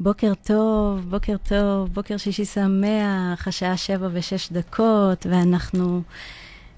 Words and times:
בוקר 0.00 0.32
טוב, 0.44 1.10
בוקר 1.10 1.36
טוב, 1.48 1.88
בוקר 1.94 2.16
שישי 2.16 2.44
שמח, 2.44 3.48
השעה 3.48 3.76
שבע 3.76 4.08
ושש 4.12 4.52
דקות, 4.52 5.26
ואנחנו 5.30 6.02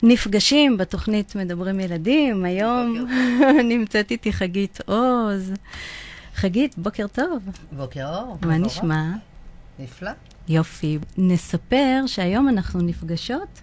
נפגשים 0.02 0.76
בתוכנית 0.76 1.36
מדברים 1.36 1.80
ילדים. 1.80 2.44
היום 2.44 3.06
נמצאת 3.70 4.10
איתי 4.10 4.32
חגית 4.32 4.78
עוז. 4.86 5.52
חגית, 6.34 6.78
בוקר 6.78 7.06
טוב. 7.06 7.42
בוקר 7.72 8.16
אור. 8.16 8.38
מה 8.42 8.58
נשמע? 8.58 9.04
נפלא. 9.78 10.10
יופי. 10.48 10.98
נספר 11.18 12.02
שהיום 12.06 12.48
אנחנו 12.48 12.80
נפגשות 12.80 13.60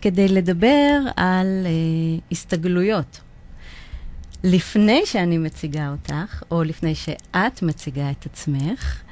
כדי 0.00 0.28
לדבר 0.28 0.98
על 1.16 1.66
uh, 1.66 2.22
הסתגלויות. 2.32 3.20
לפני 4.48 5.06
שאני 5.06 5.38
מציגה 5.38 5.90
אותך, 5.90 6.42
או 6.50 6.62
לפני 6.62 6.94
שאת 6.94 7.62
מציגה 7.62 8.10
את 8.10 8.26
עצמך, 8.26 9.02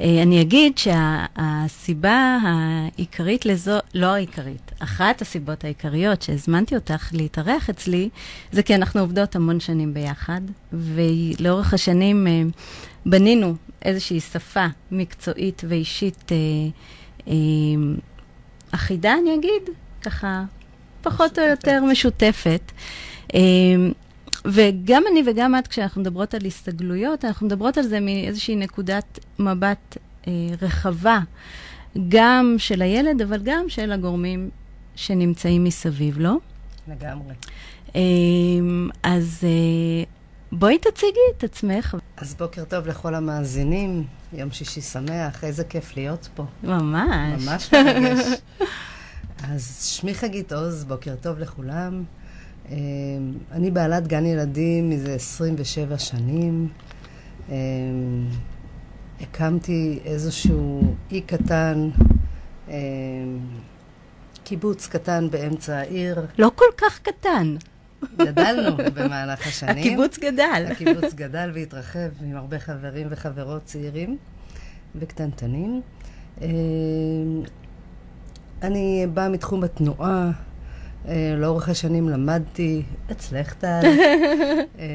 אה, 0.00 0.22
אני 0.22 0.40
אגיד 0.40 0.78
שהסיבה 0.78 2.38
העיקרית 2.42 3.46
לזו, 3.46 3.78
לא 3.94 4.06
העיקרית, 4.06 4.72
אחת 4.78 5.22
הסיבות 5.22 5.64
העיקריות 5.64 6.22
שהזמנתי 6.22 6.74
אותך 6.74 7.10
להתארח 7.12 7.70
אצלי, 7.70 8.08
זה 8.52 8.62
כי 8.62 8.74
אנחנו 8.74 9.00
עובדות 9.00 9.36
המון 9.36 9.60
שנים 9.60 9.94
ביחד, 9.94 10.40
ולאורך 10.72 11.74
השנים 11.74 12.26
אה, 12.26 12.42
בנינו 13.06 13.54
איזושהי 13.82 14.20
שפה 14.20 14.66
מקצועית 14.90 15.62
ואישית 15.68 16.32
אה, 17.26 17.34
אחידה, 18.70 19.14
אני 19.22 19.34
אגיד, 19.34 19.62
ככה 20.02 20.44
פחות 21.02 21.38
משותפת. 21.38 21.38
או 21.38 21.50
יותר 21.50 21.84
משותפת. 21.84 22.72
וגם 24.48 25.02
אני 25.12 25.22
וגם 25.26 25.54
את, 25.58 25.66
כשאנחנו 25.66 26.00
מדברות 26.00 26.34
על 26.34 26.46
הסתגלויות, 26.46 27.24
אנחנו 27.24 27.46
מדברות 27.46 27.78
על 27.78 27.84
זה 27.84 28.00
מאיזושהי 28.00 28.56
נקודת 28.56 29.18
מבט 29.38 29.96
אה, 30.26 30.32
רחבה, 30.62 31.18
גם 32.08 32.54
של 32.58 32.82
הילד, 32.82 33.22
אבל 33.22 33.40
גם 33.42 33.68
של 33.68 33.92
הגורמים 33.92 34.50
שנמצאים 34.94 35.64
מסביב, 35.64 36.18
לא? 36.18 36.36
לגמרי. 36.88 37.34
אה, 37.96 38.00
אז 39.02 39.40
אה, 39.42 40.04
בואי 40.52 40.78
תציגי 40.78 41.20
את 41.36 41.44
עצמך. 41.44 41.96
אז 42.16 42.34
בוקר 42.34 42.64
טוב 42.64 42.86
לכל 42.86 43.14
המאזינים, 43.14 44.04
יום 44.32 44.50
שישי 44.50 44.80
שמח, 44.80 45.44
איזה 45.44 45.64
כיף 45.64 45.96
להיות 45.96 46.28
פה. 46.34 46.44
ממש. 46.62 47.48
ממש 47.48 47.72
מרגש. 47.72 48.26
אז 49.50 49.84
שמי 49.84 50.14
חגית 50.14 50.52
עוז, 50.52 50.84
בוקר 50.84 51.14
טוב 51.20 51.38
לכולם. 51.38 52.04
אמ, 52.70 52.76
אני 53.52 53.70
בעלת 53.70 54.06
גן 54.08 54.26
ילדים 54.26 54.90
מזה 54.90 55.14
27 55.14 55.98
שנים. 55.98 56.68
אמ, 57.48 57.54
הקמתי 59.20 59.98
איזשהו 60.04 60.94
אי 61.10 61.20
קטן, 61.20 61.88
אמ, 62.68 62.74
קיבוץ 64.44 64.86
קטן 64.86 65.30
באמצע 65.30 65.76
העיר. 65.76 66.26
לא 66.38 66.50
כל 66.54 66.64
כך 66.76 66.98
קטן. 66.98 67.56
גדלנו 68.16 68.76
במהלך 68.96 69.46
השנים. 69.46 69.78
הקיבוץ 69.78 70.18
גדל. 70.18 70.66
הקיבוץ 70.70 71.14
גדל 71.14 71.50
והתרחב 71.54 72.08
עם 72.22 72.36
הרבה 72.36 72.58
חברים 72.58 73.06
וחברות 73.10 73.64
צעירים 73.64 74.16
וקטנטנים. 74.94 75.82
אני 78.62 79.06
באה 79.14 79.28
מתחום 79.28 79.64
התנועה, 79.64 80.24
אה, 80.26 80.30
לאורך 81.36 81.68
השנים 81.68 82.08
למדתי 82.08 82.82
אצלך, 83.10 83.54
טל. 83.54 83.80
אה, 84.78 84.86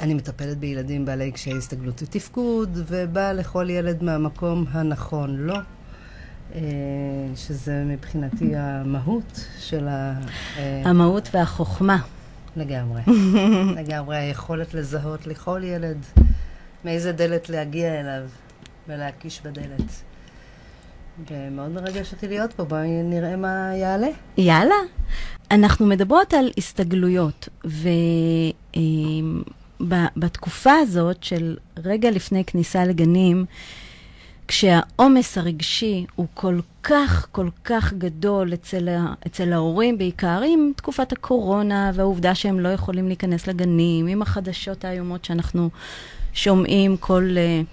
אני 0.00 0.14
מטפלת 0.14 0.58
בילדים 0.58 1.04
בעלי 1.04 1.32
קשיי 1.32 1.58
הסתגלות 1.58 2.02
ותפקוד, 2.02 2.78
ובאה 2.86 3.32
לכל 3.32 3.70
ילד 3.70 4.02
מהמקום 4.02 4.64
הנכון 4.70 5.36
לו, 5.36 5.54
אה, 6.54 6.60
שזה 7.36 7.84
מבחינתי 7.86 8.56
המהות 8.56 9.46
של 9.58 9.88
ה... 9.88 10.20
המהות 10.84 11.28
והחוכמה. 11.34 11.98
לגמרי. 12.56 13.02
לגמרי, 13.82 14.16
היכולת 14.16 14.74
לזהות 14.74 15.26
לכל 15.26 15.60
ילד 15.64 15.98
מאיזה 16.84 17.12
דלת 17.12 17.48
להגיע 17.48 18.00
אליו 18.00 18.28
ולהקיש 18.88 19.40
בדלת. 19.44 20.02
ומאוד 21.30 21.70
מרגש 21.70 22.12
אותי 22.12 22.28
להיות 22.28 22.52
פה, 22.52 22.64
בואי 22.64 23.02
נראה 23.02 23.36
מה 23.36 23.70
יעלה. 23.76 24.08
יאללה. 24.36 24.74
אנחנו 25.50 25.86
מדברות 25.86 26.34
על 26.34 26.50
הסתגלויות, 26.58 27.48
ובתקופה 29.80 30.72
הזאת 30.72 31.22
של 31.22 31.56
רגע 31.84 32.10
לפני 32.10 32.44
כניסה 32.44 32.84
לגנים, 32.84 33.44
כשהעומס 34.48 35.38
הרגשי 35.38 36.06
הוא 36.14 36.26
כל 36.34 36.60
כך, 36.82 37.26
כל 37.32 37.48
כך 37.64 37.92
גדול 37.92 38.54
אצל, 38.54 38.88
ה, 38.88 39.14
אצל 39.26 39.52
ההורים, 39.52 39.98
בעיקר 39.98 40.42
עם 40.46 40.72
תקופת 40.76 41.12
הקורונה 41.12 41.90
והעובדה 41.94 42.34
שהם 42.34 42.60
לא 42.60 42.68
יכולים 42.68 43.06
להיכנס 43.06 43.46
לגנים, 43.46 44.06
עם 44.06 44.22
החדשות 44.22 44.84
האיומות 44.84 45.24
שאנחנו 45.24 45.70
שומעים 46.32 46.96
כל... 46.96 47.34
Uh, 47.34 47.66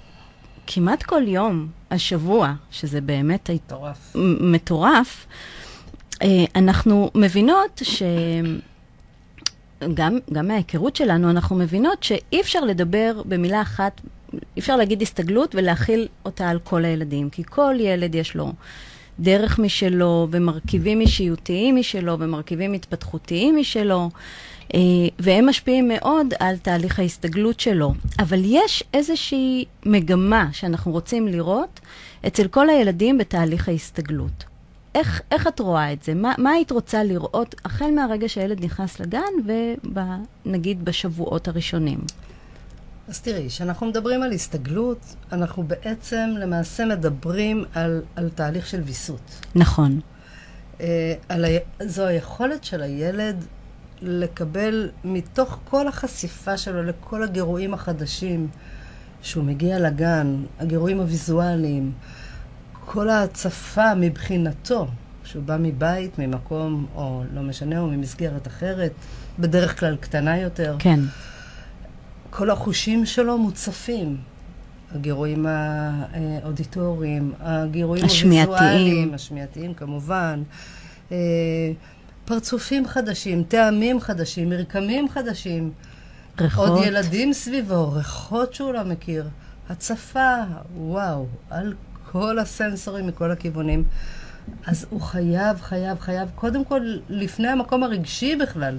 כמעט 0.67 1.03
כל 1.03 1.21
יום 1.27 1.67
השבוע, 1.91 2.53
שזה 2.71 3.01
באמת 3.01 3.49
מטורף, 3.49 4.15
מטורף 4.39 5.25
אה, 6.21 6.45
אנחנו 6.55 7.11
מבינות 7.15 7.81
ש... 7.83 8.03
גם, 9.93 10.17
גם 10.33 10.47
מההיכרות 10.47 10.95
שלנו, 10.95 11.29
אנחנו 11.29 11.55
מבינות 11.55 12.03
שאי 12.03 12.41
אפשר 12.41 12.61
לדבר 12.61 13.21
במילה 13.25 13.61
אחת, 13.61 14.01
אי 14.33 14.59
אפשר 14.59 14.75
להגיד 14.75 15.01
הסתגלות 15.01 15.55
ולהכיל 15.55 16.07
אותה 16.25 16.49
על 16.49 16.59
כל 16.59 16.85
הילדים, 16.85 17.29
כי 17.29 17.43
כל 17.43 17.75
ילד 17.79 18.15
יש 18.15 18.35
לו 18.35 18.53
דרך 19.19 19.59
משלו, 19.59 20.27
ומרכיבים 20.31 21.01
אישיותיים 21.01 21.75
משלו, 21.75 22.19
ומרכיבים 22.19 22.73
התפתחותיים 22.73 23.57
משלו. 23.57 24.09
אה, 24.73 24.79
והם 25.19 25.49
משפיעים 25.49 25.87
מאוד 25.87 26.33
על 26.39 26.57
תהליך 26.57 26.99
ההסתגלות 26.99 27.59
שלו. 27.59 27.93
אבל 28.19 28.39
יש 28.43 28.83
איזושהי 28.93 29.65
מגמה 29.85 30.49
שאנחנו 30.51 30.91
רוצים 30.91 31.27
לראות 31.27 31.79
אצל 32.27 32.47
כל 32.47 32.69
הילדים 32.69 33.17
בתהליך 33.17 33.69
ההסתגלות. 33.69 34.43
איך, 34.95 35.21
איך 35.31 35.47
את 35.47 35.59
רואה 35.59 35.93
את 35.93 36.03
זה? 36.03 36.13
מה, 36.13 36.33
מה 36.37 36.51
היית 36.51 36.71
רוצה 36.71 37.03
לראות 37.03 37.55
החל 37.65 37.91
מהרגע 37.95 38.29
שהילד 38.29 38.65
נכנס 38.65 38.99
לגן 38.99 39.53
ונגיד 40.45 40.85
בשבועות 40.85 41.47
הראשונים? 41.47 41.99
אז 43.07 43.21
תראי, 43.21 43.47
כשאנחנו 43.47 43.87
מדברים 43.87 44.23
על 44.23 44.31
הסתגלות, 44.31 45.15
אנחנו 45.31 45.63
בעצם 45.63 46.29
למעשה 46.39 46.85
מדברים 46.85 47.65
על, 47.73 48.01
על 48.15 48.29
תהליך 48.29 48.67
של 48.67 48.81
ויסות. 48.81 49.45
נכון. 49.55 49.99
Uh, 50.77 50.81
על 51.29 51.45
ה... 51.45 51.47
זו 51.85 52.05
היכולת 52.05 52.63
של 52.63 52.81
הילד 52.81 53.45
לקבל 54.01 54.89
מתוך 55.03 55.59
כל 55.69 55.87
החשיפה 55.87 56.57
שלו 56.57 56.83
לכל 56.83 57.23
הגירויים 57.23 57.73
החדשים, 57.73 58.47
שהוא 59.21 59.43
מגיע 59.43 59.79
לגן, 59.79 60.43
הגירויים 60.59 60.99
הוויזואליים, 60.99 61.91
כל 62.85 63.09
ההצפה 63.09 63.95
מבחינתו, 63.95 64.87
שהוא 65.23 65.43
בא 65.43 65.57
מבית, 65.59 66.19
ממקום, 66.19 66.85
או 66.95 67.23
לא 67.33 67.41
משנה, 67.41 67.79
או 67.79 67.87
ממסגרת 67.87 68.47
אחרת, 68.47 68.91
בדרך 69.39 69.79
כלל 69.79 69.95
קטנה 69.95 70.37
יותר. 70.37 70.75
כן. 70.79 70.99
כל 72.29 72.49
החושים 72.49 73.05
שלו 73.05 73.37
מוצפים. 73.37 74.17
הגירויים 74.95 75.45
האודיטוריים, 75.45 77.33
הגירויים 77.39 78.05
השמיעתיים. 78.05 78.49
הוויזואליים, 78.49 79.13
השמיעתיים 79.13 79.73
כמובן. 79.73 80.43
פרצופים 82.29 82.87
חדשים, 82.87 83.43
טעמים 83.43 83.99
חדשים, 83.99 84.49
מרקמים 84.49 85.09
חדשים. 85.09 85.71
ריחות. 86.39 86.69
עוד 86.69 86.83
ילדים 86.87 87.33
סביבו, 87.33 87.91
ריחות 87.91 88.53
שהוא 88.53 88.73
לא 88.73 88.83
מכיר. 88.83 89.27
הצפה, 89.69 90.35
וואו, 90.77 91.25
על 91.49 91.73
כל 92.11 92.39
הסנסורים 92.39 93.07
מכל 93.07 93.31
הכיוונים. 93.31 93.83
אז 94.65 94.85
הוא 94.89 95.01
חייב, 95.01 95.61
חייב, 95.61 95.99
חייב, 95.99 96.29
קודם 96.35 96.65
כל, 96.65 96.81
לפני 97.09 97.47
המקום 97.47 97.83
הרגשי 97.83 98.35
בכלל, 98.35 98.77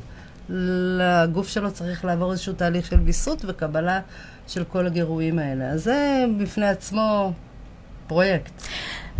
לגוף 0.49 1.49
שלו 1.49 1.73
צריך 1.73 2.05
לעבור 2.05 2.33
איזשהו 2.33 2.53
תהליך 2.53 2.87
של 2.87 3.01
ויסות 3.01 3.45
וקבלה 3.49 4.01
של 4.49 4.65
כל 4.65 4.87
הגירויים 4.87 5.39
האלה. 5.39 5.69
אז 5.71 5.85
זה 5.85 6.25
בפני 6.39 6.69
עצמו 6.69 7.33
פרויקט. 8.07 8.53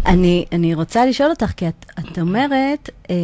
אני, 0.07 0.45
אני 0.53 0.75
רוצה 0.75 1.07
לשאול 1.07 1.31
אותך, 1.31 1.51
כי 1.57 1.69
את, 1.69 1.87
את 1.99 2.19
אומרת, 2.19 2.91
אה, 3.11 3.17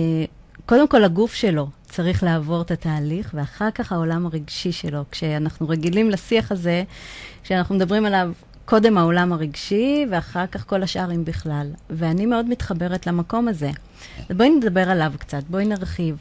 קודם 0.67 0.89
כל 0.89 1.05
הגוף 1.05 1.35
שלו 1.35 1.69
צריך 1.85 2.23
לעבור 2.23 2.63
את 2.63 2.71
התהליך, 2.71 3.31
ואחר 3.35 3.71
כך 3.71 3.93
העולם 3.93 4.27
הרגשי 4.27 4.73
שלו. 4.73 5.05
כשאנחנו 5.11 5.69
רגילים 5.69 6.11
לשיח 6.11 6.53
הזה, 6.53 6.85
כשאנחנו 7.43 7.75
מדברים 7.75 8.07
עליו 8.07 8.31
קודם 8.65 8.99
העולם 8.99 9.33
הרגשי, 9.33 10.07
ואחר 10.11 10.47
כך 10.47 10.67
כל 10.67 10.83
השאר 10.83 11.13
אם 11.13 11.25
בכלל. 11.25 11.71
ואני 11.91 12.27
מאוד 12.27 12.49
מתחברת 12.49 13.07
למקום 13.07 13.49
הזה. 13.49 13.71
בואי 14.31 14.51
נדבר 14.51 14.91
עליו 14.91 15.13
קצת, 15.19 15.43
בואי 15.51 15.65
נרחיב. 15.65 16.17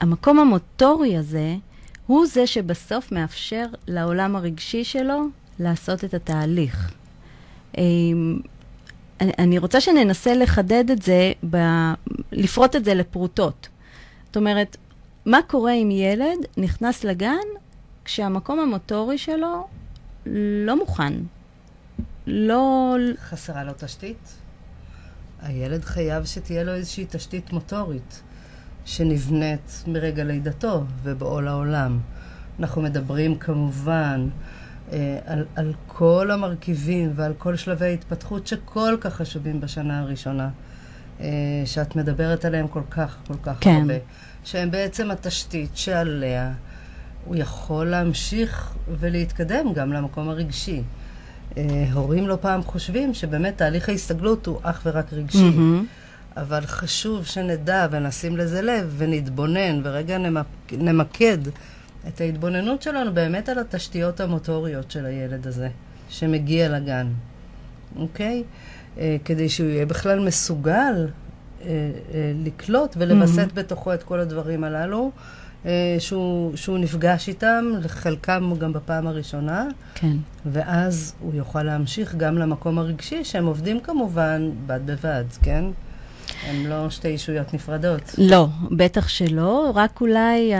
המקום 0.00 0.38
המוטורי 0.38 1.16
הזה, 1.16 1.56
הוא 2.06 2.26
זה 2.26 2.46
שבסוף 2.46 3.12
מאפשר 3.12 3.66
לעולם 3.88 4.36
הרגשי 4.36 4.84
שלו 4.84 5.24
לעשות 5.58 6.04
את 6.04 6.14
התהליך. 6.14 6.92
אמ, 7.78 8.40
אני 9.20 9.58
רוצה 9.58 9.80
שננסה 9.80 10.34
לחדד 10.34 10.90
את 10.90 11.02
זה, 11.02 11.32
ב, 11.50 11.56
לפרוט 12.32 12.76
את 12.76 12.84
זה 12.84 12.94
לפרוטות. 12.94 13.68
זאת 14.26 14.36
אומרת, 14.36 14.76
מה 15.26 15.38
קורה 15.46 15.72
אם 15.72 15.90
ילד 15.90 16.38
נכנס 16.56 17.04
לגן 17.04 17.46
כשהמקום 18.04 18.60
המוטורי 18.60 19.18
שלו 19.18 19.66
לא 20.66 20.76
מוכן? 20.78 21.12
לא... 22.26 22.96
חסרה 23.20 23.64
לו 23.64 23.72
תשתית? 23.78 24.34
הילד 25.42 25.84
חייב 25.84 26.24
שתהיה 26.24 26.64
לו 26.64 26.74
איזושהי 26.74 27.06
תשתית 27.10 27.52
מוטורית 27.52 28.22
שנבנית 28.84 29.84
מרגע 29.86 30.24
לידתו 30.24 30.84
ובואו 31.02 31.40
לעולם. 31.40 31.98
אנחנו 32.60 32.82
מדברים 32.82 33.38
כמובן 33.38 34.28
על, 35.26 35.44
על 35.56 35.72
כל 35.86 36.30
המרכיבים 36.30 37.12
ועל 37.14 37.32
כל 37.38 37.56
שלבי 37.56 37.86
ההתפתחות 37.86 38.46
שכל 38.46 38.96
כך 39.00 39.14
חשובים 39.14 39.60
בשנה 39.60 40.00
הראשונה, 40.00 40.48
אה, 41.20 41.26
שאת 41.64 41.96
מדברת 41.96 42.44
עליהם 42.44 42.68
כל 42.68 42.82
כך, 42.90 43.16
כל 43.26 43.34
כך 43.42 43.56
כן. 43.60 43.78
הרבה. 43.80 43.94
שהם 44.44 44.70
בעצם 44.70 45.10
התשתית 45.10 45.70
שעליה 45.74 46.52
הוא 47.24 47.36
יכול 47.36 47.86
להמשיך 47.86 48.74
ולהתקדם 48.98 49.72
גם 49.72 49.92
למקום 49.92 50.28
הרגשי. 50.28 50.82
אה, 51.56 51.86
הורים 51.92 52.28
לא 52.28 52.38
פעם 52.40 52.62
חושבים 52.62 53.14
שבאמת 53.14 53.58
תהליך 53.58 53.88
ההסתגלות 53.88 54.46
הוא 54.46 54.58
אך 54.62 54.80
ורק 54.86 55.12
רגשי. 55.12 55.50
Mm-hmm. 55.50 56.40
אבל 56.40 56.66
חשוב 56.66 57.24
שנדע 57.24 57.86
ונשים 57.90 58.36
לזה 58.36 58.62
לב 58.62 58.94
ונתבונן 58.98 59.80
ורגע 59.84 60.18
נמק, 60.18 60.46
נמקד 60.72 61.38
את 62.08 62.20
ההתבוננות 62.20 62.82
שלנו 62.82 63.14
באמת 63.14 63.48
על 63.48 63.58
התשתיות 63.58 64.20
המוטוריות 64.20 64.90
של 64.90 65.06
הילד 65.06 65.46
הזה, 65.46 65.68
שמגיע 66.08 66.68
לגן, 66.68 67.06
אוקיי? 67.96 68.44
אה, 68.98 69.16
כדי 69.24 69.48
שהוא 69.48 69.68
יהיה 69.68 69.86
בכלל 69.86 70.20
מסוגל 70.20 71.06
אה, 71.62 71.66
אה, 71.66 72.32
לקלוט 72.44 72.94
ולווסת 72.98 73.48
mm-hmm. 73.50 73.54
בתוכו 73.54 73.94
את 73.94 74.02
כל 74.02 74.20
הדברים 74.20 74.64
הללו. 74.64 75.10
אה, 75.66 75.96
שהוא, 75.98 76.56
שהוא 76.56 76.78
נפגש 76.78 77.28
איתם, 77.28 77.64
לחלקם 77.82 78.52
גם 78.58 78.72
בפעם 78.72 79.06
הראשונה. 79.06 79.66
כן. 79.94 80.16
ואז 80.46 81.14
הוא 81.20 81.34
יוכל 81.34 81.62
להמשיך 81.62 82.14
גם 82.14 82.38
למקום 82.38 82.78
הרגשי, 82.78 83.24
שהם 83.24 83.46
עובדים 83.46 83.80
כמובן 83.80 84.50
בד 84.66 84.80
בבד, 84.86 85.24
כן? 85.42 85.64
הם 86.46 86.66
לא 86.66 86.90
שתי 86.90 87.08
אישויות 87.08 87.54
נפרדות. 87.54 88.14
לא, 88.18 88.46
בטח 88.70 89.08
שלא, 89.08 89.72
רק 89.74 90.00
אולי 90.00 90.52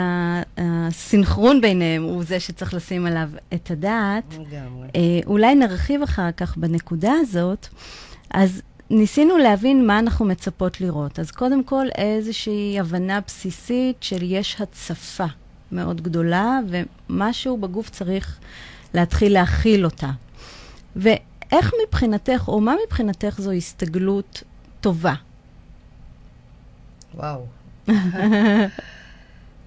הסינכרון 0.56 1.60
ביניהם 1.60 2.02
הוא 2.02 2.24
זה 2.24 2.40
שצריך 2.40 2.74
לשים 2.74 3.06
עליו 3.06 3.28
את 3.54 3.70
הדעת. 3.70 4.24
לגמרי. 4.34 4.88
אה, 4.96 5.20
אולי 5.26 5.54
נרחיב 5.54 6.02
אחר 6.02 6.30
כך 6.36 6.56
בנקודה 6.56 7.12
הזאת. 7.20 7.68
אז 8.30 8.62
ניסינו 8.90 9.38
להבין 9.38 9.86
מה 9.86 9.98
אנחנו 9.98 10.24
מצפות 10.24 10.80
לראות. 10.80 11.18
אז 11.18 11.30
קודם 11.30 11.64
כל, 11.64 11.86
איזושהי 11.98 12.80
הבנה 12.80 13.20
בסיסית 13.26 13.96
של 14.00 14.22
יש 14.22 14.60
הצפה 14.60 15.26
מאוד 15.72 16.00
גדולה, 16.00 16.58
ומשהו 16.68 17.56
בגוף 17.56 17.90
צריך 17.90 18.38
להתחיל 18.94 19.32
להכיל 19.32 19.84
אותה. 19.84 20.10
ואיך 20.96 21.72
מבחינתך, 21.86 22.44
או 22.48 22.60
מה 22.60 22.74
מבחינתך 22.86 23.34
זו 23.38 23.52
הסתגלות 23.52 24.42
טובה? 24.80 25.14
וואו. 27.18 27.46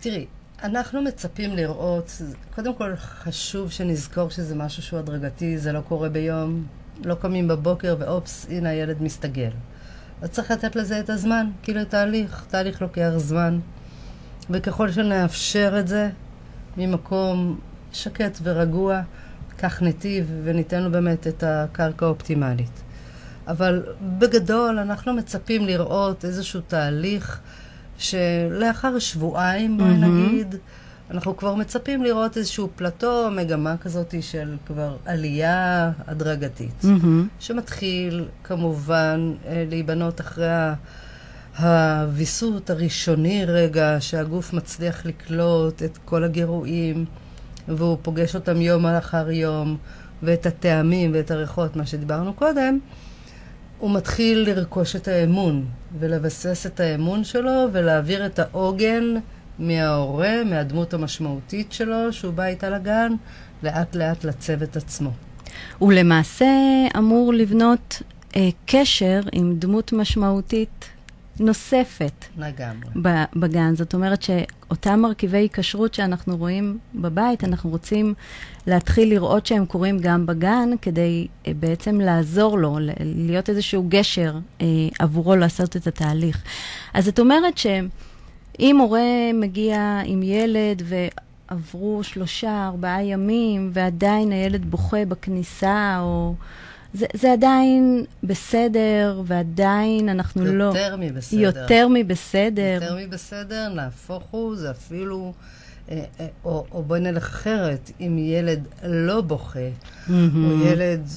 תראי, 0.01 0.25
אנחנו 0.63 1.01
מצפים 1.01 1.55
לראות, 1.55 2.21
קודם 2.55 2.73
כל 2.73 2.95
חשוב 2.95 3.71
שנזכור 3.71 4.29
שזה 4.29 4.55
משהו 4.55 4.83
שהוא 4.83 4.99
הדרגתי, 4.99 5.57
זה 5.57 5.71
לא 5.71 5.79
קורה 5.81 6.09
ביום, 6.09 6.65
לא 7.03 7.15
קמים 7.15 7.47
בבוקר 7.47 7.95
ואופס, 7.99 8.47
הנה 8.49 8.69
הילד 8.69 9.01
מסתגל. 9.01 9.49
אז 10.21 10.29
צריך 10.29 10.51
לתת 10.51 10.75
לזה 10.75 10.99
את 10.99 11.09
הזמן, 11.09 11.49
כאילו 11.63 11.85
תהליך, 11.85 12.45
תהליך 12.47 12.81
לוקח 12.81 13.11
זמן. 13.17 13.59
וככל 14.49 14.91
שנאפשר 14.91 15.79
את 15.79 15.87
זה 15.87 16.09
ממקום 16.77 17.59
שקט 17.93 18.39
ורגוע, 18.43 19.01
קח 19.57 19.81
נתיב 19.81 20.31
וניתן 20.43 20.83
לו 20.83 20.91
באמת 20.91 21.27
את 21.27 21.43
הקרקע 21.47 22.05
האופטימלית. 22.05 22.81
אבל 23.51 23.83
בגדול 24.19 24.79
אנחנו 24.79 25.13
מצפים 25.13 25.65
לראות 25.65 26.25
איזשהו 26.25 26.61
תהליך 26.67 27.39
שלאחר 27.97 28.99
שבועיים, 28.99 29.79
mm-hmm. 29.79 29.83
נגיד, 29.83 30.55
אנחנו 31.11 31.37
כבר 31.37 31.55
מצפים 31.55 32.03
לראות 32.03 32.37
איזשהו 32.37 32.69
פלטו, 32.75 33.29
מגמה 33.31 33.77
כזאת 33.77 34.15
של 34.21 34.55
כבר 34.65 34.97
עלייה 35.05 35.91
הדרגתית, 36.07 36.81
mm-hmm. 36.83 37.39
שמתחיל 37.39 38.25
כמובן 38.43 39.33
אה, 39.45 39.65
להיבנות 39.69 40.21
אחרי 40.21 40.47
הוויסות 41.59 42.69
הראשוני 42.69 43.45
רגע, 43.45 43.97
שהגוף 43.99 44.53
מצליח 44.53 45.05
לקלוט 45.05 45.83
את 45.83 45.97
כל 46.05 46.23
הגירויים, 46.23 47.05
והוא 47.67 47.97
פוגש 48.01 48.35
אותם 48.35 48.61
יום 48.61 48.85
אחר 48.85 49.31
יום, 49.31 49.77
ואת 50.23 50.45
הטעמים 50.45 51.11
ואת 51.13 51.31
הריחות, 51.31 51.75
מה 51.75 51.85
שדיברנו 51.85 52.33
קודם. 52.33 52.79
הוא 53.81 53.91
מתחיל 53.91 54.49
לרכוש 54.49 54.95
את 54.95 55.07
האמון, 55.07 55.65
ולבסס 55.99 56.65
את 56.65 56.79
האמון 56.79 57.23
שלו, 57.23 57.67
ולהעביר 57.71 58.25
את 58.25 58.39
העוגן 58.39 59.03
מההורה, 59.59 60.43
מהדמות 60.43 60.93
המשמעותית 60.93 61.71
שלו, 61.73 62.13
שהוא 62.13 62.33
בא 62.33 62.45
איתה 62.45 62.69
לגן, 62.69 63.13
לאט 63.63 63.95
לאט 63.95 64.23
לצוות 64.23 64.75
עצמו. 64.75 65.11
הוא 65.77 65.93
למעשה 65.93 66.45
אמור 66.97 67.33
לבנות 67.33 68.01
אה, 68.35 68.49
קשר 68.65 69.19
עם 69.31 69.55
דמות 69.59 69.93
משמעותית 69.93 70.85
נוספת. 71.41 72.25
לגמרי. 72.37 72.89
בגן. 73.35 73.75
זאת 73.75 73.93
אומרת 73.93 74.21
שאותם 74.21 74.99
מרכיבי 74.99 75.47
כשרות 75.53 75.93
שאנחנו 75.93 76.37
רואים 76.37 76.77
בבית, 76.95 77.43
אנחנו 77.43 77.69
רוצים 77.69 78.13
להתחיל 78.67 79.09
לראות 79.09 79.45
שהם 79.45 79.65
קורים 79.65 79.99
גם 79.99 80.25
בגן, 80.25 80.69
כדי 80.81 81.27
אה, 81.47 81.51
בעצם 81.59 81.99
לעזור 81.99 82.57
לו, 82.57 82.77
להיות 82.99 83.49
איזשהו 83.49 83.85
גשר 83.89 84.37
אה, 84.61 84.65
עבורו 84.99 85.35
לעשות 85.35 85.75
את 85.75 85.87
התהליך. 85.87 86.43
אז 86.93 87.07
את 87.07 87.19
אומרת 87.19 87.57
ש... 87.57 87.67
אם 88.59 88.77
הורה 88.77 89.33
מגיע 89.33 90.01
עם 90.05 90.23
ילד 90.23 90.83
ועברו 90.85 92.03
שלושה, 92.03 92.67
ארבעה 92.67 93.03
ימים, 93.03 93.69
ועדיין 93.73 94.31
הילד 94.31 94.71
בוכה 94.71 95.05
בכניסה, 95.05 95.97
או... 95.99 96.33
זה, 96.93 97.05
זה 97.13 97.33
עדיין 97.33 98.05
בסדר, 98.23 99.21
ועדיין 99.25 100.09
אנחנו 100.09 100.45
יותר 100.45 100.57
לא... 100.57 100.63
יותר 100.63 100.95
מבסדר. 100.99 101.39
יותר 101.39 101.87
מבסדר. 101.89 102.79
יותר 102.81 102.97
מבסדר, 102.99 103.69
נהפוך 103.75 104.23
הוא, 104.31 104.55
זה 104.55 104.71
אפילו... 104.71 105.33
אה, 105.91 106.03
אה, 106.19 106.27
או, 106.45 106.65
או 106.71 106.83
בואי 106.83 106.99
נלך 106.99 107.23
אחרת, 107.23 107.91
אם 107.99 108.17
ילד 108.17 108.67
לא 108.83 109.21
בוכה, 109.21 109.59
mm-hmm. 109.59 110.11
או 110.11 110.67
ילד, 110.67 111.07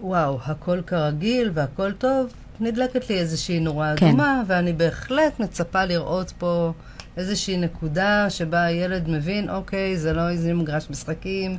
וואו, 0.00 0.38
הכל 0.44 0.80
כרגיל 0.86 1.50
והכל 1.54 1.92
טוב, 1.92 2.32
נדלקת 2.60 3.10
לי 3.10 3.18
איזושהי 3.18 3.60
נורה 3.60 3.94
כן. 3.96 4.06
אדומה, 4.06 4.42
ואני 4.46 4.72
בהחלט 4.72 5.40
מצפה 5.40 5.84
לראות 5.84 6.32
פה 6.38 6.72
איזושהי 7.16 7.56
נקודה 7.56 8.30
שבה 8.30 8.64
הילד 8.64 9.08
מבין, 9.08 9.50
אוקיי, 9.50 9.96
זה 9.96 10.12
לא 10.12 10.28
איזה 10.28 10.54
מגרש 10.54 10.90
משחקים, 10.90 11.56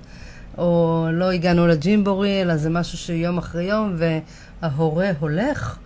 או 0.58 1.08
לא 1.12 1.32
הגענו 1.32 1.68
לג'ימבורי, 1.68 2.42
אלא 2.42 2.58
זה 2.58 2.70
משהו 2.70 2.98
שיום 2.98 3.38
אחרי 3.38 3.64
יום, 3.64 3.96
וההורה 4.62 5.12
הולך, 5.20 5.78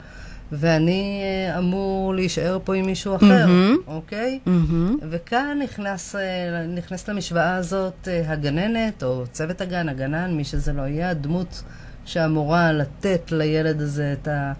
ואני 0.51 1.21
אה, 1.23 1.57
אמור 1.57 2.15
להישאר 2.15 2.59
פה 2.63 2.75
עם 2.75 2.85
מישהו 2.85 3.15
אחר, 3.15 3.45
mm-hmm. 3.47 3.89
אוקיי? 3.89 4.39
Mm-hmm. 4.45 5.03
וכאן 5.09 5.59
נכנס, 5.63 6.15
אה, 6.15 6.65
נכנס 6.67 7.09
למשוואה 7.09 7.55
הזאת 7.55 8.07
אה, 8.07 8.31
הגננת, 8.31 9.03
או 9.03 9.23
צוות 9.31 9.61
הגן, 9.61 9.89
הגנן, 9.89 10.33
מי 10.33 10.43
שזה 10.43 10.73
לא 10.73 10.81
יהיה, 10.81 11.09
הדמות 11.09 11.63
שאמורה 12.05 12.71
לתת 12.71 13.31
לילד 13.31 13.81
הזה 13.81 14.15
את 14.21 14.27
ה... 14.27 14.53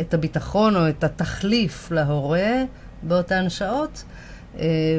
את 0.00 0.14
הביטחון 0.14 0.76
או 0.76 0.88
את 0.88 1.04
התחליף 1.04 1.90
להורה 1.90 2.62
באותן 3.02 3.50
שעות. 3.50 4.04
אה, 4.58 4.98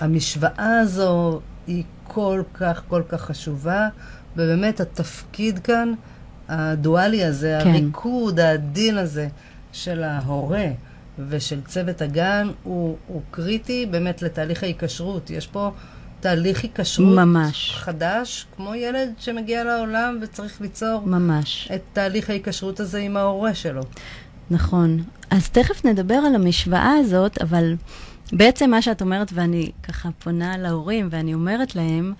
והמשוואה 0.00 0.78
הזו 0.80 1.40
היא 1.66 1.84
כל 2.04 2.42
כך, 2.54 2.82
כל 2.88 3.02
כך 3.08 3.20
חשובה, 3.20 3.88
ובאמת 4.36 4.80
התפקיד 4.80 5.58
כאן, 5.58 5.92
הדואלי 6.48 7.24
הזה, 7.24 7.58
כן. 7.64 7.70
הריקוד 7.70 8.40
העדין 8.40 8.98
הזה 8.98 9.28
של 9.72 10.02
ההורה 10.02 10.66
ושל 11.28 11.60
צוות 11.60 12.02
הגן, 12.02 12.48
הוא, 12.62 12.96
הוא 13.06 13.22
קריטי 13.30 13.86
באמת 13.86 14.22
לתהליך 14.22 14.62
ההיקשרות. 14.62 15.30
יש 15.30 15.46
פה 15.46 15.70
תהליך 16.20 16.62
היקשרות 16.62 17.16
ממש. 17.16 17.74
חדש, 17.74 18.46
כמו 18.56 18.74
ילד 18.74 19.12
שמגיע 19.18 19.64
לעולם 19.64 20.18
וצריך 20.22 20.60
ליצור 20.60 21.02
ממש. 21.06 21.68
את 21.74 21.80
תהליך 21.92 22.30
ההיקשרות 22.30 22.80
הזה 22.80 22.98
עם 22.98 23.16
ההורה 23.16 23.54
שלו. 23.54 23.82
נכון. 24.50 25.02
אז 25.30 25.50
תכף 25.50 25.84
נדבר 25.84 26.14
על 26.14 26.34
המשוואה 26.34 26.92
הזאת, 27.00 27.42
אבל 27.42 27.74
בעצם 28.32 28.70
מה 28.70 28.82
שאת 28.82 29.02
אומרת, 29.02 29.30
ואני 29.34 29.70
ככה 29.82 30.08
פונה 30.18 30.58
להורים 30.58 31.08
ואני 31.10 31.34
אומרת 31.34 31.76
להם, 31.76 32.12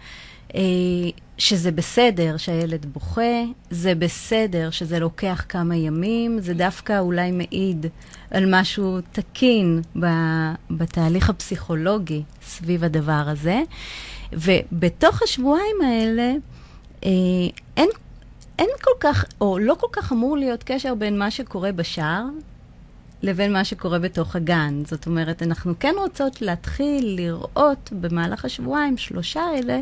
שזה 1.39 1.73
בסדר 1.73 2.37
שהילד 2.37 2.87
בוכה, 2.87 3.43
זה 3.71 3.95
בסדר 3.95 4.71
שזה 4.71 4.99
לוקח 4.99 5.45
כמה 5.49 5.77
ימים, 5.77 6.41
זה 6.41 6.55
דווקא 6.55 6.99
אולי 6.99 7.31
מעיד 7.31 7.87
על 8.31 8.61
משהו 8.61 8.99
תקין 9.13 9.83
בתהליך 10.71 11.31
הפסיכולוגי 11.31 12.23
סביב 12.43 12.85
הדבר 12.85 13.23
הזה. 13.27 13.63
ובתוך 14.33 15.23
השבועיים 15.23 15.77
האלה, 15.85 16.33
אה, 17.05 17.11
אין, 17.77 17.89
אין 18.59 18.69
כל 18.83 18.91
כך, 19.01 19.25
או 19.41 19.59
לא 19.59 19.75
כל 19.81 19.87
כך 19.93 20.13
אמור 20.13 20.37
להיות 20.37 20.63
קשר 20.63 20.95
בין 20.95 21.19
מה 21.19 21.31
שקורה 21.31 21.73
בשער 21.73 22.25
לבין 23.25 23.53
מה 23.53 23.65
שקורה 23.65 23.99
בתוך 23.99 24.37
הגן. 24.37 24.83
זאת 24.87 25.07
אומרת, 25.07 25.43
אנחנו 25.43 25.75
כן 25.81 25.95
רוצות 25.99 26.43
להתחיל 26.43 27.15
לראות 27.17 27.91
במהלך 27.93 28.45
השבועיים, 28.45 28.97
שלושה 28.97 29.43
אלה, 29.55 29.81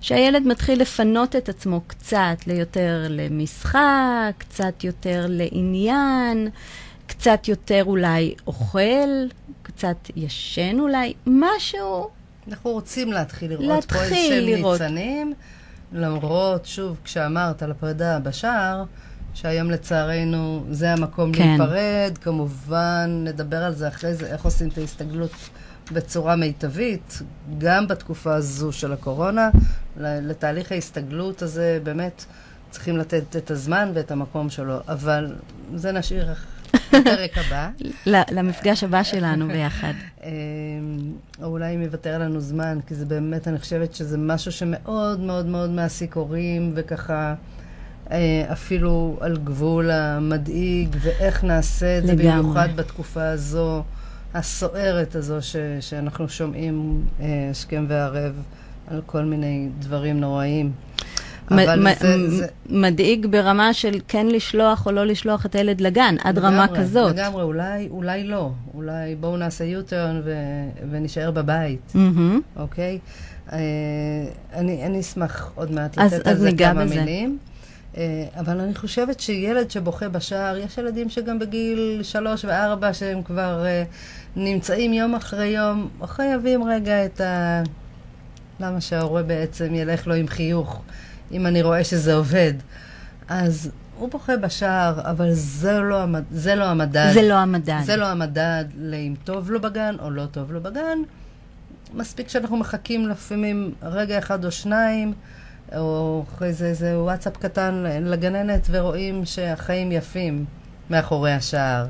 שהילד 0.00 0.42
מתחיל 0.46 0.80
לפנות 0.80 1.36
את 1.36 1.48
עצמו 1.48 1.80
קצת 1.86 2.36
ליותר 2.46 3.06
למשחק, 3.10 4.32
קצת 4.38 4.84
יותר 4.84 5.26
לעניין, 5.28 6.48
קצת 7.06 7.48
יותר 7.48 7.84
אולי 7.84 8.34
אוכל, 8.46 9.08
קצת 9.62 9.96
ישן 10.16 10.80
אולי, 10.80 11.14
משהו. 11.26 12.08
אנחנו 12.48 12.70
רוצים 12.70 13.12
להתחיל 13.12 13.50
לראות 13.50 13.66
להתחיל 13.66 13.98
פה 13.98 14.04
איזשהם 14.04 14.44
לראות. 14.44 14.80
ניצנים, 14.80 15.34
למרות, 15.92 16.66
שוב, 16.66 16.96
כשאמרת 17.04 17.62
על 17.62 17.70
הפרידה 17.70 18.18
בשער, 18.18 18.84
שהיום 19.34 19.70
לצערנו 19.70 20.64
זה 20.70 20.92
המקום 20.92 21.32
כן. 21.32 21.48
להיפרד, 21.48 22.18
כמובן 22.20 23.24
נדבר 23.24 23.64
על 23.64 23.74
זה 23.74 23.88
אחרי 23.88 24.14
זה, 24.14 24.26
איך 24.26 24.44
עושים 24.44 24.68
את 24.68 24.78
ההסתגלות 24.78 25.32
בצורה 25.92 26.36
מיטבית, 26.36 27.22
גם 27.58 27.88
בתקופה 27.88 28.34
הזו 28.34 28.72
של 28.72 28.92
הקורונה, 28.92 29.50
לתהליך 29.96 30.72
ההסתגלות 30.72 31.42
הזה 31.42 31.78
באמת 31.82 32.24
צריכים 32.70 32.96
לתת 32.96 33.36
את 33.36 33.50
הזמן 33.50 33.90
ואת 33.94 34.10
המקום 34.10 34.50
שלו, 34.50 34.78
אבל 34.88 35.34
זה 35.74 35.92
נשאיר 35.92 36.34
לפרק 36.92 37.38
הבא. 37.38 37.70
למפגש 38.36 38.84
הבא 38.84 39.02
שלנו 39.02 39.48
ביחד. 39.48 39.92
אמ, 40.24 40.30
או 41.42 41.46
אולי 41.46 41.74
אם 41.74 41.82
יוותר 41.82 42.18
לנו 42.18 42.40
זמן, 42.40 42.78
כי 42.86 42.94
זה 42.94 43.06
באמת, 43.06 43.48
אני 43.48 43.58
חושבת 43.58 43.94
שזה 43.94 44.18
משהו 44.18 44.52
שמאוד 44.52 45.20
מאוד 45.20 45.46
מאוד 45.46 45.70
מעסיק 45.70 46.16
הורים, 46.16 46.72
וככה... 46.74 47.34
אה, 48.10 48.44
אפילו 48.52 49.16
על 49.20 49.36
גבול 49.36 49.90
המדאיג, 49.90 50.96
ואיך 51.00 51.44
נעשה 51.44 51.98
את 51.98 52.06
זה 52.06 52.16
במיוחד 52.16 52.68
בתקופה 52.76 53.28
הזו, 53.28 53.82
הסוערת 54.34 55.14
הזו, 55.14 55.42
ש, 55.42 55.56
שאנחנו 55.80 56.28
שומעים 56.28 57.04
השכם 57.50 57.76
אה, 57.76 57.86
והערב 57.88 58.32
על 58.88 59.00
כל 59.06 59.22
מיני 59.22 59.68
דברים 59.78 60.20
נוראיים. 60.20 60.72
אבל 61.50 61.94
זה, 62.00 62.30
זה... 62.30 62.46
מדאיג 62.68 63.26
ברמה 63.26 63.72
של 63.72 64.00
כן 64.08 64.26
לשלוח 64.26 64.86
או 64.86 64.92
לא 64.92 65.06
לשלוח 65.06 65.46
את 65.46 65.54
הילד 65.54 65.80
לגן, 65.80 66.14
עד 66.24 66.38
לגמרי, 66.38 66.54
רמה 66.54 66.68
כזאת. 66.76 67.16
לגמרי, 67.16 67.42
אולי, 67.42 67.88
אולי 67.90 68.24
לא. 68.24 68.50
אולי 68.74 69.14
בואו 69.14 69.36
נעשה 69.36 69.64
U-turn 69.64 70.20
ו- 70.24 70.90
ונשאר 70.90 71.30
בבית, 71.30 71.92
mm-hmm. 71.94 72.60
אוקיי? 72.60 72.98
אה, 73.52 73.58
אני, 74.54 74.86
אני 74.86 75.00
אשמח 75.00 75.52
עוד 75.54 75.72
מעט 75.72 75.96
לתת 75.96 76.26
על 76.26 76.36
זה 76.36 76.50
כמה 76.58 76.84
בזה. 76.84 77.00
מילים. 77.00 77.38
אה, 77.96 78.26
אבל 78.40 78.60
אני 78.60 78.74
חושבת 78.74 79.20
שילד 79.20 79.70
שבוכה 79.70 80.08
בשער, 80.08 80.56
יש 80.56 80.78
ילדים 80.78 81.10
שגם 81.10 81.38
בגיל 81.38 82.00
שלוש 82.02 82.44
וארבע 82.44 82.92
שהם 82.92 83.22
כבר 83.22 83.66
אה, 83.66 83.84
נמצאים 84.36 84.92
יום 84.92 85.14
אחרי 85.14 85.46
יום, 85.46 85.88
חייבים 86.04 86.64
רגע 86.64 87.04
את 87.04 87.20
ה... 87.20 87.62
למה 88.60 88.80
שההורה 88.80 89.22
בעצם 89.22 89.74
ילך 89.74 90.06
לו 90.06 90.14
עם 90.14 90.28
חיוך, 90.28 90.82
אם 91.32 91.46
אני 91.46 91.62
רואה 91.62 91.84
שזה 91.84 92.14
עובד. 92.14 92.52
אז 93.28 93.70
הוא 93.98 94.10
בוכה 94.10 94.36
בשער, 94.36 95.00
אבל 95.10 95.28
זה 95.32 95.80
לא, 95.80 96.02
המד... 96.02 96.24
זה 96.30 96.54
לא 96.54 96.64
המדד. 96.64 97.10
זה 97.14 97.22
לא 97.22 97.34
המדד. 97.34 97.80
זה 97.84 97.96
לא 97.96 98.06
המדד 98.06 98.64
לאם 98.76 99.14
טוב 99.24 99.50
לו 99.50 99.60
בגן 99.60 99.96
או 100.02 100.10
לא 100.10 100.26
טוב 100.26 100.52
לו 100.52 100.60
בגן. 100.60 100.98
מספיק 101.94 102.28
שאנחנו 102.28 102.56
מחכים 102.56 103.08
לפעמים 103.08 103.74
רגע 103.82 104.18
אחד 104.18 104.44
או 104.44 104.50
שניים. 104.50 105.12
או 105.76 106.24
אחרי 106.34 106.52
זה 106.52 106.66
איזה 106.66 106.98
וואטסאפ 106.98 107.36
קטן 107.36 107.84
לגננת, 108.00 108.66
ורואים 108.70 109.24
שהחיים 109.24 109.92
יפים 109.92 110.44
מאחורי 110.90 111.32
השער. 111.32 111.86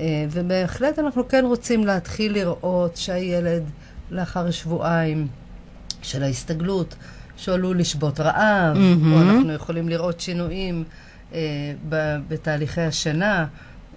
אה, 0.00 0.26
ובהחלט 0.30 0.98
אנחנו 0.98 1.28
כן 1.28 1.44
רוצים 1.44 1.86
להתחיל 1.86 2.32
לראות 2.32 2.96
שהילד 2.96 3.62
לאחר 4.10 4.50
שבועיים 4.50 5.26
של 6.02 6.22
ההסתגלות, 6.22 6.96
שעלול 7.36 7.78
לשבות 7.78 8.20
רעב, 8.20 8.76
mm-hmm. 8.76 9.12
או 9.12 9.20
אנחנו 9.20 9.52
יכולים 9.52 9.88
לראות 9.88 10.20
שינויים 10.20 10.84
אה, 11.34 11.38
בתהליכי 12.28 12.80
השינה. 12.80 13.46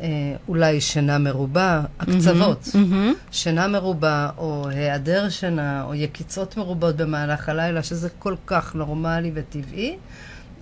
אה, 0.02 0.08
אולי 0.48 0.82
שינה 0.82 1.18
מרובה, 1.18 1.82
הקצוות, 2.00 2.64
mm-hmm, 2.64 2.76
mm-hmm. 2.76 3.32
שינה 3.32 3.68
מרובה, 3.68 4.30
או 4.38 4.70
היעדר 4.70 5.30
שינה, 5.30 5.84
או 5.84 5.96
יקיצות 5.96 6.58
מרובות 6.58 6.96
במהלך 6.96 7.50
הלילה, 7.50 7.84
שזה 7.84 8.10
כל 8.20 8.36
כך 8.46 8.76
נורמלי 8.76 9.32
וטבעי. 9.34 9.98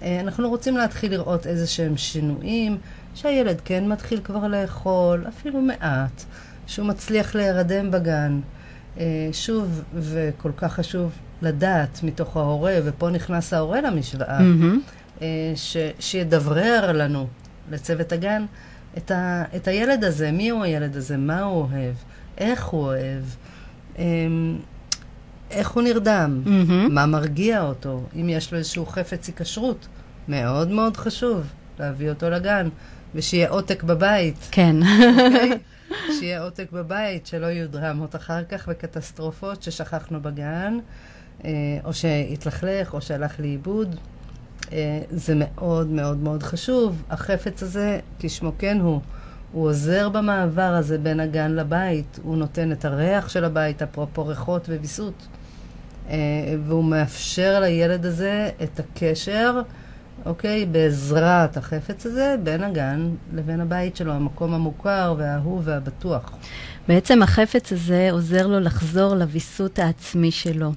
אה, 0.02 0.20
אנחנו 0.20 0.50
רוצים 0.50 0.78
להתחיל 0.78 1.12
לראות 1.12 1.48
איזה 1.48 1.68
שהם 1.68 1.98
שינויים, 1.98 2.78
שהילד 3.16 3.62
כן 3.66 3.88
מתחיל 3.88 4.20
כבר 4.24 4.48
לאכול, 4.48 5.26
אפילו 5.28 5.62
מעט, 5.62 6.24
שהוא 6.68 6.88
מצליח 6.88 7.36
להירדם 7.36 7.92
בגן. 7.92 8.40
אה, 9.00 9.30
שוב, 9.32 9.84
וכל 9.96 10.52
כך 10.58 10.74
חשוב 10.74 11.12
לדעת 11.42 12.00
מתוך 12.04 12.38
ההורה, 12.38 12.76
ופה 12.86 13.10
נכנס 13.10 13.54
ההורה 13.54 13.82
למשוואה, 13.82 14.40
mm-hmm. 14.40 15.22
ש, 15.56 15.78
שידברר 16.00 16.92
לנו, 16.92 17.28
לצוות 17.72 18.12
הגן, 18.12 18.46
את, 18.98 19.12
ה, 19.12 19.44
את 19.56 19.68
הילד 19.68 20.04
הזה, 20.04 20.32
מי 20.32 20.50
הוא 20.50 20.64
הילד 20.64 20.96
הזה, 20.98 21.18
מה 21.18 21.42
הוא 21.42 21.62
אוהב, 21.62 21.96
איך 22.38 22.66
הוא 22.66 22.82
אוהב, 22.82 23.24
אמ, 23.98 24.60
איך 25.52 25.70
הוא 25.70 25.84
נרדם, 25.84 26.42
mm-hmm. 26.46 26.90
מה 26.90 27.06
מרגיע 27.06 27.62
אותו, 27.62 28.04
אם 28.16 28.30
יש 28.30 28.52
לו 28.52 28.58
איזשהו 28.58 28.86
חפץ 28.86 29.28
היקשרות. 29.28 29.88
מאוד 30.28 30.72
מאוד 30.72 30.98
חשוב 30.98 31.44
להביא 31.80 32.10
אותו 32.10 32.30
לגן, 32.30 32.70
ושיהיה 33.16 33.50
עותק 33.50 33.84
בבית. 33.84 34.48
כן. 34.52 34.76
Okay? 34.84 34.86
אוקיי? 35.26 35.58
שיהיה 36.20 36.44
עותק 36.44 36.68
בבית, 36.72 37.28
שלא 37.28 37.46
יהיו 37.46 37.70
דרמות 37.70 38.16
אחר 38.16 38.44
כך 38.44 38.70
וקטסטרופות 38.72 39.64
ששכחנו 39.64 40.22
בגן, 40.22 40.78
אה, 41.46 41.50
או 41.84 41.94
שהתלכלך 41.94 42.94
או 42.94 43.02
שהלך 43.02 43.40
לאיבוד. 43.40 43.96
אה, 44.72 45.02
זה 45.12 45.34
מאוד 45.38 45.88
מאוד 45.88 46.18
מאוד 46.18 46.44
חשוב. 46.44 47.04
החפץ 47.10 47.64
הזה, 47.64 48.00
כשמו 48.20 48.52
כן 48.58 48.80
הוא, 48.80 49.00
הוא 49.52 49.68
עוזר 49.68 50.10
במעבר 50.10 50.62
הזה 50.62 50.98
בין 50.98 51.20
הגן 51.20 51.52
לבית, 51.52 52.20
הוא 52.24 52.38
נותן 52.38 52.72
את 52.72 52.86
הריח 52.86 53.30
של 53.30 53.46
הבית, 53.46 53.82
אפרופו 53.82 54.26
ריחות 54.26 54.70
וויסות, 54.70 55.28
אה, 56.10 56.16
והוא 56.66 56.84
מאפשר 56.84 57.60
לילד 57.60 58.06
הזה 58.06 58.50
את 58.64 58.80
הקשר, 58.80 59.62
אוקיי, 60.26 60.66
בעזרת 60.66 61.58
החפץ 61.58 62.06
הזה, 62.06 62.36
בין 62.44 62.64
הגן 62.64 63.10
לבין 63.34 63.62
הבית 63.62 63.96
שלו, 63.96 64.14
המקום 64.14 64.54
המוכר 64.54 65.16
והאהוב 65.18 65.62
והבטוח. 65.64 66.32
בעצם 66.88 67.24
החפץ 67.24 67.72
הזה 67.72 68.10
עוזר 68.12 68.48
לו 68.48 68.60
לחזור 68.60 69.16
לוויסות 69.16 69.80
העצמי 69.80 70.32
שלו. 70.32 70.72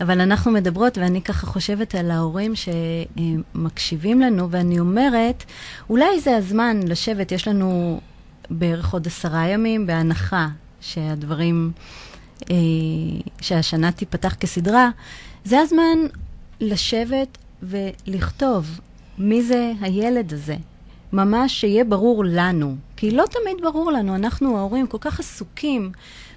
אבל 0.00 0.20
אנחנו 0.20 0.50
מדברות, 0.50 0.98
ואני 0.98 1.22
ככה 1.22 1.46
חושבת 1.46 1.94
על 1.94 2.10
ההורים 2.10 2.52
שמקשיבים 2.54 4.20
לנו, 4.20 4.50
ואני 4.50 4.80
אומרת, 4.80 5.44
אולי 5.90 6.20
זה 6.20 6.36
הזמן 6.36 6.80
לשבת, 6.86 7.32
יש 7.32 7.48
לנו 7.48 8.00
בערך 8.50 8.92
עוד 8.92 9.06
עשרה 9.06 9.46
ימים, 9.46 9.86
בהנחה 9.86 10.48
שהדברים, 10.80 11.72
אה, 12.50 12.56
שהשנה 13.40 13.92
תיפתח 13.92 14.34
כסדרה, 14.34 14.90
זה 15.44 15.60
הזמן 15.60 15.98
לשבת 16.60 17.38
ולכתוב 17.62 18.80
מי 19.18 19.42
זה 19.42 19.72
הילד 19.80 20.32
הזה. 20.32 20.56
ממש 21.12 21.60
שיהיה 21.60 21.84
ברור 21.84 22.24
לנו, 22.24 22.76
כי 22.96 23.10
לא 23.10 23.24
תמיד 23.30 23.56
ברור 23.62 23.92
לנו, 23.92 24.14
אנחנו 24.14 24.58
ההורים 24.58 24.86
כל 24.86 24.98
כך 25.00 25.20
עסוקים 25.20 25.92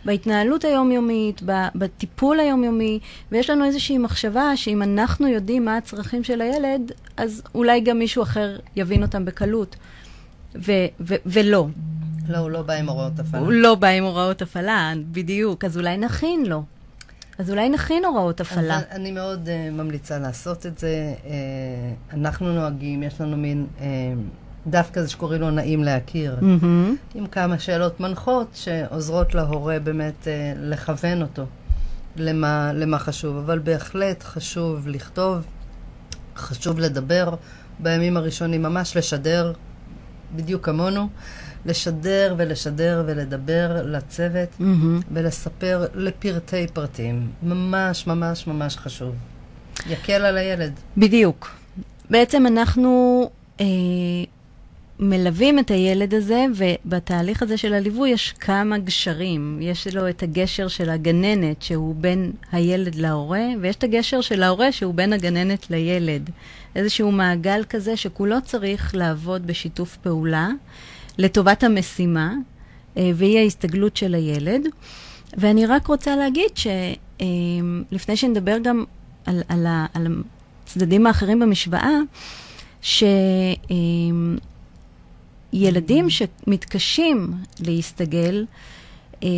בהתנהלות 0.08 0.66
היומיומית, 0.66 1.42
בטיפול 1.76 2.40
היומיומי, 2.40 3.00
ויש 3.32 3.50
לנו 3.50 3.66
איזושהי 3.66 3.98
מחשבה 3.98 4.58
שאם 4.58 4.82
אנחנו 4.82 5.28
יודעים 5.28 5.66
מה 5.66 5.78
הצרכים 5.78 6.24
של 6.24 6.42
הילד, 6.42 6.92
אז 7.18 7.42
אולי 7.56 7.80
גם 7.80 8.00
מישהו 8.00 8.24
אחר 8.24 8.60
יבין 8.76 9.04
אותם 9.04 9.26
בקלות. 9.26 9.76
ו- 10.56 10.72
ו- 11.00 11.16
ולא. 11.26 11.68
לא, 12.30 12.38
הוא 12.38 12.50
לא 12.50 12.62
בא 12.62 12.74
עם 12.74 12.90
הוראות 12.90 13.20
הפעלה. 13.20 13.44
הוא 13.44 13.52
לא 13.52 13.76
בא 13.76 13.88
עם 13.88 14.04
הוראות 14.04 14.42
הפעלה, 14.42 14.94
בדיוק. 15.12 15.66
אז 15.66 15.78
אולי 15.78 15.98
נכין 15.98 16.46
לו. 16.46 16.64
אז 17.38 17.50
אולי 17.52 17.70
נכין 17.70 18.06
הוראות 18.06 18.42
הפעלה. 18.42 18.78
אז 18.78 18.84
אני 18.92 19.12
מאוד 19.12 19.48
uh, 19.48 19.74
ממליצה 19.74 20.20
לעשות 20.20 20.66
את 20.66 20.80
זה. 20.80 21.14
Uh, 21.24 21.28
אנחנו 22.14 22.54
נוהגים, 22.54 23.04
יש 23.04 23.22
לנו 23.22 23.38
מין... 23.38 23.68
Uh, 23.78 23.82
דף 24.68 24.90
כזה 24.94 25.10
שקוראים 25.10 25.42
לו 25.42 25.52
נעים 25.52 25.84
להכיר, 25.84 26.38
mm-hmm. 26.40 27.16
עם 27.16 27.28
כמה 27.28 27.60
שאלות 27.60 28.00
מנחות 28.00 28.48
שעוזרות 28.54 29.36
להורה 29.36 29.80
באמת 29.80 30.28
אה, 30.28 30.54
לכוון 30.58 31.22
אותו 31.22 31.46
למה, 32.16 32.72
למה 32.74 33.00
חשוב, 33.00 33.38
אבל 33.38 33.60
בהחלט 33.60 34.24
חשוב 34.24 34.88
לכתוב, 34.88 35.38
חשוב 36.36 36.80
לדבר 36.80 37.36
בימים 37.80 38.18
הראשונים, 38.18 38.62
ממש 38.62 38.98
לשדר, 38.98 39.54
בדיוק 40.36 40.66
כמונו, 40.66 41.08
לשדר 41.66 42.36
ולשדר 42.38 43.04
ולדבר 43.08 43.82
לצוות 43.86 44.50
mm-hmm. 44.60 45.04
ולספר 45.12 45.86
לפרטי 45.96 46.68
פרטים. 46.74 47.30
ממש 47.44 48.08
ממש 48.08 48.48
ממש 48.48 48.78
חשוב. 48.78 49.16
יקל 49.90 50.26
על 50.26 50.38
הילד. 50.38 50.74
בדיוק. 50.98 51.50
בעצם 52.10 52.48
אנחנו 52.48 53.24
אה, 53.60 53.66
מלווים 55.00 55.60
את 55.60 55.72
הילד 55.72 56.14
הזה, 56.14 56.46
ובתהליך 56.56 57.44
הזה 57.44 57.58
של 57.58 57.74
הליווי 57.74 58.10
יש 58.10 58.34
כמה 58.40 58.78
גשרים. 58.78 59.60
יש 59.62 59.88
לו 59.88 60.10
את 60.10 60.24
הגשר 60.24 60.68
של 60.68 60.90
הגננת, 60.90 61.62
שהוא 61.62 61.96
בין 61.96 62.32
הילד 62.52 62.96
להורה, 62.96 63.46
ויש 63.62 63.76
את 63.76 63.84
הגשר 63.84 64.22
של 64.22 64.44
ההורה, 64.44 64.72
שהוא 64.72 64.94
בין 64.94 65.14
הגננת 65.14 65.70
לילד. 65.70 66.30
איזשהו 66.76 67.12
מעגל 67.12 67.64
כזה 67.70 67.98
שכולו 67.98 68.36
צריך 68.44 68.96
לעבוד 68.96 69.48
בשיתוף 69.48 69.98
פעולה 69.98 70.50
לטובת 71.18 71.64
המשימה, 71.64 72.34
אה, 72.98 73.12
והיא 73.16 73.40
ההסתגלות 73.40 73.98
של 73.98 74.16
הילד. 74.16 74.68
ואני 75.38 75.66
רק 75.66 75.88
רוצה 75.88 76.16
להגיד 76.16 76.50
שלפני 76.56 78.12
אה, 78.14 78.16
שנדבר 78.16 78.58
גם 78.58 78.84
על, 79.26 79.42
על, 79.48 79.68
על 79.94 80.08
הצדדים 80.64 81.08
האחרים 81.08 81.40
במשוואה, 81.40 81.98
ש... 82.82 83.04
ילדים 85.54 86.10
שמתקשים 86.10 87.34
להסתגל, 87.60 88.46
אה, 89.24 89.30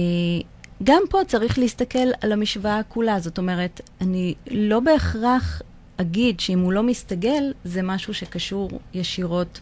גם 0.83 1.01
פה 1.09 1.19
צריך 1.27 1.59
להסתכל 1.59 2.09
על 2.21 2.31
המשוואה 2.31 2.83
כולה. 2.83 3.19
זאת 3.19 3.37
אומרת, 3.37 3.81
אני 4.01 4.33
לא 4.51 4.79
בהכרח 4.79 5.61
אגיד 5.97 6.39
שאם 6.39 6.59
הוא 6.59 6.73
לא 6.73 6.83
מסתגל, 6.83 7.53
זה 7.63 7.81
משהו 7.81 8.13
שקשור 8.13 8.69
ישירות 8.93 9.59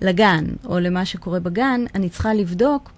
לגן, 0.00 0.44
או 0.64 0.78
למה 0.78 1.04
שקורה 1.04 1.40
בגן, 1.40 1.84
אני 1.94 2.08
צריכה 2.08 2.34
לבדוק 2.34 2.92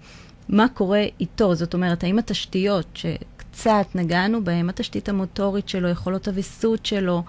מה 0.49 0.67
קורה 0.67 1.03
איתו. 1.19 1.55
זאת 1.55 1.73
אומרת, 1.73 2.03
האם 2.03 2.19
התשתיות 2.19 2.85
שקצת 2.93 3.85
נגענו 3.95 4.43
בהן, 4.43 4.69
התשתית 4.69 5.09
המוטורית 5.09 5.69
שלו, 5.69 5.89
יכולות 5.89 6.27
הוויסות 6.27 6.85
שלו, 6.85 7.23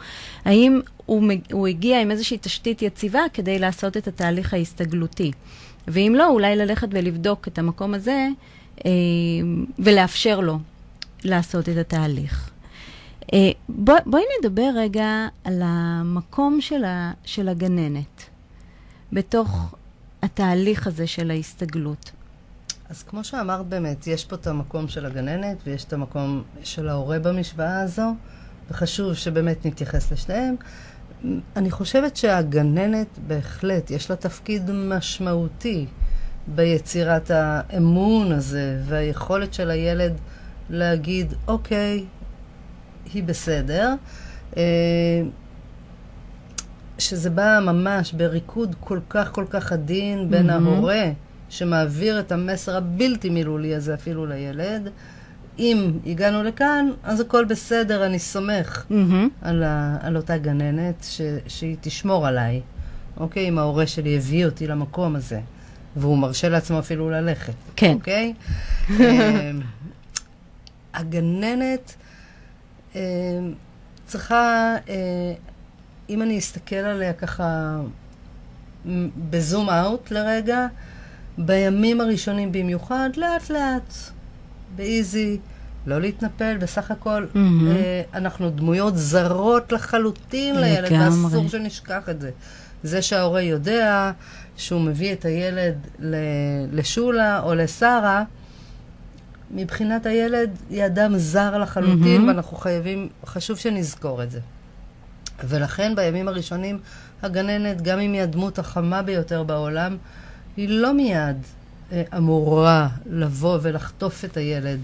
האם 0.44 0.80
הוא, 1.06 1.24
הוא 1.52 1.66
הגיע 1.66 2.00
עם 2.00 2.10
איזושהי 2.10 2.38
תשתית 2.40 2.82
יציבה 2.82 3.22
כדי 3.32 3.58
לעשות 3.58 3.96
את 3.96 4.08
התהליך 4.08 4.54
ההסתגלותי. 4.54 5.32
ואם 5.88 6.14
לא, 6.16 6.28
אולי 6.28 6.56
ללכת 6.56 6.88
ולבדוק 6.90 7.48
את 7.48 7.58
המקום 7.58 7.94
הזה 7.94 8.28
אה, 8.84 8.90
ולאפשר 9.78 10.40
לו 10.40 10.58
לעשות 11.24 11.68
את 11.68 11.76
התהליך. 11.76 12.50
אה, 13.32 13.50
בוא, 13.68 13.94
בואי 14.06 14.22
נדבר 14.40 14.70
רגע 14.76 15.26
על 15.44 15.60
המקום 15.64 16.60
של, 16.60 16.84
ה, 16.84 17.12
של 17.24 17.48
הגננת 17.48 18.22
בתוך 19.12 19.74
התהליך 20.22 20.86
הזה 20.86 21.06
של 21.06 21.30
ההסתגלות. 21.30 22.10
אז 22.90 23.02
כמו 23.02 23.24
שאמרת 23.24 23.66
באמת, 23.66 24.06
יש 24.06 24.24
פה 24.24 24.36
את 24.36 24.46
המקום 24.46 24.88
של 24.88 25.06
הגננת 25.06 25.56
ויש 25.64 25.84
את 25.84 25.92
המקום 25.92 26.42
של 26.62 26.88
ההורה 26.88 27.18
במשוואה 27.18 27.80
הזו, 27.80 28.14
וחשוב 28.70 29.14
שבאמת 29.14 29.66
נתייחס 29.66 30.12
לשניהם. 30.12 30.56
אני 31.56 31.70
חושבת 31.70 32.16
שהגננת 32.16 33.18
בהחלט, 33.26 33.90
יש 33.90 34.10
לה 34.10 34.16
תפקיד 34.16 34.70
משמעותי 34.70 35.86
ביצירת 36.46 37.30
האמון 37.30 38.32
הזה 38.32 38.80
והיכולת 38.84 39.54
של 39.54 39.70
הילד 39.70 40.12
להגיד, 40.70 41.34
אוקיי, 41.48 42.04
היא 43.12 43.24
בסדר. 43.24 43.94
אה, 44.56 45.22
שזה 46.98 47.30
בא 47.30 47.58
ממש 47.62 48.12
בריקוד 48.12 48.74
כל 48.80 48.98
כך 49.08 49.32
כל 49.32 49.44
כך 49.50 49.72
עדין 49.72 50.30
בין 50.30 50.50
mm-hmm. 50.50 50.52
ההורה 50.52 51.04
שמעביר 51.48 52.20
את 52.20 52.32
המסר 52.32 52.76
הבלתי 52.76 53.30
מילולי 53.30 53.74
הזה 53.74 53.94
אפילו 53.94 54.26
לילד, 54.26 54.88
אם 55.58 55.92
הגענו 56.06 56.42
לכאן, 56.42 56.90
אז 57.02 57.20
הכל 57.20 57.44
בסדר, 57.44 58.06
אני 58.06 58.18
סומך 58.18 58.84
mm-hmm. 58.90 59.28
על, 59.42 59.62
ה, 59.62 59.96
על 60.00 60.16
אותה 60.16 60.38
גננת 60.38 61.06
ש, 61.08 61.20
שהיא 61.48 61.76
תשמור 61.80 62.26
עליי. 62.26 62.60
אוקיי? 63.16 63.48
אם 63.48 63.58
ההורה 63.58 63.86
שלי 63.86 64.16
הביא 64.16 64.46
אותי 64.46 64.66
למקום 64.66 65.16
הזה, 65.16 65.40
והוא 65.96 66.18
מרשה 66.18 66.48
לעצמו 66.48 66.78
אפילו 66.78 67.10
ללכת. 67.10 67.52
כן. 67.76 67.92
אוקיי? 67.92 68.34
אמ, 68.90 69.60
הגננת 70.94 71.94
אמ, 72.94 73.00
צריכה, 74.06 74.74
אה, 74.88 75.32
אם 76.10 76.22
אני 76.22 76.38
אסתכל 76.38 76.76
עליה 76.76 77.12
ככה 77.12 77.80
בזום 79.30 79.70
אאוט 79.70 80.10
לרגע, 80.10 80.66
בימים 81.38 82.00
הראשונים 82.00 82.52
במיוחד, 82.52 83.10
לאט 83.16 83.50
לאט, 83.50 83.94
באיזי, 84.76 85.38
לא 85.86 86.00
להתנפל, 86.00 86.56
בסך 86.58 86.90
הכל 86.90 87.26
mm-hmm. 87.34 87.38
אה, 87.66 88.02
אנחנו 88.14 88.50
דמויות 88.50 88.96
זרות 88.96 89.72
לחלוטין 89.72 90.60
לילד, 90.60 90.92
ואסור 90.92 91.48
שנשכח 91.48 92.08
את 92.08 92.20
זה. 92.20 92.30
זה 92.82 93.02
שההורה 93.02 93.42
יודע 93.42 94.12
שהוא 94.56 94.80
מביא 94.80 95.12
את 95.12 95.24
הילד 95.24 95.74
לשולה 96.72 97.40
או 97.42 97.54
לשרה, 97.54 98.24
מבחינת 99.50 100.06
הילד 100.06 100.50
היא 100.70 100.86
אדם 100.86 101.16
זר 101.16 101.58
לחלוטין, 101.58 102.24
mm-hmm. 102.24 102.28
ואנחנו 102.28 102.56
חייבים, 102.56 103.08
חשוב 103.26 103.58
שנזכור 103.58 104.22
את 104.22 104.30
זה. 104.30 104.40
ולכן 105.44 105.94
בימים 105.96 106.28
הראשונים 106.28 106.78
הגננת, 107.22 107.82
גם 107.82 107.98
אם 107.98 108.12
היא 108.12 108.22
הדמות 108.22 108.58
החמה 108.58 109.02
ביותר 109.02 109.42
בעולם, 109.42 109.96
היא 110.56 110.68
לא 110.68 110.94
מיד 110.94 111.36
אמורה 112.16 112.88
לבוא 113.06 113.58
ולחטוף 113.62 114.24
את 114.24 114.36
הילד 114.36 114.80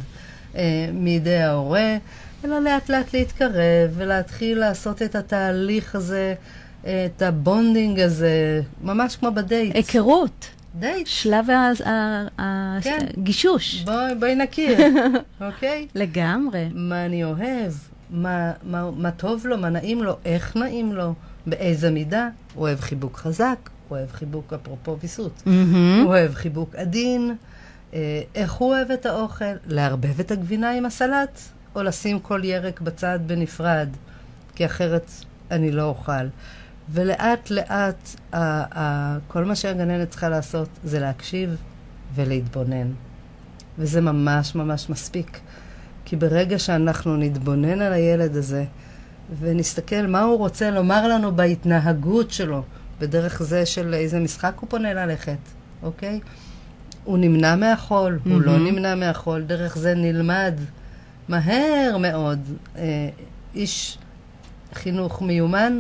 אה, 0.57 0.91
מידי 0.93 1.37
ההורה, 1.37 1.97
אלא 2.45 2.59
לאט 2.59 2.89
לאט 2.89 3.15
להתקרב 3.15 3.91
ולהתחיל 3.95 4.59
לעשות 4.59 5.03
את 5.03 5.15
התהליך 5.15 5.95
הזה, 5.95 6.35
את 6.81 7.23
ה 7.23 7.32
bonding 7.32 8.01
הזה, 8.01 8.61
ממש 8.83 9.17
כמו 9.17 9.31
בדייט. 9.31 9.77
היכרות. 9.77 10.49
דייט. 10.75 11.07
שלב 11.07 11.47
הגישוש. 12.39 13.79
כן. 13.79 13.93
בואי 13.93 14.15
בוא 14.15 14.45
נכיר, 14.45 14.79
אוקיי? 15.47 15.87
לגמרי. 15.95 16.69
מה 16.75 17.07
אני 17.07 17.25
אוהב, 17.25 17.73
מה, 18.11 18.53
מה, 18.63 18.91
מה 18.97 19.11
טוב 19.11 19.47
לו, 19.47 19.59
מה 19.59 19.69
נעים 19.69 20.03
לו, 20.03 20.17
איך 20.25 20.57
נעים 20.57 20.93
לו, 20.93 21.15
באיזה 21.47 21.91
מידה. 21.91 22.29
הוא 22.55 22.63
אוהב 22.63 22.81
חיבוק 22.81 23.17
חזק, 23.17 23.71
הוא 23.89 23.99
אוהב 23.99 24.13
חיבוק 24.13 24.53
אפרופו 24.53 24.97
ויסות. 25.01 25.43
Mm-hmm. 25.47 25.49
הוא 26.03 26.07
אוהב 26.09 26.35
חיבוק 26.35 26.75
עדין. 26.75 27.37
אה, 27.95 28.23
איך 28.35 28.53
הוא 28.53 28.69
אוהב 28.75 28.91
את 28.91 29.07
האוכל? 29.07 29.45
לערבב 29.67 30.21
את 30.21 30.31
הגבינה 30.31 30.71
עם 30.71 30.87
הסלט, 30.87 31.41
או 31.75 31.83
לשים 31.83 32.21
כל 32.21 32.41
ירק 32.45 32.81
בצד 32.81 33.19
בנפרד, 33.27 33.89
כי 34.55 34.67
אחרת 34.67 35.11
אני 35.51 35.71
לא 35.71 35.83
אוכל. 35.83 36.27
ולאט 36.91 37.51
לאט, 37.51 38.09
ה- 38.33 38.79
ה- 38.81 39.19
כל 39.29 39.45
מה 39.45 39.55
שהגננת 39.57 40.11
צריכה 40.11 40.29
לעשות 40.29 40.69
זה 40.85 41.01
להקשיב 41.01 41.57
ולהתבונן. 42.15 42.91
וזה 43.79 44.01
ממש 44.01 44.55
ממש 44.55 44.91
מספיק. 44.91 45.41
כי 46.05 46.17
ברגע 46.17 46.59
שאנחנו 46.59 47.17
נתבונן 47.17 47.81
על 47.83 47.93
הילד 47.93 48.37
הזה, 48.37 48.65
ונסתכל 49.41 50.07
מה 50.07 50.21
הוא 50.23 50.39
רוצה 50.39 50.71
לומר 50.71 51.09
לנו 51.09 51.37
בהתנהגות 51.37 52.31
שלו, 52.31 52.63
בדרך 53.01 53.43
זה 53.43 53.67
של 53.67 53.95
איזה 53.95 54.21
משחק 54.21 54.53
הוא 54.61 54.69
פונה 54.69 54.95
ללכת, 54.95 55.39
אוקיי? 55.83 56.21
הוא 57.05 57.19
נמנע 57.19 57.57
מהחול, 57.57 58.19
mm-hmm. 58.19 58.31
הוא 58.31 58.41
לא 58.41 58.59
נמנע 58.59 58.95
מהחול, 58.95 59.43
דרך 59.43 59.79
זה 59.79 59.95
נלמד 59.95 60.55
מהר 61.29 61.97
מאוד. 62.01 62.41
אה, 62.77 63.09
איש 63.55 63.99
חינוך 64.75 65.23
מיומן, 65.23 65.79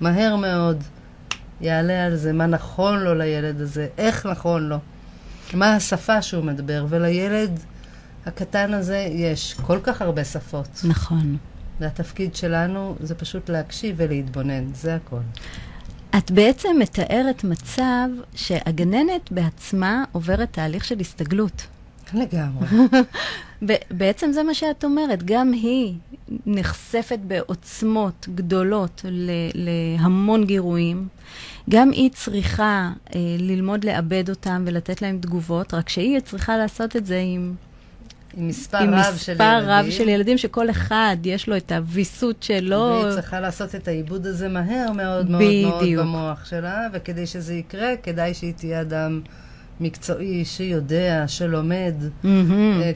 מהר 0.00 0.36
מאוד 0.36 0.84
יעלה 1.60 2.04
על 2.04 2.16
זה 2.16 2.32
מה 2.32 2.46
נכון 2.46 2.98
לו 2.98 3.14
לילד 3.14 3.60
הזה, 3.60 3.88
איך 3.98 4.26
נכון 4.26 4.68
לו, 4.68 4.76
מה 5.54 5.74
השפה 5.74 6.22
שהוא 6.22 6.44
מדבר, 6.44 6.86
ולילד 6.88 7.60
הקטן 8.26 8.74
הזה 8.74 9.06
יש 9.10 9.54
כל 9.54 9.78
כך 9.82 10.02
הרבה 10.02 10.24
שפות. 10.24 10.80
נכון. 10.84 11.36
והתפקיד 11.80 12.34
שלנו 12.34 12.96
זה 13.00 13.14
פשוט 13.14 13.50
להקשיב 13.50 13.94
ולהתבונן, 13.98 14.74
זה 14.74 14.94
הכל. 14.94 15.20
את 16.18 16.30
בעצם 16.30 16.68
מתארת 16.78 17.44
מצב 17.44 18.08
שהגננת 18.34 19.32
בעצמה 19.32 20.04
עוברת 20.12 20.52
תהליך 20.52 20.84
של 20.84 21.00
הסתגלות. 21.00 21.66
לגמרי. 22.14 22.66
בעצם 23.90 24.32
זה 24.32 24.42
מה 24.42 24.54
שאת 24.54 24.84
אומרת, 24.84 25.22
גם 25.22 25.52
היא 25.52 25.94
נחשפת 26.46 27.18
בעוצמות 27.26 28.28
גדולות 28.34 29.04
להמון 29.54 30.44
גירויים. 30.44 31.08
גם 31.70 31.90
היא 31.90 32.10
צריכה 32.10 32.90
אה, 33.14 33.20
ללמוד 33.38 33.84
לעבד 33.84 34.30
אותם 34.30 34.64
ולתת 34.66 35.02
להם 35.02 35.18
תגובות, 35.18 35.74
רק 35.74 35.88
שהיא 35.88 36.20
צריכה 36.20 36.56
לעשות 36.56 36.96
את 36.96 37.06
זה 37.06 37.22
עם, 37.24 37.54
עם 38.36 38.48
מספר 38.48 38.78
עם 38.78 38.94
רב 38.94 39.16
של 39.16 39.32
ילדים. 39.32 39.46
עם 39.46 39.56
מספר 39.58 39.70
רב 39.70 39.90
של 39.90 40.08
ילדים, 40.08 40.38
שכל 40.38 40.70
אחד 40.70 41.16
יש 41.24 41.48
לו 41.48 41.56
את 41.56 41.72
הוויסות 41.72 42.42
שלו. 42.42 43.00
והיא 43.02 43.14
צריכה 43.14 43.40
לעשות 43.40 43.74
את 43.74 43.88
העיבוד 43.88 44.26
הזה 44.26 44.48
מהר 44.48 44.92
מאוד 44.92 45.30
מאוד 45.30 45.42
מאוד 45.62 45.84
במוח 45.98 46.44
שלה, 46.44 46.86
וכדי 46.92 47.26
שזה 47.26 47.54
יקרה, 47.54 47.96
כדאי 48.02 48.34
שהיא 48.34 48.52
תהיה 48.54 48.80
אדם 48.80 49.20
מקצועי, 49.80 50.44
שיודע, 50.44 51.24
שלומד. 51.26 51.94
Mm-hmm. 52.24 52.26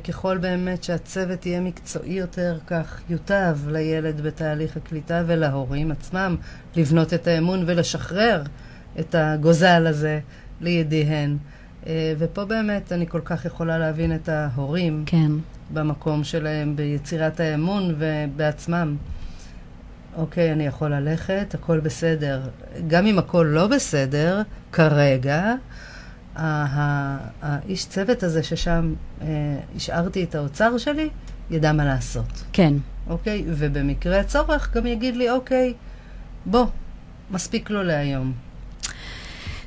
ככל 0.09 0.39
באמת 0.39 0.85
שהצוות 0.85 1.47
יהיה 1.47 1.61
מקצועי 1.61 2.13
יותר, 2.13 2.59
כך 2.67 3.01
יוטב 3.11 3.59
לילד 3.69 4.21
בתהליך 4.21 4.77
הקליטה 4.77 5.23
ולהורים 5.27 5.91
עצמם 5.91 6.37
לבנות 6.77 7.15
את 7.15 7.27
האמון 7.27 7.65
ולשחרר 7.67 8.43
את 9.01 9.15
הגוזל 9.15 9.87
הזה 9.87 10.21
לידיהן. 10.61 11.37
אה, 11.87 12.15
ופה 12.19 12.45
באמת 12.45 12.93
אני 12.93 13.07
כל 13.07 13.21
כך 13.25 13.45
יכולה 13.45 13.79
להבין 13.79 14.15
את 14.15 14.29
ההורים. 14.29 15.03
כן. 15.07 15.33
במקום 15.73 16.25
שלהם, 16.25 16.77
ביצירת 16.77 17.41
האמון 17.41 17.95
ובעצמם. 17.99 18.97
אוקיי, 20.17 20.53
אני 20.53 20.67
יכול 20.67 20.95
ללכת, 20.95 21.55
הכל 21.55 21.81
בסדר. 21.81 22.41
גם 22.89 23.07
אם 23.07 23.19
הכל 23.19 23.47
לא 23.51 23.67
בסדר, 23.67 24.43
כרגע, 24.73 25.55
האיש 26.37 27.87
צוות 27.87 28.23
הזה 28.23 28.43
ששם 28.43 28.95
אה, 29.23 29.27
השארתי 29.77 30.25
את 30.25 30.35
האוצר 30.35 30.79
שלי, 30.79 31.09
ידע 31.51 31.73
מה 31.73 31.85
לעשות. 31.85 32.45
כן. 32.53 32.75
אוקיי? 33.09 33.45
ובמקרה 33.47 34.21
הצורך 34.21 34.77
גם 34.77 34.87
יגיד 34.87 35.17
לי, 35.17 35.31
אוקיי, 35.31 35.75
בוא, 36.47 36.67
מספיק 37.31 37.71
לו 37.71 37.83
להיום. 37.83 38.33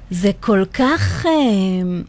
זה 0.10 0.32
כל 0.40 0.64
כך... 0.74 1.26
אה, 1.26 2.02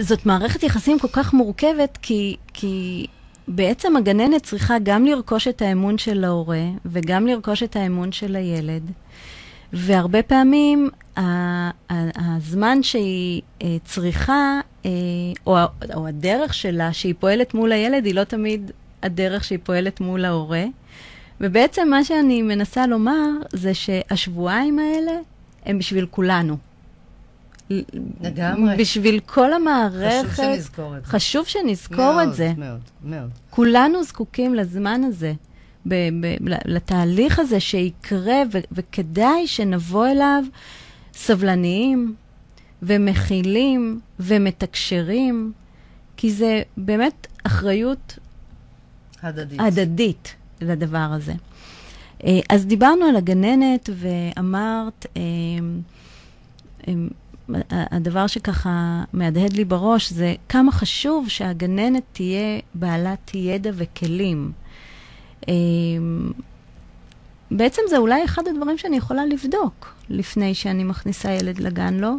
זאת 0.00 0.26
מערכת 0.26 0.62
יחסים 0.62 0.98
כל 0.98 1.08
כך 1.12 1.34
מורכבת, 1.34 1.98
כי, 2.02 2.36
כי 2.54 3.06
בעצם 3.48 3.96
הגננת 3.96 4.42
צריכה 4.42 4.76
גם 4.82 5.04
לרכוש 5.04 5.48
את 5.48 5.62
האמון 5.62 5.98
של 5.98 6.24
ההורה 6.24 6.62
וגם 6.86 7.26
לרכוש 7.26 7.62
את 7.62 7.76
האמון 7.76 8.12
של 8.12 8.36
הילד. 8.36 8.82
והרבה 9.72 10.22
פעמים 10.22 10.90
הזמן 11.90 12.82
שהיא 12.82 13.42
אה, 13.62 13.76
צריכה, 13.84 14.60
אה, 14.86 14.90
או, 15.46 15.56
או 15.94 16.06
הדרך 16.06 16.54
שלה 16.54 16.92
שהיא 16.92 17.14
פועלת 17.18 17.54
מול 17.54 17.72
הילד, 17.72 18.04
היא 18.04 18.14
לא 18.14 18.24
תמיד 18.24 18.70
הדרך 19.02 19.44
שהיא 19.44 19.58
פועלת 19.62 20.00
מול 20.00 20.24
ההורה. 20.24 20.64
ובעצם 21.40 21.88
מה 21.90 22.04
שאני 22.04 22.42
מנסה 22.42 22.86
לומר 22.86 23.28
זה 23.52 23.74
שהשבועיים 23.74 24.78
האלה 24.78 25.12
הם 25.66 25.78
בשביל 25.78 26.06
כולנו. 26.10 26.56
לגמרי. 28.20 28.76
בשביל 28.76 29.20
כל 29.26 29.52
המערכת. 29.52 30.26
חשוב 30.28 30.44
שנזכור 30.46 30.96
את 30.96 31.04
זה. 31.04 31.10
חשוב 31.10 31.46
שנזכור 31.46 32.12
מאוד, 32.14 32.28
את 32.28 32.34
זה. 32.34 32.52
מאוד, 32.56 32.80
מאוד. 33.04 33.30
כולנו 33.50 34.04
זקוקים 34.04 34.54
לזמן 34.54 35.04
הזה, 35.04 35.32
ב- 35.86 35.94
ב- 36.20 36.36
לתהליך 36.64 37.38
הזה 37.38 37.60
שיקרה, 37.60 38.42
ו- 38.52 38.58
וכדאי 38.72 39.46
שנבוא 39.46 40.06
אליו 40.06 40.44
סבלניים 41.14 42.14
ומכילים 42.82 44.00
ומתקשרים, 44.20 45.52
כי 46.16 46.32
זה 46.32 46.62
באמת 46.76 47.26
אחריות 47.46 48.18
הדדית, 49.22 49.60
הדדית 49.60 50.34
לדבר 50.60 51.08
הזה. 51.12 51.32
אה, 52.24 52.40
אז 52.48 52.66
דיברנו 52.66 53.04
על 53.04 53.16
הגננת 53.16 53.90
ואמרת, 53.92 55.06
אה, 55.16 55.20
אה, 56.88 56.92
הדבר 57.70 58.26
שככה 58.26 59.04
מהדהד 59.12 59.52
לי 59.52 59.64
בראש 59.64 60.12
זה 60.12 60.34
כמה 60.48 60.72
חשוב 60.72 61.28
שהגננת 61.28 62.02
תהיה 62.12 62.60
בעלת 62.74 63.30
ידע 63.34 63.70
וכלים. 63.74 64.52
בעצם 67.50 67.82
זה 67.88 67.96
אולי 67.96 68.24
אחד 68.24 68.42
הדברים 68.48 68.78
שאני 68.78 68.96
יכולה 68.96 69.26
לבדוק 69.26 69.94
לפני 70.08 70.54
שאני 70.54 70.84
מכניסה 70.84 71.32
ילד 71.32 71.58
לגן, 71.58 71.94
לא? 71.94 72.14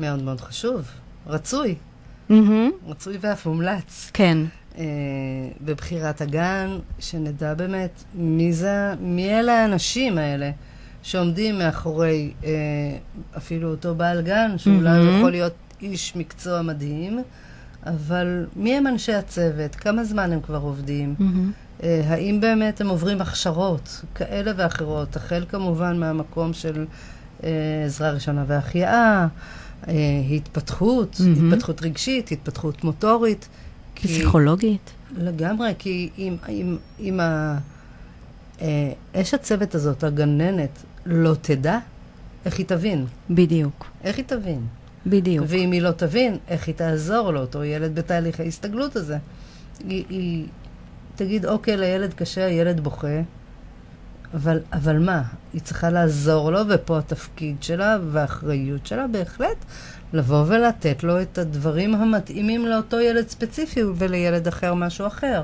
מאוד 0.00 0.22
מאוד 0.22 0.40
חשוב. 0.40 0.90
רצוי. 1.26 1.74
Mm-hmm. 2.30 2.88
רצוי 2.88 3.18
ואף 3.20 3.46
מומלץ. 3.46 4.10
כן. 4.14 4.38
Uh, 4.74 4.78
בבחירת 5.60 6.20
הגן, 6.20 6.78
שנדע 6.98 7.54
באמת 7.54 8.04
מי 8.14 8.52
זה, 8.52 8.94
מי 9.00 9.30
אלה 9.30 9.62
האנשים 9.62 10.18
האלה 10.18 10.50
שעומדים 11.02 11.58
מאחורי 11.58 12.32
uh, 12.40 12.46
אפילו 13.36 13.70
אותו 13.70 13.94
בעל 13.94 14.22
גן, 14.22 14.58
שאולי 14.58 15.00
mm-hmm. 15.00 15.18
יכול 15.18 15.30
להיות 15.30 15.54
איש 15.80 16.16
מקצוע 16.16 16.62
מדהים, 16.62 17.22
אבל 17.86 18.46
מי 18.56 18.76
הם 18.76 18.86
אנשי 18.86 19.14
הצוות? 19.14 19.74
כמה 19.74 20.04
זמן 20.04 20.32
הם 20.32 20.40
כבר 20.40 20.58
עובדים? 20.58 21.14
Mm-hmm. 21.18 21.82
אה, 21.82 22.02
האם 22.06 22.40
באמת 22.40 22.80
הם 22.80 22.88
עוברים 22.88 23.20
הכשרות 23.20 24.04
כאלה 24.14 24.52
ואחרות, 24.56 25.16
החל 25.16 25.44
כמובן 25.48 25.98
מהמקום 25.98 26.52
של 26.52 26.86
אה, 27.44 27.50
עזרה 27.86 28.10
ראשונה 28.10 28.44
והחייאה, 28.46 29.26
אה, 29.88 29.94
התפתחות, 30.30 31.14
mm-hmm. 31.14 31.44
התפתחות 31.46 31.82
רגשית, 31.82 32.32
התפתחות 32.32 32.84
מוטורית. 32.84 33.48
פסיכולוגית. 33.94 34.90
לגמרי, 35.16 35.74
כי 35.78 36.10
אם, 36.18 36.36
אם, 36.48 36.76
אם 37.00 37.20
ה, 37.20 37.58
אש 39.14 39.34
הצוות 39.34 39.74
הזאת, 39.74 40.04
הגננת, 40.04 40.78
לא 41.08 41.34
תדע, 41.42 41.78
איך 42.44 42.58
היא 42.58 42.66
תבין? 42.66 43.06
בדיוק. 43.30 43.86
איך 44.04 44.16
היא 44.16 44.24
תבין? 44.24 44.66
בדיוק. 45.06 45.46
ואם 45.48 45.72
היא 45.72 45.82
לא 45.82 45.90
תבין, 45.90 46.36
איך 46.48 46.66
היא 46.66 46.74
תעזור 46.74 47.32
לאותו 47.32 47.64
ילד 47.64 47.94
בתהליך 47.94 48.40
ההסתגלות 48.40 48.96
הזה? 48.96 49.18
היא, 49.88 50.04
היא, 50.08 50.46
תגיד, 51.16 51.46
אוקיי, 51.46 51.76
לילד 51.76 52.14
קשה, 52.14 52.46
הילד 52.46 52.80
בוכה, 52.80 53.20
אבל, 54.34 54.60
אבל 54.72 54.98
מה? 54.98 55.22
היא 55.52 55.60
צריכה 55.60 55.90
לעזור 55.90 56.50
לו, 56.50 56.60
ופה 56.68 56.98
התפקיד 56.98 57.62
שלה 57.62 57.98
והאחריות 58.10 58.86
שלה 58.86 59.06
בהחלט 59.06 59.64
לבוא 60.12 60.44
ולתת 60.46 61.04
לו 61.04 61.22
את 61.22 61.38
הדברים 61.38 61.94
המתאימים 61.94 62.66
לאותו 62.66 63.00
ילד 63.00 63.28
ספציפי 63.28 63.80
ולילד 63.96 64.48
אחר 64.48 64.74
משהו 64.74 65.06
אחר. 65.06 65.42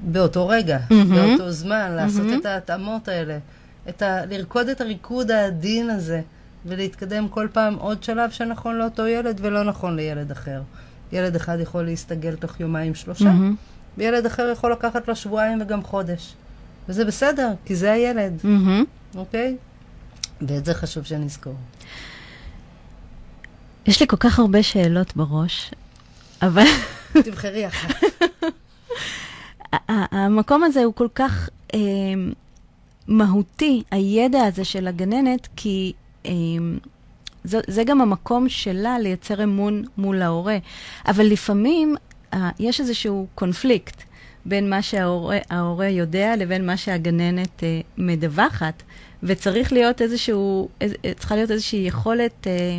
באותו 0.00 0.48
רגע, 0.48 0.78
mm-hmm. 0.78 0.94
באותו 1.14 1.50
זמן, 1.50 1.92
לעשות 1.96 2.26
mm-hmm. 2.26 2.40
את 2.40 2.46
ההתאמות 2.46 3.08
האלה, 3.08 3.38
את 3.88 4.02
ה... 4.02 4.26
לרקוד 4.26 4.68
את 4.68 4.80
הריקוד 4.80 5.30
העדין 5.30 5.90
הזה, 5.90 6.20
ולהתקדם 6.66 7.28
כל 7.28 7.48
פעם 7.52 7.74
עוד 7.74 8.02
שלב 8.02 8.30
שנכון 8.30 8.78
לאותו 8.78 9.06
ילד 9.06 9.40
ולא 9.42 9.64
נכון 9.64 9.96
לילד 9.96 10.30
אחר. 10.30 10.62
ילד 11.12 11.36
אחד 11.36 11.60
יכול 11.60 11.82
להסתגל 11.82 12.36
תוך 12.36 12.60
יומיים 12.60 12.94
שלושה, 12.94 13.24
mm-hmm. 13.24 13.98
וילד 13.98 14.26
אחר 14.26 14.50
יכול 14.52 14.72
לקחת 14.72 15.08
לו 15.08 15.16
שבועיים 15.16 15.62
וגם 15.62 15.82
חודש. 15.82 16.34
וזה 16.88 17.04
בסדר, 17.04 17.48
כי 17.64 17.76
זה 17.76 17.92
הילד, 17.92 18.32
mm-hmm. 18.42 19.16
אוקיי? 19.16 19.56
ואת 20.40 20.64
זה 20.64 20.74
חשוב 20.74 21.04
שנזכור. 21.04 21.54
יש 23.86 24.00
לי 24.00 24.06
כל 24.06 24.16
כך 24.16 24.38
הרבה 24.38 24.62
שאלות 24.62 25.16
בראש, 25.16 25.70
אבל... 26.42 26.66
תבחרי 27.12 27.66
אחת. 27.66 27.94
המקום 29.88 30.64
הזה 30.64 30.84
הוא 30.84 30.94
כל 30.94 31.08
כך 31.14 31.48
אה, 31.74 31.78
מהותי, 33.08 33.82
הידע 33.90 34.42
הזה 34.42 34.64
של 34.64 34.88
הגננת, 34.88 35.48
כי 35.56 35.92
אה, 36.26 36.32
זה, 37.44 37.60
זה 37.66 37.84
גם 37.84 38.00
המקום 38.00 38.48
שלה 38.48 38.98
לייצר 38.98 39.44
אמון 39.44 39.84
מול 39.96 40.22
ההורה. 40.22 40.58
אבל 41.08 41.26
לפעמים 41.26 41.96
יש 42.58 42.80
איזשהו 42.80 43.26
קונפליקט 43.34 44.02
בין 44.44 44.70
מה 44.70 44.82
שההורה 44.82 45.88
יודע 45.88 46.36
לבין 46.36 46.66
מה 46.66 46.76
שהגננת 46.76 47.64
אה, 47.64 47.80
מדווחת, 47.98 48.82
וצריך 49.22 49.72
להיות 49.72 50.02
איזשהו, 50.02 50.68
איז, 50.80 50.94
צריכה 51.18 51.34
להיות 51.34 51.50
איזושהי 51.50 51.86
יכולת 51.86 52.46
אה, 52.46 52.78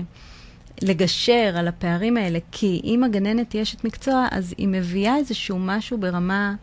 לגשר 0.82 1.54
על 1.58 1.68
הפערים 1.68 2.18
האלה, 2.18 2.40
כי 2.52 2.82
אם 2.84 3.04
הגננת 3.04 3.54
היא 3.54 3.62
אשת 3.62 3.84
מקצוע, 3.84 4.28
אז 4.32 4.54
היא 4.58 4.68
מביאה 4.68 5.18
איזשהו 5.18 5.60
משהו 5.60 5.98
ברמה 5.98 6.56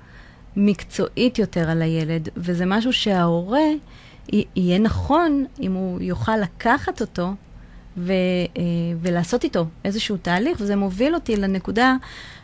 מקצועית 0.56 1.38
יותר 1.38 1.70
על 1.70 1.82
הילד, 1.82 2.28
וזה 2.36 2.66
משהו 2.66 2.92
שההורה, 2.92 3.68
יהיה 4.56 4.78
נכון 4.78 5.44
אם 5.60 5.72
הוא 5.72 6.00
יוכל 6.00 6.36
לקחת 6.36 7.00
אותו 7.00 7.34
ו, 7.96 8.12
אה, 8.56 8.62
ולעשות 9.00 9.44
איתו 9.44 9.66
איזשהו 9.84 10.16
תהליך, 10.16 10.58
וזה 10.60 10.76
מוביל 10.76 11.14
אותי 11.14 11.36
לנקודה 11.36 11.96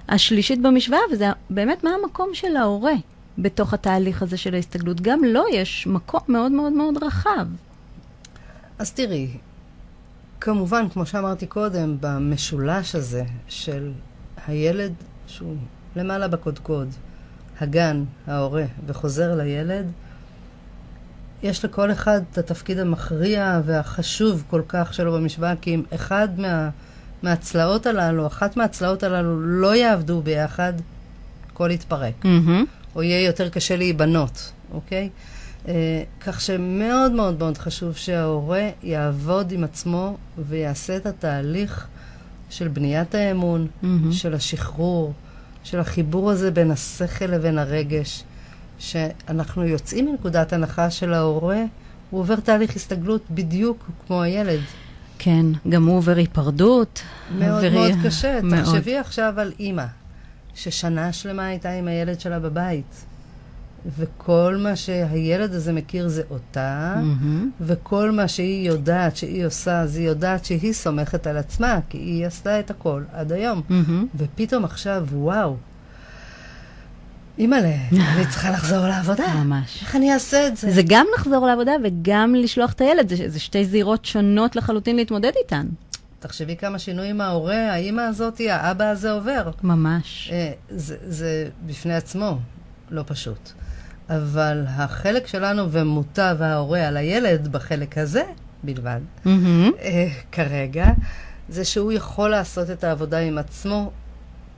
השלישית 0.08 0.62
במשוואה, 0.62 1.00
וזה 1.12 1.26
באמת 1.50 1.84
מה 1.84 1.90
המקום 2.02 2.30
של 2.32 2.56
ההורה 2.56 2.94
בתוך 3.38 3.74
התהליך 3.74 4.22
הזה 4.22 4.36
של 4.36 4.54
ההסתגלות. 4.54 5.00
גם 5.00 5.24
לו 5.24 5.32
לא 5.32 5.46
יש 5.52 5.86
מקום 5.86 6.20
מאוד 6.28 6.52
מאוד 6.52 6.72
מאוד 6.72 7.02
רחב. 7.02 7.46
אז 8.78 8.92
תראי, 8.92 9.28
כמובן, 10.40 10.88
כמו 10.88 11.06
שאמרתי 11.06 11.46
קודם, 11.46 11.96
במשולש 12.00 12.94
הזה 12.94 13.24
של 13.48 13.92
הילד 14.46 14.92
שהוא 15.26 15.56
למעלה 15.96 16.28
בקודקוד, 16.28 16.88
הגן, 17.60 18.04
ההורה, 18.26 18.64
וחוזר 18.86 19.34
לילד, 19.34 19.86
יש 21.42 21.64
לכל 21.64 21.92
אחד 21.92 22.20
את 22.32 22.38
התפקיד 22.38 22.78
המכריע 22.78 23.60
והחשוב 23.64 24.44
כל 24.50 24.62
כך 24.68 24.94
שלו 24.94 25.12
במשוואה, 25.12 25.54
כי 25.60 25.74
אם 25.74 25.82
אחד 25.94 26.28
מה... 26.40 26.70
מהצלעות 27.22 27.86
הללו, 27.86 28.26
אחת 28.26 28.56
מהצלעות 28.56 29.02
הללו 29.02 29.40
לא 29.40 29.74
יעבדו 29.74 30.22
ביחד, 30.22 30.72
הכל 31.52 31.70
יתפרק. 31.70 32.14
Mm-hmm. 32.22 32.94
או 32.94 33.02
יהיה 33.02 33.26
יותר 33.26 33.48
קשה 33.48 33.76
להיבנות, 33.76 34.52
אוקיי? 34.72 35.08
אה, 35.68 36.02
כך 36.20 36.40
שמאוד 36.40 37.12
מאוד 37.12 37.38
מאוד 37.38 37.58
חשוב 37.58 37.96
שההורה 37.96 38.68
יעבוד 38.82 39.52
עם 39.52 39.64
עצמו 39.64 40.16
ויעשה 40.48 40.96
את 40.96 41.06
התהליך 41.06 41.86
של 42.50 42.68
בניית 42.68 43.14
האמון, 43.14 43.66
mm-hmm. 43.66 43.86
של 44.12 44.34
השחרור, 44.34 45.12
של 45.66 45.80
החיבור 45.80 46.30
הזה 46.30 46.50
בין 46.50 46.70
השכל 46.70 47.24
לבין 47.24 47.58
הרגש, 47.58 48.24
שאנחנו 48.78 49.64
יוצאים 49.64 50.06
מנקודת 50.06 50.52
הנחה 50.52 50.90
של 50.90 51.14
ההורה, 51.14 51.62
הוא 52.10 52.20
עובר 52.20 52.40
תהליך 52.40 52.76
הסתגלות 52.76 53.22
בדיוק 53.30 53.90
כמו 54.06 54.22
הילד. 54.22 54.60
כן, 55.18 55.46
גם 55.68 55.86
הוא 55.86 55.96
עובר 55.96 56.16
היפרדות. 56.16 57.02
מאוד 57.38 57.64
עברי... 57.64 57.70
מאוד 57.70 57.90
קשה. 58.06 58.40
מאוד. 58.42 58.64
תחשבי 58.64 58.96
עכשיו 58.96 59.34
על 59.36 59.52
אימא, 59.58 59.84
ששנה 60.54 61.12
שלמה 61.12 61.46
הייתה 61.46 61.70
עם 61.70 61.88
הילד 61.88 62.20
שלה 62.20 62.38
בבית. 62.38 63.04
וכל 63.98 64.56
מה 64.60 64.76
שהילד 64.76 65.52
הזה 65.52 65.72
מכיר 65.72 66.08
זה 66.08 66.22
אותה, 66.30 66.94
mm-hmm. 66.96 67.46
וכל 67.60 68.10
מה 68.10 68.28
שהיא 68.28 68.68
יודעת 68.68 69.16
שהיא 69.16 69.46
עושה, 69.46 69.80
אז 69.80 69.96
היא 69.96 70.08
יודעת 70.08 70.44
שהיא 70.44 70.72
סומכת 70.72 71.26
על 71.26 71.36
עצמה, 71.36 71.78
כי 71.88 71.98
היא 71.98 72.26
עשתה 72.26 72.60
את 72.60 72.70
הכל 72.70 73.02
עד 73.12 73.32
היום. 73.32 73.62
Mm-hmm. 73.68 74.16
ופתאום 74.16 74.64
עכשיו, 74.64 75.06
וואו, 75.12 75.56
אימא'לה, 77.38 77.74
אני 77.92 78.26
צריכה 78.30 78.50
לחזור 78.50 78.86
לעבודה. 78.86 79.34
ממש. 79.34 79.82
איך 79.82 79.96
אני 79.96 80.14
אעשה 80.14 80.46
את 80.46 80.56
זה? 80.56 80.70
זה 80.70 80.82
גם 80.86 81.06
לחזור 81.18 81.46
לעבודה 81.46 81.72
וגם 81.84 82.34
לשלוח 82.34 82.72
את 82.72 82.80
הילד, 82.80 83.08
זה, 83.08 83.28
זה 83.28 83.40
שתי 83.40 83.64
זירות 83.64 84.04
שונות 84.04 84.56
לחלוטין 84.56 84.96
להתמודד 84.96 85.32
איתן. 85.36 85.66
תחשבי 86.18 86.56
כמה 86.56 86.78
שינויים 86.78 87.20
ההורה, 87.20 87.72
האימא 87.72 88.00
הזאתי, 88.00 88.50
האבא 88.50 88.84
הזה 88.84 89.12
עובר. 89.12 89.50
ממש. 89.62 90.30
אה, 90.32 90.52
זה, 90.70 90.96
זה 91.08 91.48
בפני 91.66 91.94
עצמו 91.94 92.38
לא 92.90 93.02
פשוט. 93.06 93.52
אבל 94.10 94.64
החלק 94.68 95.26
שלנו 95.26 95.72
ומוטב 95.72 96.36
ההורה 96.40 96.88
על 96.88 96.96
הילד 96.96 97.48
בחלק 97.48 97.98
הזה 97.98 98.22
בלבד, 98.62 99.00
mm-hmm. 99.24 99.28
כרגע, 100.32 100.86
זה 101.48 101.64
שהוא 101.64 101.92
יכול 101.92 102.30
לעשות 102.30 102.70
את 102.70 102.84
העבודה 102.84 103.18
עם 103.18 103.38
עצמו 103.38 103.90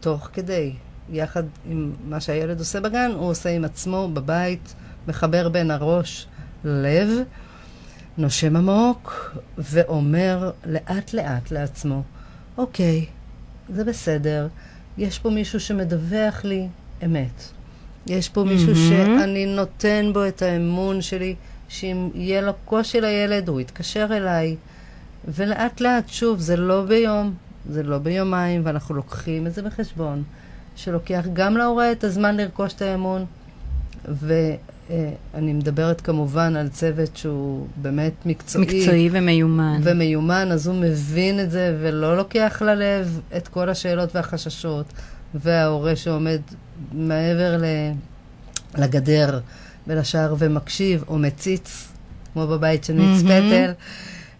תוך 0.01 0.29
כדי. 0.33 0.73
יחד 1.11 1.43
עם 1.71 1.93
מה 2.09 2.21
שהילד 2.21 2.59
עושה 2.59 2.81
בגן, 2.81 3.11
הוא 3.15 3.31
עושה 3.31 3.51
עם 3.51 3.65
עצמו 3.65 4.09
בבית, 4.13 4.75
מחבר 5.09 5.49
בין 5.49 5.71
הראש 5.71 6.27
ללב, 6.65 7.09
נושם 8.19 8.57
עמוק 8.57 9.37
ואומר 9.59 10.51
לאט-לאט 10.65 11.51
לעצמו, 11.51 12.03
אוקיי, 12.57 13.07
זה 13.69 13.85
בסדר, 13.85 14.49
יש 14.99 15.19
פה 15.19 15.31
מישהו 15.31 15.61
שמדווח 15.61 16.45
לי 16.45 16.69
אמת. 17.05 17.58
יש 18.09 18.29
פה 18.29 18.44
מישהו 18.44 18.73
mm-hmm. 18.73 19.21
שאני 19.21 19.47
נותן 19.47 20.11
בו 20.12 20.27
את 20.29 20.42
האמון 20.42 21.03
שלי, 21.03 21.35
שאם 21.68 22.09
יהיה 22.14 22.40
לו 22.40 22.53
קושי 22.64 23.01
לילד, 23.01 23.49
הוא 23.49 23.61
יתקשר 23.61 24.07
אליי. 24.11 24.57
ולאט 25.29 25.81
לאט, 25.81 26.09
שוב, 26.09 26.40
זה 26.40 26.57
לא 26.57 26.85
ביום, 26.85 27.35
זה 27.71 27.83
לא 27.83 27.99
ביומיים, 27.99 28.61
ואנחנו 28.64 28.94
לוקחים 28.94 29.47
את 29.47 29.55
זה 29.55 29.62
בחשבון, 29.62 30.23
שלוקח 30.77 31.25
גם 31.33 31.57
להורה 31.57 31.92
את 31.92 32.05
הזמן 32.05 32.37
לרכוש 32.37 32.75
את 32.75 32.83
האמון, 32.83 33.25
ואני 34.90 35.53
מדברת 35.53 36.01
כמובן 36.01 36.57
על 36.57 36.68
צוות 36.68 37.16
שהוא 37.16 37.66
באמת 37.77 38.27
מקצועי. 38.27 38.64
מקצועי 38.64 39.09
ומיומן. 39.12 39.81
ומיומן, 39.83 40.48
אז 40.53 40.66
הוא 40.66 40.74
מבין 40.74 41.40
את 41.40 41.51
זה 41.51 41.77
ולא 41.81 42.16
לוקח 42.16 42.62
ללב 42.62 43.20
את 43.37 43.48
כל 43.48 43.68
השאלות 43.68 44.14
והחששות. 44.14 44.87
וההורה 45.35 45.96
שעומד 45.96 46.40
מעבר 46.92 47.62
לגדר 48.79 49.40
ולשער 49.87 50.35
ומקשיב, 50.38 51.05
או 51.09 51.18
מציץ, 51.18 51.88
כמו 52.33 52.46
בבית 52.46 52.85
של 52.85 52.92
מיץ. 52.92 53.22
פטל, 53.22 53.72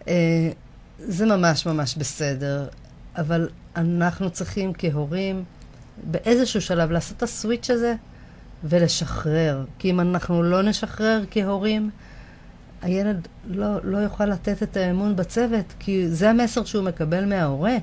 אה, 0.09 0.51
זה 0.99 1.27
ממש 1.27 1.67
ממש 1.67 1.97
בסדר. 1.97 2.69
אבל 3.17 3.49
אנחנו 3.77 4.31
צריכים 4.31 4.73
כהורים 4.79 5.45
באיזשהו 6.03 6.61
שלב 6.61 6.91
לעשות 6.91 7.17
את 7.17 7.23
הסוויץ' 7.23 7.71
הזה 7.71 7.95
ולשחרר. 8.65 9.65
כי 9.79 9.91
אם 9.91 10.01
אנחנו 10.01 10.43
לא 10.43 10.63
נשחרר 10.63 11.25
כהורים, 11.31 11.91
הילד 12.83 13.29
לא, 13.47 13.67
לא 13.85 13.99
יוכל 13.99 14.27
לתת 14.27 14.63
את 14.63 14.77
האמון 14.77 15.17
בצוות, 15.17 15.75
כי 15.79 16.09
זה 16.09 16.31
המסר 16.31 16.65
שהוא 16.65 16.85
מקבל 16.85 17.25
מההורה. 17.25 17.77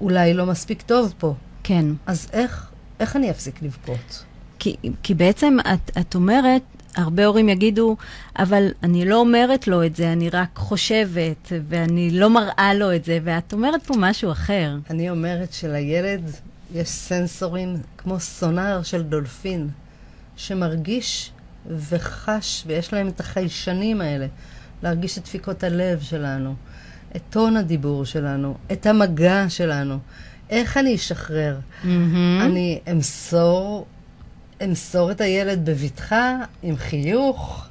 אולי 0.00 0.34
לא 0.34 0.46
מספיק 0.46 0.82
טוב 0.82 1.14
פה. 1.18 1.34
כן. 1.62 1.84
אז 2.06 2.28
איך, 2.32 2.70
איך 3.00 3.16
אני 3.16 3.30
אפסיק 3.30 3.62
לבכות? 3.62 4.24
כי, 4.58 4.76
כי 5.02 5.14
בעצם 5.14 5.56
את, 5.74 5.98
את 5.98 6.14
אומרת, 6.14 6.62
הרבה 6.96 7.26
הורים 7.26 7.48
יגידו, 7.48 7.96
אבל 8.38 8.68
אני 8.82 9.04
לא 9.04 9.16
אומרת 9.16 9.68
לו 9.68 9.86
את 9.86 9.96
זה, 9.96 10.12
אני 10.12 10.30
רק 10.30 10.48
חושבת, 10.56 11.52
ואני 11.68 12.10
לא 12.10 12.30
מראה 12.30 12.74
לו 12.74 12.94
את 12.94 13.04
זה, 13.04 13.18
ואת 13.24 13.52
אומרת 13.52 13.82
פה 13.86 13.94
משהו 13.98 14.32
אחר. 14.32 14.76
אני 14.90 15.10
אומרת 15.10 15.52
שלילד 15.52 16.30
יש 16.74 16.88
סנסורים 16.88 17.76
כמו 17.98 18.20
סונאר 18.20 18.82
של 18.82 19.02
דולפין, 19.02 19.68
שמרגיש 20.36 21.30
וחש, 21.66 22.64
ויש 22.66 22.92
להם 22.92 23.08
את 23.08 23.20
החיישנים 23.20 24.00
האלה, 24.00 24.26
להרגיש 24.82 25.18
את 25.18 25.22
דפיקות 25.22 25.64
הלב 25.64 26.00
שלנו, 26.00 26.54
את 27.16 27.22
טון 27.30 27.56
הדיבור 27.56 28.04
שלנו, 28.04 28.56
את 28.72 28.86
המגע 28.86 29.44
שלנו. 29.48 29.98
איך 30.50 30.76
אני 30.76 30.94
אשחרר? 30.94 31.58
Mm-hmm. 31.58 31.86
אני 32.42 32.80
אמסור, 32.90 33.86
אמסור 34.64 35.10
את 35.10 35.20
הילד 35.20 35.64
בבטחה, 35.64 36.36
עם 36.62 36.76
חיוך, 36.76 37.66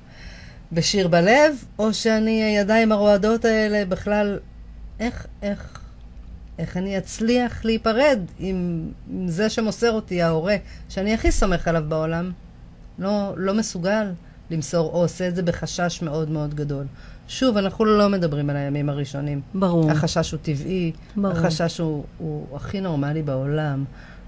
בשיר 0.71 1.08
בלב, 1.08 1.65
או 1.80 1.93
שאני, 1.93 2.43
הידיים 2.43 2.91
הרועדות 2.91 3.45
האלה 3.45 3.86
בכלל, 3.86 4.39
איך, 4.99 5.28
איך, 5.41 5.80
איך 6.60 6.78
אני 6.78 6.97
אצליח 6.97 7.65
להיפרד 7.65 8.19
עם, 8.39 8.89
עם 9.10 9.28
זה 9.28 9.49
שמוסר 9.49 9.91
אותי, 9.91 10.21
ההורה, 10.21 10.56
שאני 10.89 11.13
הכי 11.13 11.32
סומך 11.32 11.67
עליו 11.67 11.84
בעולם, 11.88 12.32
לא, 12.99 13.34
לא 13.38 13.53
מסוגל 13.53 14.12
למסור, 14.51 14.89
או 14.93 15.01
עושה 15.01 15.27
את 15.27 15.36
זה 15.36 15.41
בחשש 15.41 16.01
מאוד 16.01 16.29
מאוד 16.29 16.53
גדול. 16.53 16.86
שוב, 17.27 17.58
אנחנו 17.58 17.86
לא 17.86 18.10
מדברים 18.10 18.49
על 18.49 18.56
הימים 18.56 18.89
הראשונים. 18.89 19.41
ברור. 19.53 19.91
החשש 19.91 20.32
הוא 20.32 20.39
טבעי, 20.41 20.91
ברור. 21.15 21.32
החשש 21.32 21.79
הוא, 21.79 22.03
הוא 22.17 22.56
הכי 22.56 22.82
נורמלי 22.82 23.21
בעולם. 23.21 23.84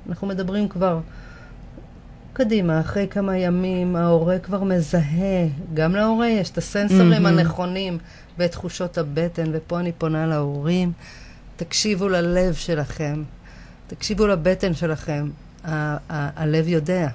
אנחנו 0.10 0.28
מדברים 0.28 0.67
כבר 0.67 0.99
קדימה, 2.34 2.80
אחרי 2.80 3.08
כמה 3.10 3.38
ימים 3.38 3.95
ההורה 3.95 4.39
כבר 4.39 4.63
מזהה, 4.63 5.47
גם 5.73 5.95
להורה 5.95 6.28
יש 6.28 6.49
את 6.49 6.58
הסנסורים 6.58 7.25
mm-hmm. 7.25 7.30
הנכונים 7.30 7.97
ואת 8.38 8.51
תחושות 8.51 8.97
הבטן, 8.97 9.51
ופה 9.54 9.80
אני 9.80 9.91
פונה 9.91 10.28
להורים, 10.28 10.91
תקשיבו 11.56 12.08
ללב 12.10 12.54
שלכם, 12.54 13.23
תקשיבו 13.88 14.28
לבטן 14.28 14.73
שלכם, 14.73 15.30
ה- 15.63 15.97
ה- 16.10 16.43
הלב 16.43 16.67
יודע. 16.67 17.08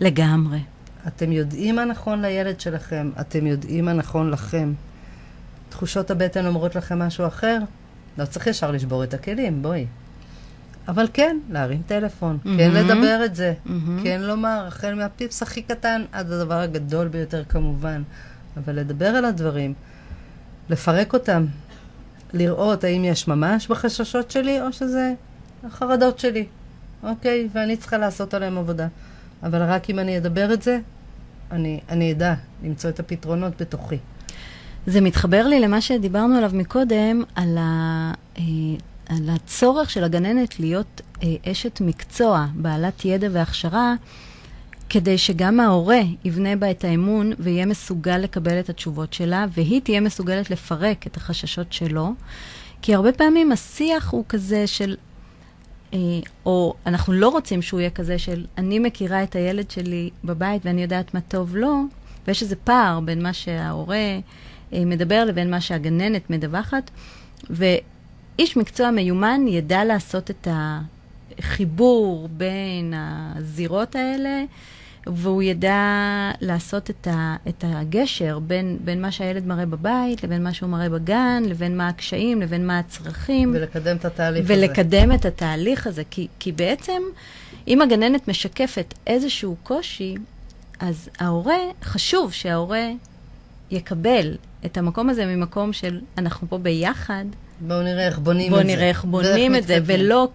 לגמרי. 0.00 0.60
אתם 1.06 1.32
יודעים 1.32 1.76
מה 1.76 1.84
נכון 1.84 2.22
לילד 2.22 2.60
שלכם, 2.60 3.10
אתם 3.20 3.46
יודעים 3.46 3.84
מה 3.84 3.92
נכון 3.92 4.30
לכם. 4.30 4.72
תחושות 5.68 6.10
הבטן 6.10 6.46
אומרות 6.46 6.74
לכם 6.74 6.98
משהו 6.98 7.26
אחר? 7.26 7.58
לא 8.18 8.24
צריך 8.24 8.46
ישר 8.46 8.70
לשבור 8.70 9.04
את 9.04 9.14
הכלים, 9.14 9.62
בואי. 9.62 9.86
אבל 10.88 11.08
כן, 11.12 11.38
להרים 11.50 11.82
טלפון, 11.86 12.38
mm-hmm. 12.40 12.48
כן 12.58 12.70
לדבר 12.70 13.24
את 13.24 13.34
זה, 13.34 13.54
mm-hmm. 13.66 13.70
כן 14.02 14.20
לומר, 14.20 14.64
החל 14.66 14.94
מהפיפס 14.94 15.42
הכי 15.42 15.62
קטן 15.62 16.02
עד 16.12 16.32
הדבר 16.32 16.54
הגדול 16.54 17.08
ביותר 17.08 17.44
כמובן. 17.44 18.02
אבל 18.56 18.76
לדבר 18.76 19.06
על 19.06 19.24
הדברים, 19.24 19.74
לפרק 20.70 21.14
אותם, 21.14 21.46
לראות 22.32 22.84
האם 22.84 23.04
יש 23.04 23.28
ממש 23.28 23.68
בחששות 23.68 24.30
שלי, 24.30 24.62
או 24.62 24.72
שזה 24.72 25.12
החרדות 25.64 26.18
שלי, 26.18 26.46
אוקיי? 27.02 27.48
ואני 27.52 27.76
צריכה 27.76 27.98
לעשות 27.98 28.34
עליהם 28.34 28.58
עבודה. 28.58 28.88
אבל 29.42 29.62
רק 29.62 29.90
אם 29.90 29.98
אני 29.98 30.18
אדבר 30.18 30.52
את 30.52 30.62
זה, 30.62 30.78
אני, 31.50 31.80
אני 31.88 32.12
אדע 32.12 32.34
למצוא 32.62 32.90
את 32.90 33.00
הפתרונות 33.00 33.62
בתוכי. 33.62 33.96
זה 34.86 35.00
מתחבר 35.00 35.46
לי 35.46 35.60
למה 35.60 35.80
שדיברנו 35.80 36.36
עליו 36.36 36.50
מקודם, 36.54 37.22
על, 37.34 37.58
ה, 37.58 38.12
אה, 38.38 38.42
על 39.08 39.30
הצורך 39.30 39.90
של 39.90 40.04
הגננת 40.04 40.60
להיות 40.60 41.00
אה, 41.22 41.52
אשת 41.52 41.80
מקצוע, 41.80 42.46
בעלת 42.54 43.04
ידע 43.04 43.28
והכשרה, 43.32 43.94
כדי 44.88 45.18
שגם 45.18 45.60
ההורה 45.60 46.00
יבנה 46.24 46.56
בה 46.56 46.70
את 46.70 46.84
האמון 46.84 47.32
ויהיה 47.38 47.66
מסוגל 47.66 48.18
לקבל 48.18 48.60
את 48.60 48.68
התשובות 48.68 49.12
שלה, 49.12 49.46
והיא 49.54 49.80
תהיה 49.80 50.00
מסוגלת 50.00 50.50
לפרק 50.50 51.06
את 51.06 51.16
החששות 51.16 51.72
שלו. 51.72 52.12
כי 52.82 52.94
הרבה 52.94 53.12
פעמים 53.12 53.52
השיח 53.52 54.10
הוא 54.10 54.24
כזה 54.28 54.66
של, 54.66 54.96
או 56.46 56.74
אנחנו 56.86 57.12
לא 57.12 57.28
רוצים 57.28 57.62
שהוא 57.62 57.80
יהיה 57.80 57.90
כזה 57.90 58.18
של, 58.18 58.46
אני 58.58 58.78
מכירה 58.78 59.22
את 59.22 59.36
הילד 59.36 59.70
שלי 59.70 60.10
בבית 60.24 60.66
ואני 60.66 60.82
יודעת 60.82 61.14
מה 61.14 61.20
טוב 61.20 61.56
לו, 61.56 61.82
ויש 62.26 62.42
איזה 62.42 62.56
פער 62.56 63.00
בין 63.00 63.22
מה 63.22 63.32
שההורה 63.32 63.96
אה, 64.72 64.84
מדבר 64.84 65.24
לבין 65.24 65.50
מה 65.50 65.60
שהגננת 65.60 66.30
מדווחת, 66.30 66.90
ואיש 67.50 68.56
מקצוע 68.56 68.90
מיומן 68.90 69.44
ידע 69.48 69.84
לעשות 69.84 70.30
את, 70.30 70.48
ה, 70.48 70.80
חיבור 71.40 72.28
בין 72.32 72.94
הזירות 72.96 73.96
האלה, 73.96 74.44
והוא 75.06 75.42
ידע 75.42 75.80
לעשות 76.40 76.90
את, 76.90 77.06
ה, 77.06 77.36
את 77.48 77.64
הגשר 77.66 78.38
בין, 78.38 78.78
בין 78.84 79.02
מה 79.02 79.12
שהילד 79.12 79.46
מראה 79.46 79.66
בבית, 79.66 80.24
לבין 80.24 80.44
מה 80.44 80.54
שהוא 80.54 80.70
מראה 80.70 80.88
בגן, 80.88 81.42
לבין 81.46 81.76
מה 81.76 81.88
הקשיים, 81.88 82.42
לבין 82.42 82.66
מה 82.66 82.78
הצרכים. 82.78 83.52
ולקדם 83.54 83.96
את 83.96 84.04
התהליך 84.04 84.44
ולקדם 84.48 84.62
הזה. 84.62 84.82
ולקדם 84.82 85.12
את 85.12 85.24
התהליך 85.24 85.86
הזה, 85.86 86.02
כי, 86.10 86.28
כי 86.38 86.52
בעצם, 86.52 87.02
אם 87.68 87.82
הגננת 87.82 88.28
משקפת 88.28 88.94
איזשהו 89.06 89.56
קושי, 89.62 90.14
אז 90.80 91.08
ההורה, 91.18 91.58
חשוב 91.82 92.32
שההורה 92.32 92.88
יקבל 93.70 94.36
את 94.64 94.76
המקום 94.76 95.10
הזה 95.10 95.26
ממקום 95.26 95.72
של 95.72 96.00
אנחנו 96.18 96.48
פה 96.48 96.58
ביחד. 96.58 97.24
בואו 97.60 97.82
נראה 97.82 98.06
איך 98.06 98.18
בונים 98.18 98.50
בוא 98.50 98.60
את 98.60 98.66
זה. 98.66 98.72
בואו 98.72 98.76
נראה 98.76 98.88
איך 98.88 99.04
בונים 99.04 99.56
את 99.56 99.66
זה, 99.66 99.78
ולא 99.84 100.28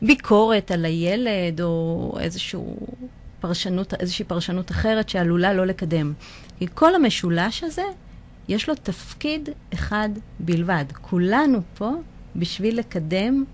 כביקורת 0.00 0.70
על 0.70 0.84
הילד 0.84 1.60
או 1.60 2.16
איזשהו 2.20 2.76
פרשנות, 3.40 3.94
איזושהי 3.94 4.24
פרשנות 4.24 4.70
אחרת 4.70 5.08
שעלולה 5.08 5.52
לא 5.52 5.66
לקדם. 5.66 6.12
כי 6.58 6.66
כל 6.74 6.94
המשולש 6.94 7.64
הזה, 7.64 7.82
יש 8.48 8.68
לו 8.68 8.74
תפקיד 8.74 9.48
אחד 9.74 10.08
בלבד. 10.40 10.84
כולנו 11.00 11.60
פה 11.74 11.90
בשביל 12.36 12.78
לקדם 12.78 13.44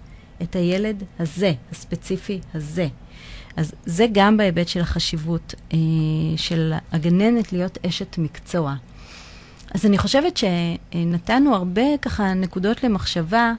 את 0.42 0.57
הילד 0.57 1.03
הזה, 1.18 1.53
הספציפי 1.72 2.40
הזה. 2.55 2.88
אז 3.57 3.72
זה 3.85 4.07
גם 4.12 4.37
בהיבט 4.37 4.68
של 4.68 4.81
החשיבות 4.81 5.55
אה, 5.72 5.79
של 6.37 6.72
הגננת 6.92 7.53
להיות 7.53 7.79
אשת 7.87 8.18
מקצוע. 8.18 8.75
אז 9.75 9.87
אני 9.87 9.99
חושבת 9.99 10.37
שנתנו 10.37 11.55
הרבה 11.55 11.99
ככה 12.03 12.35
נקודות 12.35 12.85
למחשבה 12.85 13.53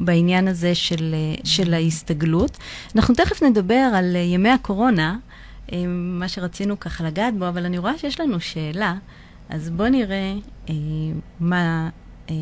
בעניין 0.00 0.48
הזה 0.48 0.74
של, 0.74 1.14
אה, 1.14 1.34
של 1.44 1.74
ההסתגלות. 1.74 2.58
אנחנו 2.96 3.14
תכף 3.14 3.42
נדבר 3.42 3.90
על 3.94 4.16
אה, 4.16 4.20
ימי 4.20 4.50
הקורונה, 4.50 5.16
אה, 5.72 5.84
מה 5.86 6.28
שרצינו 6.28 6.80
ככה 6.80 7.04
לגעת 7.04 7.34
בו, 7.38 7.48
אבל 7.48 7.64
אני 7.64 7.78
רואה 7.78 7.98
שיש 7.98 8.20
לנו 8.20 8.40
שאלה, 8.40 8.94
אז 9.48 9.70
בואו 9.70 9.88
נראה 9.88 10.34
אה, 10.68 10.74
מה, 11.40 11.88
אה, 12.30 12.34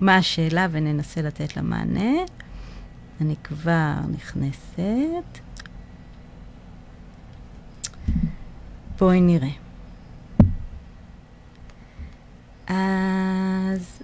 מה 0.00 0.16
השאלה 0.16 0.66
וננסה 0.70 1.22
לתת 1.22 1.56
לה 1.56 1.62
מענה. 1.62 2.12
אני 3.20 3.34
כבר 3.44 3.92
נכנסת. 4.10 5.38
בואי 8.98 9.20
נראה. 9.20 9.48
אז 12.66 14.02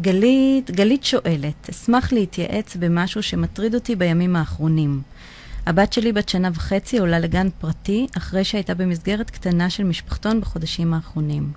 גלית, 0.00 0.70
גלית 0.70 1.04
שואלת, 1.04 1.70
אשמח 1.70 2.12
להתייעץ 2.12 2.76
במשהו 2.76 3.22
שמטריד 3.22 3.74
אותי 3.74 3.96
בימים 3.96 4.36
האחרונים. 4.36 5.02
הבת 5.66 5.92
שלי 5.92 6.12
בת 6.12 6.28
שנה 6.28 6.50
וחצי 6.54 6.98
עולה 6.98 7.18
לגן 7.18 7.48
פרטי 7.60 8.06
אחרי 8.16 8.44
שהייתה 8.44 8.74
במסגרת 8.74 9.30
קטנה 9.30 9.70
של 9.70 9.84
משפחתון 9.84 10.40
בחודשים 10.40 10.94
האחרונים. 10.94 11.52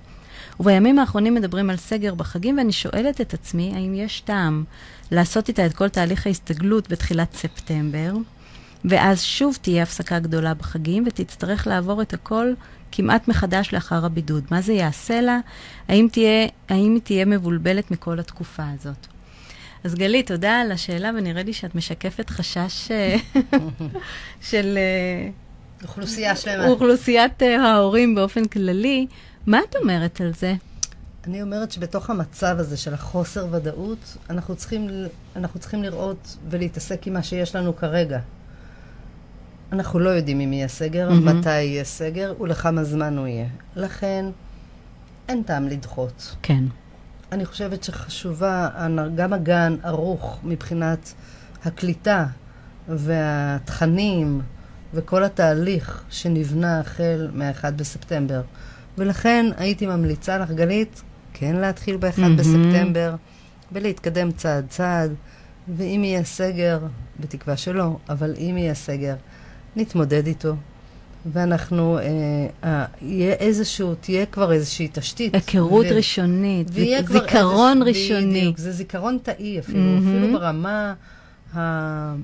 ובימים 0.59 0.99
האחרונים 0.99 1.35
מדברים 1.35 1.69
על 1.69 1.77
סגר 1.77 2.15
בחגים 2.15 2.57
ואני 2.57 2.71
שואלת 2.71 3.21
את 3.21 3.33
עצמי 3.33 3.71
האם 3.75 3.93
יש 3.93 4.21
טעם 4.21 4.63
לעשות 5.11 5.47
איתה 5.47 5.65
את 5.65 5.73
כל 5.73 5.89
תהליך 5.89 6.27
ההסתגלות 6.27 6.89
בתחילת 6.89 7.33
ספטמבר, 7.33 8.13
ואז 8.85 9.21
שוב 9.21 9.57
תהיה 9.61 9.83
הפסקה 9.83 10.19
גדולה 10.19 10.53
בחגים 10.53 11.03
ותצטרך 11.07 11.67
לעבור 11.67 12.01
את 12.01 12.13
הכל 12.13 12.53
כמעט 12.97 13.27
מחדש 13.27 13.73
לאחר 13.73 14.05
הבידוד. 14.05 14.43
מה 14.51 14.61
זה 14.61 14.73
יעשה 14.73 15.21
לה? 15.21 15.39
האם, 15.87 16.07
תהיה, 16.11 16.47
האם 16.69 16.93
היא 16.93 17.01
תהיה 17.01 17.25
מבולבלת 17.25 17.91
מכל 17.91 18.19
התקופה 18.19 18.63
הזאת? 18.75 19.07
אז 19.83 19.95
גלית, 19.95 20.27
תודה 20.27 20.61
על 20.61 20.71
השאלה, 20.71 21.11
ונראה 21.17 21.43
לי 21.43 21.53
שאת 21.53 21.75
משקפת 21.75 22.29
חשש 22.29 22.91
אה, 22.91 23.15
של... 24.49 24.77
אה, 24.77 25.29
אוכלוסייה 25.83 26.35
שלמה. 26.35 26.67
אוכלוסיית 26.67 27.43
אה, 27.43 27.61
ההורים 27.61 28.15
באופן 28.15 28.45
כללי. 28.45 29.07
מה 29.47 29.59
את 29.69 29.75
אומרת 29.75 30.21
על 30.21 30.33
זה? 30.33 30.53
אני 31.27 31.41
אומרת 31.41 31.71
שבתוך 31.71 32.09
המצב 32.09 32.55
הזה 32.59 32.77
של 32.77 32.93
החוסר 32.93 33.47
ודאות, 33.51 34.17
אנחנו 34.29 34.55
צריכים, 34.55 34.89
אנחנו 35.35 35.59
צריכים 35.59 35.83
לראות 35.83 36.37
ולהתעסק 36.49 37.07
עם 37.07 37.13
מה 37.13 37.23
שיש 37.23 37.55
לנו 37.55 37.75
כרגע. 37.75 38.19
אנחנו 39.71 39.99
לא 39.99 40.09
יודעים 40.09 40.39
אם 40.39 40.53
יהיה 40.53 40.67
סגר, 40.67 41.09
mm-hmm. 41.09 41.29
מתי 41.31 41.49
יהיה 41.49 41.83
סגר 41.83 42.33
ולכמה 42.39 42.83
זמן 42.83 43.17
הוא 43.17 43.27
יהיה. 43.27 43.47
לכן, 43.75 44.25
אין 45.29 45.43
טעם 45.43 45.67
לדחות. 45.67 46.35
כן. 46.41 46.63
אני 47.31 47.45
חושבת 47.45 47.83
שחשובה, 47.83 48.69
גם 49.15 49.33
הגן 49.33 49.75
ערוך 49.83 50.39
מבחינת 50.43 51.13
הקליטה 51.65 52.25
והתכנים 52.89 54.41
וכל 54.93 55.23
התהליך 55.23 56.03
שנבנה 56.09 56.79
החל 56.79 57.29
מ-1 57.33 57.71
בספטמבר. 57.71 58.41
ולכן 58.97 59.45
הייתי 59.57 59.85
ממליצה 59.85 60.37
לך, 60.37 60.51
גלית, 60.51 61.01
כן 61.33 61.55
להתחיל 61.55 61.97
ב-1 61.97 62.17
mm-hmm. 62.17 62.39
בספטמבר 62.39 63.15
ולהתקדם 63.71 64.31
צעד 64.31 64.65
צעד, 64.69 65.11
ואם 65.77 66.01
יהיה 66.03 66.23
סגר, 66.23 66.79
בתקווה 67.19 67.57
שלא, 67.57 67.97
אבל 68.09 68.33
אם 68.37 68.55
יהיה 68.57 68.73
סגר, 68.73 69.15
נתמודד 69.77 70.27
איתו. 70.27 70.55
ואנחנו, 71.33 71.97
אה, 71.97 72.03
אה, 72.63 72.85
יהיה 73.01 73.33
איזשהו, 73.33 73.95
תהיה 73.95 74.25
כבר 74.25 74.51
איזושהי 74.51 74.89
תשתית. 74.91 75.35
היכרות 75.35 75.85
ו... 75.89 75.95
ראשונית, 75.95 76.67
זיכרון 77.07 77.87
איזוש... 77.87 78.11
ראשוני. 78.11 78.39
בדיוק, 78.39 78.57
זה 78.57 78.71
זיכרון 78.71 79.17
תאי 79.23 79.59
אפילו, 79.59 79.79
mm-hmm. 79.79 79.99
אפילו 79.99 80.39
ברמה 80.39 80.93
ה... 81.55 82.15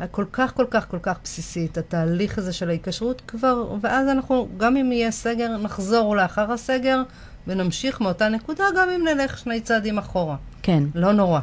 הכל 0.00 0.24
כך, 0.32 0.52
כל 0.54 0.66
כך, 0.70 0.88
כל 0.88 0.98
כך 1.02 1.18
בסיסית, 1.24 1.78
התהליך 1.78 2.38
הזה 2.38 2.52
של 2.52 2.68
ההיקשרות 2.68 3.22
כבר, 3.26 3.74
ואז 3.80 4.08
אנחנו, 4.08 4.48
גם 4.56 4.76
אם 4.76 4.92
יהיה 4.92 5.10
סגר, 5.10 5.56
נחזור 5.56 6.16
לאחר 6.16 6.52
הסגר 6.52 7.02
ונמשיך 7.46 8.00
מאותה 8.00 8.28
נקודה, 8.28 8.64
גם 8.76 8.88
אם 8.90 9.04
נלך 9.04 9.38
שני 9.38 9.60
צעדים 9.60 9.98
אחורה. 9.98 10.36
כן. 10.62 10.82
לא 10.94 11.12
נורא. 11.12 11.40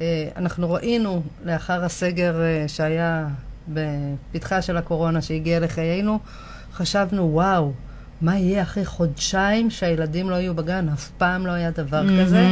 אה, 0.00 0.28
אנחנו 0.36 0.72
ראינו 0.72 1.22
לאחר 1.44 1.84
הסגר 1.84 2.40
אה, 2.40 2.64
שהיה 2.68 3.28
בפתחה 3.68 4.62
של 4.62 4.76
הקורונה 4.76 5.22
שהגיע 5.22 5.60
לחיינו, 5.60 6.18
חשבנו, 6.72 7.30
וואו, 7.32 7.72
מה 8.20 8.38
יהיה 8.38 8.62
אחרי 8.62 8.84
חודשיים 8.84 9.70
שהילדים 9.70 10.30
לא 10.30 10.34
יהיו 10.34 10.54
בגן? 10.54 10.88
אף 10.88 11.08
פעם 11.18 11.46
לא 11.46 11.52
היה 11.52 11.70
דבר 11.70 12.06
mm-hmm. 12.06 12.24
כזה. 12.24 12.48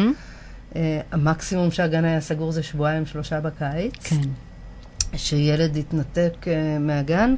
Uh, 0.72 0.76
המקסימום 1.12 1.70
שהגן 1.70 2.04
היה 2.04 2.20
סגור 2.20 2.52
זה 2.52 2.62
שבועיים, 2.62 3.06
שלושה 3.06 3.40
בקיץ. 3.40 3.92
כן. 4.04 4.16
שילד 5.16 5.76
התנתק 5.76 6.32
uh, 6.42 6.46
מהגן, 6.80 7.34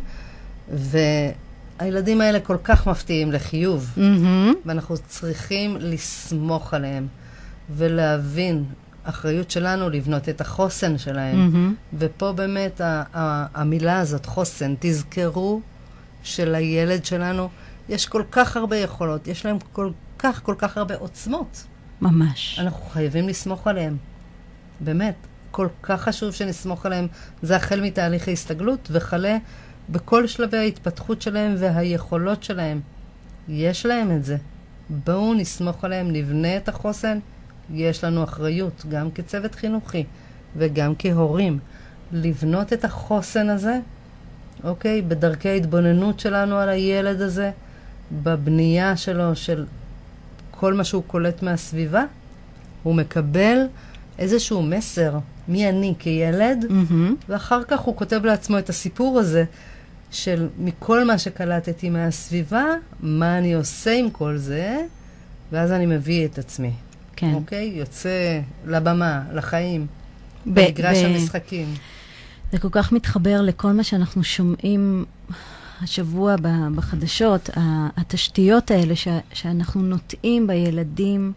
והילדים 0.72 2.20
האלה 2.20 2.40
כל 2.40 2.56
כך 2.64 2.88
מפתיעים 2.88 3.32
לחיוב, 3.32 3.94
mm-hmm. 3.96 4.56
ואנחנו 4.66 4.96
צריכים 5.06 5.76
לסמוך 5.80 6.74
עליהם 6.74 7.06
ולהבין 7.70 8.64
אחריות 9.08 9.50
שלנו 9.50 9.90
לבנות 9.90 10.28
את 10.28 10.40
החוסן 10.40 10.98
שלהם. 10.98 11.50
Mm-hmm. 11.50 11.94
ופה 11.98 12.32
באמת 12.32 12.80
ה- 12.80 13.02
ה- 13.14 13.46
המילה 13.60 13.98
הזאת, 13.98 14.26
חוסן, 14.26 14.74
תזכרו 14.80 15.60
שלילד 16.22 17.04
שלנו 17.04 17.48
יש 17.88 18.06
כל 18.06 18.22
כך 18.30 18.56
הרבה 18.56 18.76
יכולות, 18.76 19.28
יש 19.28 19.46
להם 19.46 19.56
כל 19.72 19.90
כך, 20.18 20.40
כל 20.42 20.54
כך 20.58 20.76
הרבה 20.78 20.94
עוצמות. 20.96 21.64
ממש. 22.00 22.58
אנחנו 22.58 22.84
חייבים 22.86 23.28
לסמוך 23.28 23.66
עליהם. 23.66 23.96
באמת, 24.80 25.14
כל 25.50 25.68
כך 25.82 26.02
חשוב 26.02 26.32
שנסמוך 26.32 26.86
עליהם. 26.86 27.06
זה 27.42 27.56
החל 27.56 27.80
מתהליך 27.80 28.28
ההסתגלות 28.28 28.88
וכלה 28.92 29.36
בכל 29.88 30.26
שלבי 30.26 30.56
ההתפתחות 30.56 31.22
שלהם 31.22 31.54
והיכולות 31.58 32.42
שלהם. 32.42 32.80
יש 33.48 33.86
להם 33.86 34.16
את 34.16 34.24
זה. 34.24 34.36
בואו 34.90 35.34
נסמוך 35.34 35.84
עליהם, 35.84 36.12
נבנה 36.12 36.56
את 36.56 36.68
החוסן. 36.68 37.18
יש 37.74 38.04
לנו 38.04 38.24
אחריות, 38.24 38.84
גם 38.88 39.10
כצוות 39.10 39.54
חינוכי 39.54 40.04
וגם 40.56 40.92
כהורים, 40.98 41.58
לבנות 42.12 42.72
את 42.72 42.84
החוסן 42.84 43.50
הזה, 43.50 43.78
אוקיי? 44.64 45.02
בדרכי 45.02 45.48
ההתבוננות 45.48 46.20
שלנו 46.20 46.56
על 46.56 46.68
הילד 46.68 47.20
הזה, 47.20 47.50
בבנייה 48.22 48.96
שלו, 48.96 49.36
של 49.36 49.66
כל 50.50 50.74
מה 50.74 50.84
שהוא 50.84 51.02
קולט 51.06 51.42
מהסביבה, 51.42 52.04
הוא 52.82 52.94
מקבל 52.94 53.58
איזשהו 54.18 54.62
מסר, 54.62 55.18
מי 55.48 55.68
אני 55.68 55.94
כילד, 55.98 56.64
mm-hmm. 56.68 56.94
ואחר 57.28 57.62
כך 57.64 57.80
הוא 57.80 57.96
כותב 57.96 58.24
לעצמו 58.24 58.58
את 58.58 58.68
הסיפור 58.68 59.18
הזה 59.18 59.44
של 60.10 60.48
מכל 60.58 61.04
מה 61.04 61.18
שקלטתי 61.18 61.90
מהסביבה, 61.90 62.64
מה 63.00 63.38
אני 63.38 63.54
עושה 63.54 63.92
עם 63.92 64.10
כל 64.10 64.36
זה, 64.36 64.78
ואז 65.52 65.72
אני 65.72 65.86
מביא 65.86 66.26
את 66.26 66.38
עצמי. 66.38 66.72
כן. 67.18 67.34
אוקיי? 67.34 67.72
יוצא 67.74 68.40
לבמה, 68.66 69.22
לחיים, 69.34 69.86
במגרש 70.46 70.98
המשחקים. 70.98 71.74
זה 72.52 72.58
כל 72.58 72.68
כך 72.70 72.92
מתחבר 72.92 73.40
לכל 73.42 73.72
מה 73.72 73.84
שאנחנו 73.84 74.24
שומעים 74.24 75.04
השבוע 75.82 76.34
בחדשות, 76.74 77.50
התשתיות 77.96 78.70
האלה 78.70 78.96
ש, 78.96 79.08
שאנחנו 79.32 79.82
נוטעים 79.82 80.46
בילדים 80.46 81.32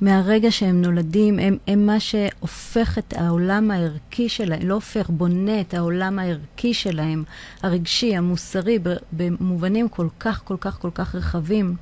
מהרגע 0.00 0.50
שהם 0.50 0.82
נולדים, 0.82 1.38
הם, 1.38 1.56
הם 1.66 1.86
מה 1.86 2.00
שהופך 2.00 2.98
את 2.98 3.14
העולם 3.16 3.70
הערכי 3.70 4.28
שלהם, 4.28 4.68
לא 4.68 4.74
הופך, 4.74 5.10
בונה 5.10 5.60
את 5.60 5.74
העולם 5.74 6.18
הערכי 6.18 6.74
שלהם, 6.74 7.24
הרגשי, 7.62 8.16
המוסרי, 8.16 8.78
במובנים 9.12 9.88
כל 9.88 10.08
כך, 10.20 10.40
כל 10.44 10.56
כך, 10.60 10.78
כל 10.80 10.90
כך 10.94 11.14
רחבים. 11.14 11.76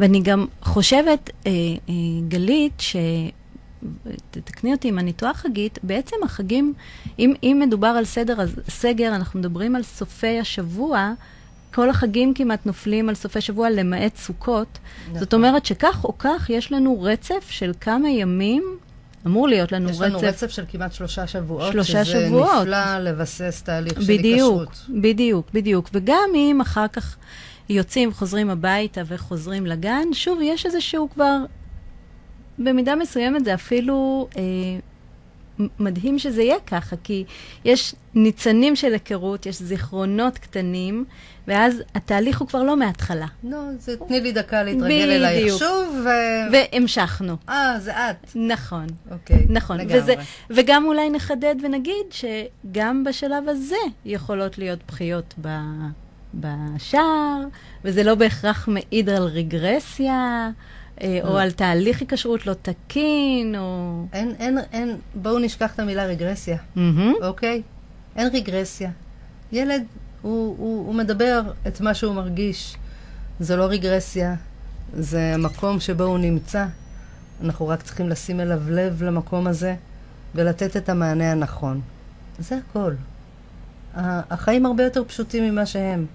ואני 0.00 0.22
גם 0.22 0.46
חושבת, 0.62 1.30
אה, 1.46 1.50
אה, 1.88 1.94
גלית, 2.28 2.72
ש... 2.78 2.96
תתקני 4.30 4.72
אותי 4.72 4.88
אם 4.88 4.98
אני 4.98 5.12
טועה 5.12 5.34
חגית, 5.34 5.78
בעצם 5.82 6.16
החגים, 6.24 6.74
אם, 7.18 7.34
אם 7.42 7.62
מדובר 7.66 7.86
על 7.86 8.04
סדר, 8.04 8.36
סגר, 8.68 9.14
אנחנו 9.14 9.40
מדברים 9.40 9.76
על 9.76 9.82
סופי 9.82 10.38
השבוע, 10.38 11.12
כל 11.74 11.90
החגים 11.90 12.34
כמעט 12.34 12.66
נופלים 12.66 13.08
על 13.08 13.14
סופי 13.14 13.40
שבוע, 13.40 13.70
למעט 13.70 14.16
סוכות. 14.16 14.78
נכון. 15.08 15.20
זאת 15.20 15.34
אומרת 15.34 15.66
שכך 15.66 16.04
או 16.04 16.18
כך 16.18 16.50
יש 16.50 16.72
לנו 16.72 17.02
רצף 17.02 17.46
של 17.48 17.72
כמה 17.80 18.08
ימים, 18.08 18.62
אמור 19.26 19.48
להיות 19.48 19.72
לנו 19.72 19.90
יש 19.90 19.96
רצף... 19.96 20.04
יש 20.06 20.12
לנו 20.12 20.28
רצף 20.28 20.50
של 20.50 20.64
כמעט 20.68 20.92
שלושה 20.92 21.26
שבועות, 21.26 21.72
שלושה 21.72 22.04
שזה 22.04 22.26
שבועות. 22.26 22.60
נפלא 22.60 22.98
לבסס 22.98 23.62
תהליך 23.62 23.92
בדיוק, 23.92 24.06
של 24.06 24.12
היקשרות. 24.12 24.68
בדיוק, 24.88 24.98
בדיוק, 24.98 25.50
בדיוק. 25.54 25.90
וגם 25.92 26.30
אם 26.34 26.60
אחר 26.60 26.88
כך 26.88 27.16
יוצאים, 27.70 28.12
חוזרים 28.12 28.50
הביתה 28.50 29.00
וחוזרים 29.06 29.66
לגן, 29.66 30.12
שוב, 30.12 30.38
יש 30.42 30.66
איזשהו 30.66 31.08
כבר 31.10 31.36
במידה 32.58 32.96
מסוימת 32.96 33.44
זה 33.44 33.54
אפילו 33.54 34.28
אה, 34.36 34.42
מדהים 35.78 36.18
שזה 36.18 36.42
יהיה 36.42 36.60
ככה, 36.66 36.96
כי 37.04 37.24
יש 37.64 37.94
ניצנים 38.14 38.76
של 38.76 38.92
היכרות, 38.92 39.46
יש 39.46 39.62
זיכרונות 39.62 40.38
קטנים, 40.38 41.04
ואז 41.46 41.82
התהליך 41.94 42.40
הוא 42.40 42.48
כבר 42.48 42.62
לא 42.62 42.76
מההתחלה. 42.76 43.26
לא, 43.44 43.58
זה 43.78 43.96
תני 43.96 44.20
לי 44.20 44.32
דקה 44.32 44.62
להתרגל 44.62 45.10
אלייך 45.10 45.58
שוב, 45.58 46.04
ו... 46.04 46.08
והמשכנו. 46.52 47.36
אה, 47.48 47.76
זה 47.80 48.10
את. 48.10 48.30
נכון. 48.34 48.86
אוקיי, 49.10 49.46
נכון. 49.48 49.76
לגמרי. 49.76 50.00
וזה, 50.00 50.14
וגם 50.50 50.84
אולי 50.84 51.10
נחדד 51.10 51.54
ונגיד 51.62 52.06
שגם 52.10 53.04
בשלב 53.04 53.48
הזה 53.48 53.76
יכולות 54.04 54.58
להיות 54.58 54.78
בחיות 54.88 55.34
ב... 55.40 55.48
בשער, 56.34 57.40
וזה 57.84 58.02
לא 58.02 58.14
בהכרח 58.14 58.68
מעיד 58.68 59.08
על 59.08 59.22
רגרסיה. 59.22 60.50
אה, 61.02 61.20
או 61.24 61.38
על 61.38 61.50
תהליך 61.50 62.00
היקשרות 62.00 62.46
לא 62.46 62.54
תקין, 62.62 63.54
או... 63.58 64.04
אין, 64.12 64.34
אין, 64.38 64.58
אין, 64.72 64.96
בואו 65.14 65.38
נשכח 65.38 65.74
את 65.74 65.80
המילה 65.80 66.04
רגרסיה, 66.04 66.56
אוקיי? 67.22 67.62
אין 68.16 68.28
רגרסיה. 68.34 68.90
ילד, 69.52 69.82
הוא, 70.22 70.56
הוא, 70.58 70.86
הוא 70.86 70.94
מדבר 70.94 71.40
את 71.66 71.80
מה 71.80 71.94
שהוא 71.94 72.14
מרגיש. 72.14 72.76
זה 73.40 73.56
לא 73.56 73.64
רגרסיה, 73.64 74.34
זה 74.94 75.34
המקום 75.34 75.80
שבו 75.80 76.04
הוא 76.04 76.18
נמצא. 76.18 76.66
אנחנו 77.44 77.68
רק 77.68 77.82
צריכים 77.82 78.08
לשים 78.08 78.40
אליו 78.40 78.60
לב 78.70 79.02
למקום 79.02 79.46
הזה 79.46 79.74
ולתת 80.34 80.76
את 80.76 80.88
המענה 80.88 81.32
הנכון. 81.32 81.80
זה 82.38 82.58
הכל. 82.70 82.92
החיים 83.94 84.66
הרבה 84.66 84.84
יותר 84.84 85.04
פשוטים 85.04 85.44
ממה 85.44 85.66
שהם. 85.66 86.06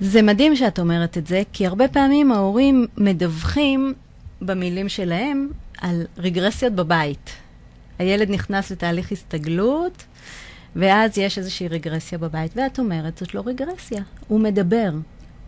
זה 0.00 0.22
מדהים 0.22 0.56
שאת 0.56 0.78
אומרת 0.78 1.18
את 1.18 1.26
זה, 1.26 1.42
כי 1.52 1.66
הרבה 1.66 1.88
פעמים 1.88 2.32
ההורים 2.32 2.86
מדווחים 2.96 3.94
במילים 4.42 4.88
שלהם 4.88 5.48
על 5.80 6.06
רגרסיות 6.18 6.72
בבית. 6.72 7.30
הילד 7.98 8.30
נכנס 8.30 8.70
לתהליך 8.70 9.12
הסתגלות, 9.12 10.04
ואז 10.76 11.18
יש 11.18 11.38
איזושהי 11.38 11.68
רגרסיה 11.68 12.18
בבית, 12.18 12.52
ואת 12.56 12.78
אומרת, 12.78 13.18
זאת 13.18 13.34
לא 13.34 13.42
רגרסיה, 13.46 14.02
הוא 14.28 14.40
מדבר. 14.40 14.90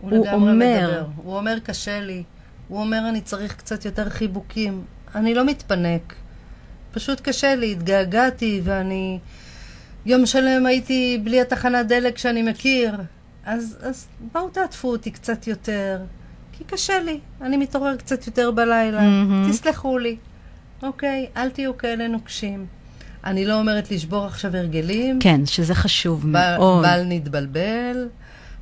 הוא, 0.00 0.10
הוא 0.10 0.26
אומר... 0.32 0.52
מדבר. 0.52 1.04
הוא 1.16 1.36
אומר, 1.36 1.58
קשה 1.62 2.00
לי. 2.00 2.22
הוא 2.68 2.80
אומר, 2.80 3.08
אני 3.08 3.20
צריך 3.20 3.56
קצת 3.56 3.84
יותר 3.84 4.10
חיבוקים. 4.10 4.82
אני 5.14 5.34
לא 5.34 5.46
מתפנק. 5.46 6.14
פשוט 6.92 7.20
קשה 7.20 7.54
לי, 7.54 7.72
התגעגעתי, 7.72 8.60
ואני... 8.64 9.18
יום 10.06 10.26
שלם 10.26 10.66
הייתי 10.66 11.20
בלי 11.24 11.40
התחנת 11.40 11.86
דלק 11.86 12.18
שאני 12.18 12.42
מכיר. 12.42 12.94
אז, 13.44 13.78
אז 13.82 14.06
בואו 14.32 14.48
תעטפו 14.48 14.88
אותי 14.88 15.10
קצת 15.10 15.46
יותר, 15.46 15.98
כי 16.52 16.64
קשה 16.64 17.00
לי, 17.00 17.20
אני 17.40 17.56
מתעורר 17.56 17.96
קצת 17.96 18.26
יותר 18.26 18.50
בלילה, 18.50 19.00
mm-hmm. 19.00 19.50
תסלחו 19.50 19.98
לי. 19.98 20.16
אוקיי, 20.82 21.26
אל 21.36 21.50
תהיו 21.50 21.78
כאלה 21.78 22.08
נוקשים. 22.08 22.66
אני 23.24 23.46
לא 23.46 23.58
אומרת 23.58 23.90
לשבור 23.90 24.24
עכשיו 24.24 24.56
הרגלים. 24.56 25.18
כן, 25.20 25.46
שזה 25.46 25.74
חשוב 25.74 26.22
ב- 26.22 26.26
מאוד. 26.26 26.82
בל 26.82 27.02
נתבלבל. 27.06 28.08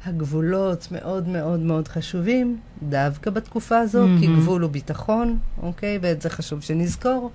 הגבולות 0.04 0.88
מאוד 0.92 1.28
מאוד 1.28 1.60
מאוד 1.60 1.88
חשובים, 1.88 2.58
דווקא 2.82 3.30
בתקופה 3.30 3.78
הזו, 3.78 4.04
mm-hmm. 4.04 4.20
כי 4.20 4.26
גבול 4.26 4.62
הוא 4.62 4.70
ביטחון, 4.70 5.38
אוקיי? 5.62 5.98
ואת 6.02 6.22
זה 6.22 6.30
חשוב 6.30 6.60
שנזכור. 6.60 7.30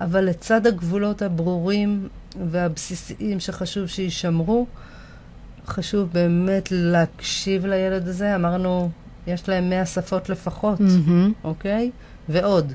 אבל 0.00 0.24
לצד 0.24 0.66
הגבולות 0.66 1.22
הברורים 1.22 2.08
והבסיסיים 2.50 3.40
שחשוב 3.40 3.86
שיישמרו, 3.86 4.66
חשוב 5.66 6.08
באמת 6.12 6.68
להקשיב 6.70 7.66
לילד 7.66 8.08
הזה. 8.08 8.34
אמרנו, 8.34 8.90
יש 9.26 9.48
להם 9.48 9.70
מאה 9.70 9.86
שפות 9.86 10.28
לפחות, 10.28 10.78
mm-hmm. 10.78 11.44
אוקיי? 11.44 11.90
ועוד. 12.28 12.72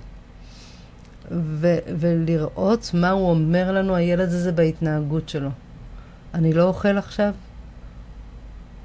ו- 1.32 1.78
ולראות 2.00 2.92
מה 2.94 3.10
הוא 3.10 3.30
אומר 3.30 3.72
לנו, 3.72 3.96
הילד 3.96 4.28
הזה, 4.28 4.52
בהתנהגות 4.52 5.30
שלו. 5.30 5.50
אני 6.34 6.54
לא 6.54 6.64
אוכל 6.64 6.98
עכשיו? 6.98 7.34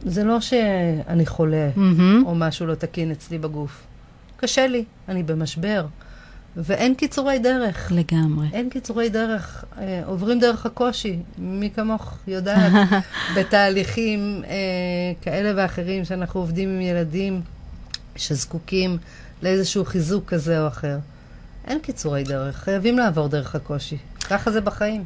זה 0.02 0.24
לא 0.24 0.40
שאני 0.40 1.26
חולה, 1.26 1.70
mm-hmm. 1.74 2.26
או 2.26 2.34
משהו 2.34 2.66
לא 2.66 2.74
תקין 2.74 3.10
אצלי 3.10 3.38
בגוף. 3.38 3.86
קשה 4.36 4.66
לי, 4.66 4.84
אני 5.08 5.22
במשבר. 5.22 5.86
ואין 6.56 6.94
קיצורי 6.94 7.38
דרך. 7.38 7.92
לגמרי. 7.94 8.46
אין 8.52 8.70
קיצורי 8.70 9.08
דרך. 9.08 9.64
אה, 9.78 10.02
עוברים 10.06 10.40
דרך 10.40 10.66
הקושי. 10.66 11.18
מי 11.38 11.70
כמוך 11.70 12.18
יודעת, 12.26 12.72
בתהליכים 13.36 14.42
אה, 14.44 14.52
כאלה 15.22 15.52
ואחרים, 15.56 16.04
שאנחנו 16.04 16.40
עובדים 16.40 16.68
עם 16.68 16.80
ילדים 16.80 17.40
שזקוקים 18.16 18.98
לאיזשהו 19.42 19.84
חיזוק 19.84 20.24
כזה 20.28 20.62
או 20.62 20.68
אחר. 20.68 20.98
אין 21.66 21.78
קיצורי 21.78 22.24
דרך, 22.24 22.56
חייבים 22.56 22.98
לעבור 22.98 23.28
דרך 23.28 23.54
הקושי. 23.54 23.96
ככה 24.20 24.50
זה 24.50 24.60
בחיים. 24.60 25.04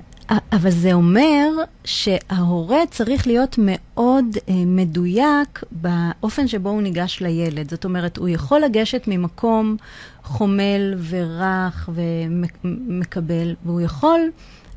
אבל 0.53 0.71
זה 0.71 0.93
אומר 0.93 1.49
שההורה 1.85 2.81
צריך 2.91 3.27
להיות 3.27 3.57
מאוד 3.59 4.37
אה, 4.49 4.55
מדויק 4.67 5.63
באופן 5.71 6.49
שבו 6.49 6.69
הוא 6.69 6.83
ניגש 6.83 7.21
לילד. 7.21 7.71
זאת 7.71 7.85
אומרת, 7.85 8.17
הוא 8.17 8.29
יכול 8.29 8.61
לגשת 8.61 9.05
ממקום 9.07 9.77
חומל 10.23 10.95
ורך 11.09 11.89
ומקבל, 11.95 13.55
והוא 13.65 13.81
יכול 13.81 14.21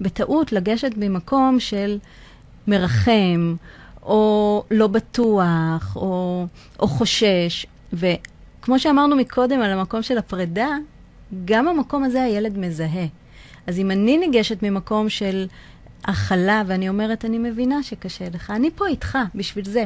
בטעות 0.02 0.52
לגשת 0.52 0.92
ממקום 0.98 1.60
של 1.60 1.98
מרחם, 2.68 3.56
או 4.04 4.64
לא 4.72 4.88
בטוח, 4.88 5.96
או, 5.96 6.46
או 6.80 6.88
חושש. 6.88 7.66
וכמו 7.94 8.80
שאמרנו 8.80 9.16
מקודם 9.16 9.62
על 9.62 9.72
המקום 9.72 10.02
של 10.02 10.18
הפרידה, 10.18 10.70
גם 11.46 11.68
המקום 11.68 12.04
הזה 12.04 12.24
הילד 12.24 12.58
מזהה. 12.58 13.06
אז 13.68 13.80
אם 13.80 13.92
אני 13.92 14.18
ניגשת 14.18 14.64
ממקום 14.64 15.10
של 15.10 15.48
הכלה, 16.04 16.64
ואני 16.68 16.90
אומרת, 16.90 17.26
אני 17.26 17.38
מבינה 17.38 17.84
שקשה 17.84 18.26
לך, 18.34 18.52
אני 18.52 18.70
פה 18.76 18.88
איתך 18.88 19.18
בשביל 19.36 19.66
זה. 19.66 19.86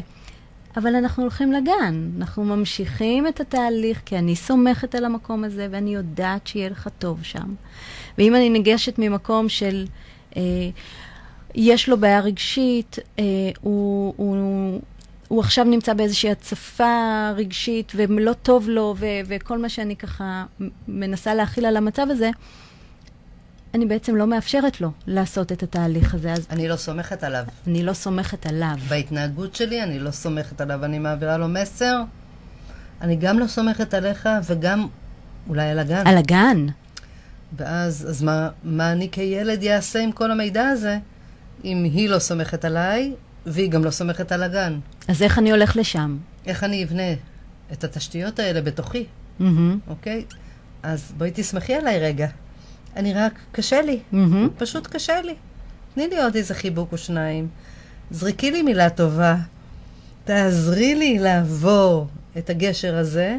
אבל 0.77 0.95
אנחנו 0.95 1.23
הולכים 1.23 1.51
לגן, 1.51 2.09
אנחנו 2.17 2.43
ממשיכים 2.43 3.27
את 3.27 3.39
התהליך, 3.39 4.01
כי 4.05 4.17
אני 4.17 4.35
סומכת 4.35 4.95
על 4.95 5.05
המקום 5.05 5.43
הזה, 5.43 5.67
ואני 5.71 5.95
יודעת 5.95 6.47
שיהיה 6.47 6.69
לך 6.69 6.89
טוב 6.99 7.23
שם. 7.23 7.53
ואם 8.17 8.35
אני 8.35 8.49
ניגשת 8.49 8.99
ממקום 8.99 9.49
של, 9.49 9.85
אה, 10.37 10.41
יש 11.55 11.89
לו 11.89 11.97
בעיה 11.97 12.19
רגשית, 12.19 12.99
אה, 13.19 13.23
הוא, 13.61 14.13
הוא, 14.17 14.81
הוא 15.27 15.39
עכשיו 15.39 15.65
נמצא 15.65 15.93
באיזושהי 15.93 16.31
הצפה 16.31 17.29
רגשית, 17.35 17.91
ולא 17.95 18.33
טוב 18.33 18.69
לו, 18.69 18.95
ו- 18.97 19.05
וכל 19.27 19.57
מה 19.57 19.69
שאני 19.69 19.95
ככה 19.95 20.45
מנסה 20.87 21.33
להכיל 21.33 21.65
על 21.65 21.77
המצב 21.77 22.07
הזה, 22.09 22.29
אני 23.73 23.85
בעצם 23.85 24.15
לא 24.15 24.27
מאפשרת 24.27 24.81
לו 24.81 24.91
לעשות 25.07 25.51
את 25.51 25.63
התהליך 25.63 26.13
הזה. 26.13 26.33
אז 26.33 26.47
אני 26.49 26.67
לא 26.67 26.75
סומכת 26.75 27.23
עליו. 27.23 27.43
אני 27.67 27.83
לא 27.83 27.93
סומכת 27.93 28.45
עליו. 28.45 28.75
בהתנהגות 28.89 29.55
שלי 29.55 29.83
אני 29.83 29.99
לא 29.99 30.11
סומכת 30.11 30.61
עליו. 30.61 30.85
אני 30.85 30.99
מעבירה 30.99 31.37
לו 31.37 31.47
מסר. 31.47 32.01
אני 33.01 33.15
גם 33.15 33.39
לא 33.39 33.47
סומכת 33.47 33.93
עליך 33.93 34.29
וגם 34.45 34.87
אולי 35.49 35.69
על 35.69 35.79
הגן. 35.79 36.07
על 36.07 36.17
הגן. 36.17 36.67
ואז, 37.57 38.07
אז 38.09 38.23
מה, 38.23 38.49
מה 38.63 38.91
אני 38.91 39.09
כילד 39.11 39.63
אעשה 39.63 39.99
עם 39.99 40.11
כל 40.11 40.31
המידע 40.31 40.67
הזה, 40.67 40.97
אם 41.65 41.83
היא 41.83 42.09
לא 42.09 42.19
סומכת 42.19 42.65
עליי, 42.65 43.13
והיא 43.45 43.71
גם 43.71 43.83
לא 43.83 43.91
סומכת 43.91 44.31
על 44.31 44.43
הגן? 44.43 44.79
אז 45.07 45.21
איך 45.21 45.39
אני 45.39 45.51
הולך 45.51 45.77
לשם? 45.77 46.17
איך 46.45 46.63
אני 46.63 46.83
אבנה 46.83 47.13
את 47.71 47.83
התשתיות 47.83 48.39
האלה 48.39 48.61
בתוכי, 48.61 49.05
mm-hmm. 49.39 49.43
אוקיי? 49.87 50.25
אז 50.83 51.13
בואי 51.17 51.31
תסמכי 51.33 51.73
עליי 51.73 51.99
רגע. 51.99 52.27
אני 52.95 53.13
רק, 53.13 53.33
קשה 53.51 53.81
לי. 53.81 53.99
Mm-hmm. 54.13 54.49
פשוט 54.57 54.87
קשה 54.87 55.21
לי. 55.21 55.35
תני 55.93 56.07
לי 56.07 56.23
עוד 56.23 56.35
איזה 56.35 56.53
חיבוק 56.53 56.91
או 56.91 56.97
שניים. 56.97 57.47
זרקי 58.11 58.51
לי 58.51 58.61
מילה 58.61 58.89
טובה. 58.89 59.35
תעזרי 60.23 60.95
לי 60.95 61.19
לעבור 61.19 62.07
את 62.37 62.49
הגשר 62.49 62.95
הזה, 62.95 63.37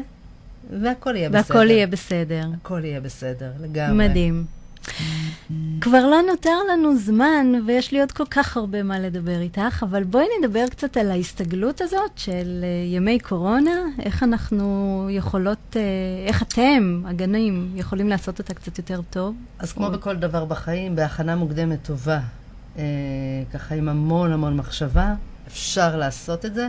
והכל 0.81 1.15
יהיה 1.15 1.29
והכל 1.31 1.43
בסדר. 1.43 1.57
והכל 1.57 1.69
יהיה 1.71 1.87
בסדר. 1.87 2.43
הכל 2.61 2.81
יהיה 2.85 3.01
בסדר, 3.01 3.51
לגמרי. 3.59 4.07
מדהים. 4.07 4.45
כבר 5.81 6.05
לא 6.07 6.21
נותר 6.21 6.57
לנו 6.73 6.97
זמן, 6.97 7.47
ויש 7.67 7.91
לי 7.91 7.99
עוד 7.99 8.11
כל 8.11 8.25
כך 8.25 8.57
הרבה 8.57 8.83
מה 8.83 8.99
לדבר 8.99 9.39
איתך, 9.41 9.83
אבל 9.89 10.03
בואי 10.03 10.25
נדבר 10.39 10.67
קצת 10.69 10.97
על 10.97 11.11
ההסתגלות 11.11 11.81
הזאת 11.81 12.11
של 12.15 12.63
uh, 12.63 12.95
ימי 12.95 13.19
קורונה, 13.19 13.71
איך 13.99 14.23
אנחנו 14.23 15.07
יכולות, 15.11 15.57
uh, 15.71 15.75
איך 16.27 16.43
אתם, 16.43 17.03
הגנים, 17.05 17.71
יכולים 17.75 18.09
לעשות 18.09 18.39
אותה 18.39 18.53
קצת 18.53 18.77
יותר 18.77 19.01
טוב. 19.09 19.35
אז 19.59 19.73
כמו 19.73 19.85
או... 19.85 19.91
בכל 19.91 20.15
דבר 20.15 20.45
בחיים, 20.45 20.95
בהכנה 20.95 21.35
מוקדמת 21.35 21.79
טובה, 21.83 22.19
אה, 22.77 22.83
ככה 23.53 23.75
עם 23.75 23.89
המון 23.89 24.31
המון 24.31 24.57
מחשבה, 24.57 25.13
אפשר 25.47 25.97
לעשות 25.97 26.45
את 26.45 26.53
זה. 26.53 26.67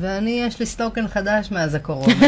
ואני, 0.00 0.42
יש 0.46 0.60
לי 0.60 0.66
סלוקן 0.66 1.08
חדש 1.08 1.50
מאז 1.50 1.74
הקורונה. 1.74 2.26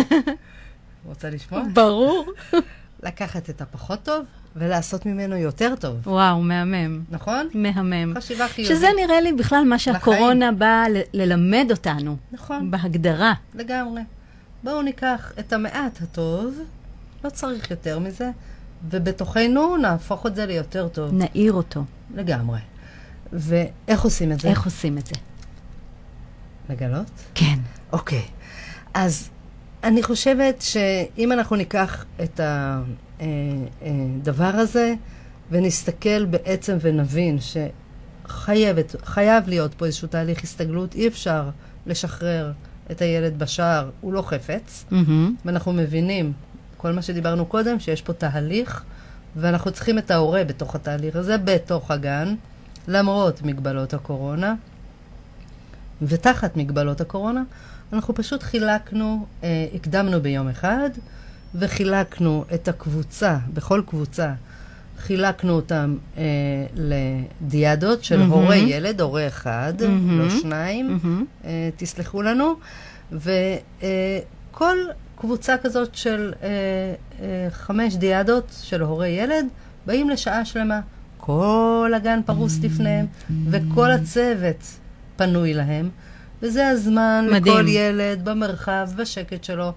רוצה 1.08 1.30
לשמוע? 1.30 1.62
ברור. 1.72 2.26
לקחת 3.02 3.50
את 3.50 3.60
הפחות 3.60 4.02
טוב 4.02 4.24
ולעשות 4.56 5.06
ממנו 5.06 5.36
יותר 5.36 5.74
טוב. 5.80 5.96
וואו, 6.08 6.42
מהמם. 6.42 7.00
נכון? 7.10 7.48
מהמם. 7.54 8.14
חשיבה 8.18 8.48
חיובית. 8.48 8.76
שזה 8.76 8.86
נראה 8.96 9.20
לי 9.20 9.32
בכלל 9.32 9.64
מה 9.64 9.78
שהקורונה 9.78 10.52
באה 10.52 10.88
ל- 10.88 11.00
ללמד 11.12 11.66
אותנו. 11.70 12.16
נכון. 12.32 12.70
בהגדרה. 12.70 13.32
לגמרי. 13.54 14.02
בואו 14.64 14.82
ניקח 14.82 15.32
את 15.38 15.52
המעט 15.52 16.02
הטוב, 16.02 16.54
לא 17.24 17.30
צריך 17.30 17.70
יותר 17.70 17.98
מזה, 17.98 18.30
ובתוכנו 18.90 19.76
נהפוך 19.76 20.26
את 20.26 20.34
זה 20.36 20.46
ליותר 20.46 20.88
טוב. 20.88 21.12
נעיר 21.14 21.52
אותו. 21.52 21.84
לגמרי. 22.14 22.58
ואיך 23.32 24.02
עושים 24.02 24.32
את 24.32 24.40
זה? 24.40 24.48
איך 24.48 24.64
עושים 24.64 24.98
את 24.98 25.06
זה? 25.06 25.14
לגלות? 26.70 27.10
כן. 27.34 27.58
אוקיי. 27.92 28.22
אז 28.94 29.28
אני 29.84 30.02
חושבת 30.02 30.62
שאם 30.62 31.32
אנחנו 31.32 31.56
ניקח 31.56 32.04
את 32.22 32.40
הדבר 33.20 34.44
הזה 34.54 34.94
ונסתכל 35.50 36.24
בעצם 36.24 36.76
ונבין 36.80 37.38
שחייבת, 37.40 38.96
חייב 39.04 39.48
להיות 39.48 39.74
פה 39.74 39.86
איזשהו 39.86 40.08
תהליך 40.08 40.42
הסתגלות, 40.44 40.94
אי 40.94 41.08
אפשר 41.08 41.50
לשחרר 41.86 42.52
את 42.90 43.00
הילד 43.02 43.38
בשער, 43.38 43.90
הוא 44.00 44.12
לא 44.12 44.22
חפץ, 44.22 44.84
Mm-hmm. 44.90 44.94
ואנחנו 45.44 45.72
מבינים, 45.72 46.32
כל 46.76 46.92
מה 46.92 47.02
שדיברנו 47.02 47.46
קודם, 47.46 47.80
שיש 47.80 48.02
פה 48.02 48.12
תהליך, 48.12 48.84
ואנחנו 49.36 49.70
צריכים 49.70 49.98
את 49.98 50.10
ההורה 50.10 50.44
בתוך 50.44 50.74
התהליך 50.74 51.16
הזה, 51.16 51.38
בתוך 51.38 51.90
הגן, 51.90 52.34
למרות 52.88 53.42
מגבלות 53.42 53.94
הקורונה. 53.94 54.54
ותחת 56.02 56.56
מגבלות 56.56 57.00
הקורונה, 57.00 57.42
אנחנו 57.92 58.14
פשוט 58.14 58.42
חילקנו, 58.42 59.26
אה, 59.44 59.66
הקדמנו 59.74 60.20
ביום 60.20 60.48
אחד, 60.48 60.90
וחילקנו 61.54 62.44
את 62.54 62.68
הקבוצה, 62.68 63.38
בכל 63.54 63.82
קבוצה, 63.86 64.32
חילקנו 64.98 65.52
אותם 65.52 65.96
אה, 66.18 66.22
לדיאדות 66.74 68.04
של 68.04 68.18
מהמם. 68.18 68.32
הורה 68.32 68.56
ילד, 68.56 69.00
הורה 69.00 69.26
אחד, 69.26 69.72
מהמם. 69.80 70.18
לא 70.18 70.30
שניים, 70.30 70.86
מהמם. 70.86 71.24
אה, 71.44 71.70
תסלחו 71.76 72.22
לנו, 72.22 72.54
וכל 73.12 74.76
קבוצה 75.16 75.56
כזאת 75.62 75.94
של 75.94 76.32
אה, 76.42 76.48
אה, 77.20 77.50
חמש 77.50 77.94
דיאדות 77.94 78.56
של 78.62 78.82
הורה 78.82 79.08
ילד, 79.08 79.46
באים 79.86 80.10
לשעה 80.10 80.44
שלמה. 80.44 80.80
כל 81.18 81.92
הגן 81.96 82.20
פרוס 82.26 82.58
לפניהם, 82.62 83.06
וכל 83.50 83.90
הצוות 83.90 84.78
פנוי 85.16 85.54
להם, 85.54 85.90
וזה 86.42 86.68
הזמן 86.68 87.26
מדהים. 87.30 87.54
לכל 87.56 87.68
ילד 87.68 88.24
במרחב, 88.24 88.88
בשקט 88.96 89.44
שלו. 89.44 89.72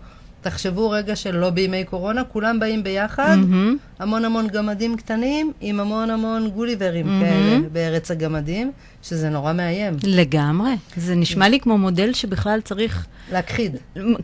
תחשבו 0.46 0.90
רגע 0.90 1.16
שלא 1.16 1.50
בימי 1.50 1.84
קורונה, 1.84 2.24
כולם 2.24 2.60
באים 2.60 2.84
ביחד, 2.84 3.36
מהמם. 3.38 3.78
המון 4.00 4.26
המון 4.26 4.48
גמדים 4.48 4.98
קטנים, 4.98 5.52
עם 5.62 5.80
המון 5.80 6.10
המון 6.10 6.50
גוליברים 6.50 7.08
מהמם. 7.08 7.22
כאלה 7.22 7.70
בארץ 7.72 8.12
הגמדים, 8.12 8.72
שזה 9.04 9.30
נורא 9.30 9.54
מאיים. 9.54 9.98
לגמרי. 10.04 10.72
זה 10.98 11.16
נשמע 11.16 11.50
לי 11.50 11.60
כמו 11.60 11.78
מודל 11.78 12.14
שבכלל 12.14 12.60
צריך, 12.64 13.06
להכחיד. 13.32 13.76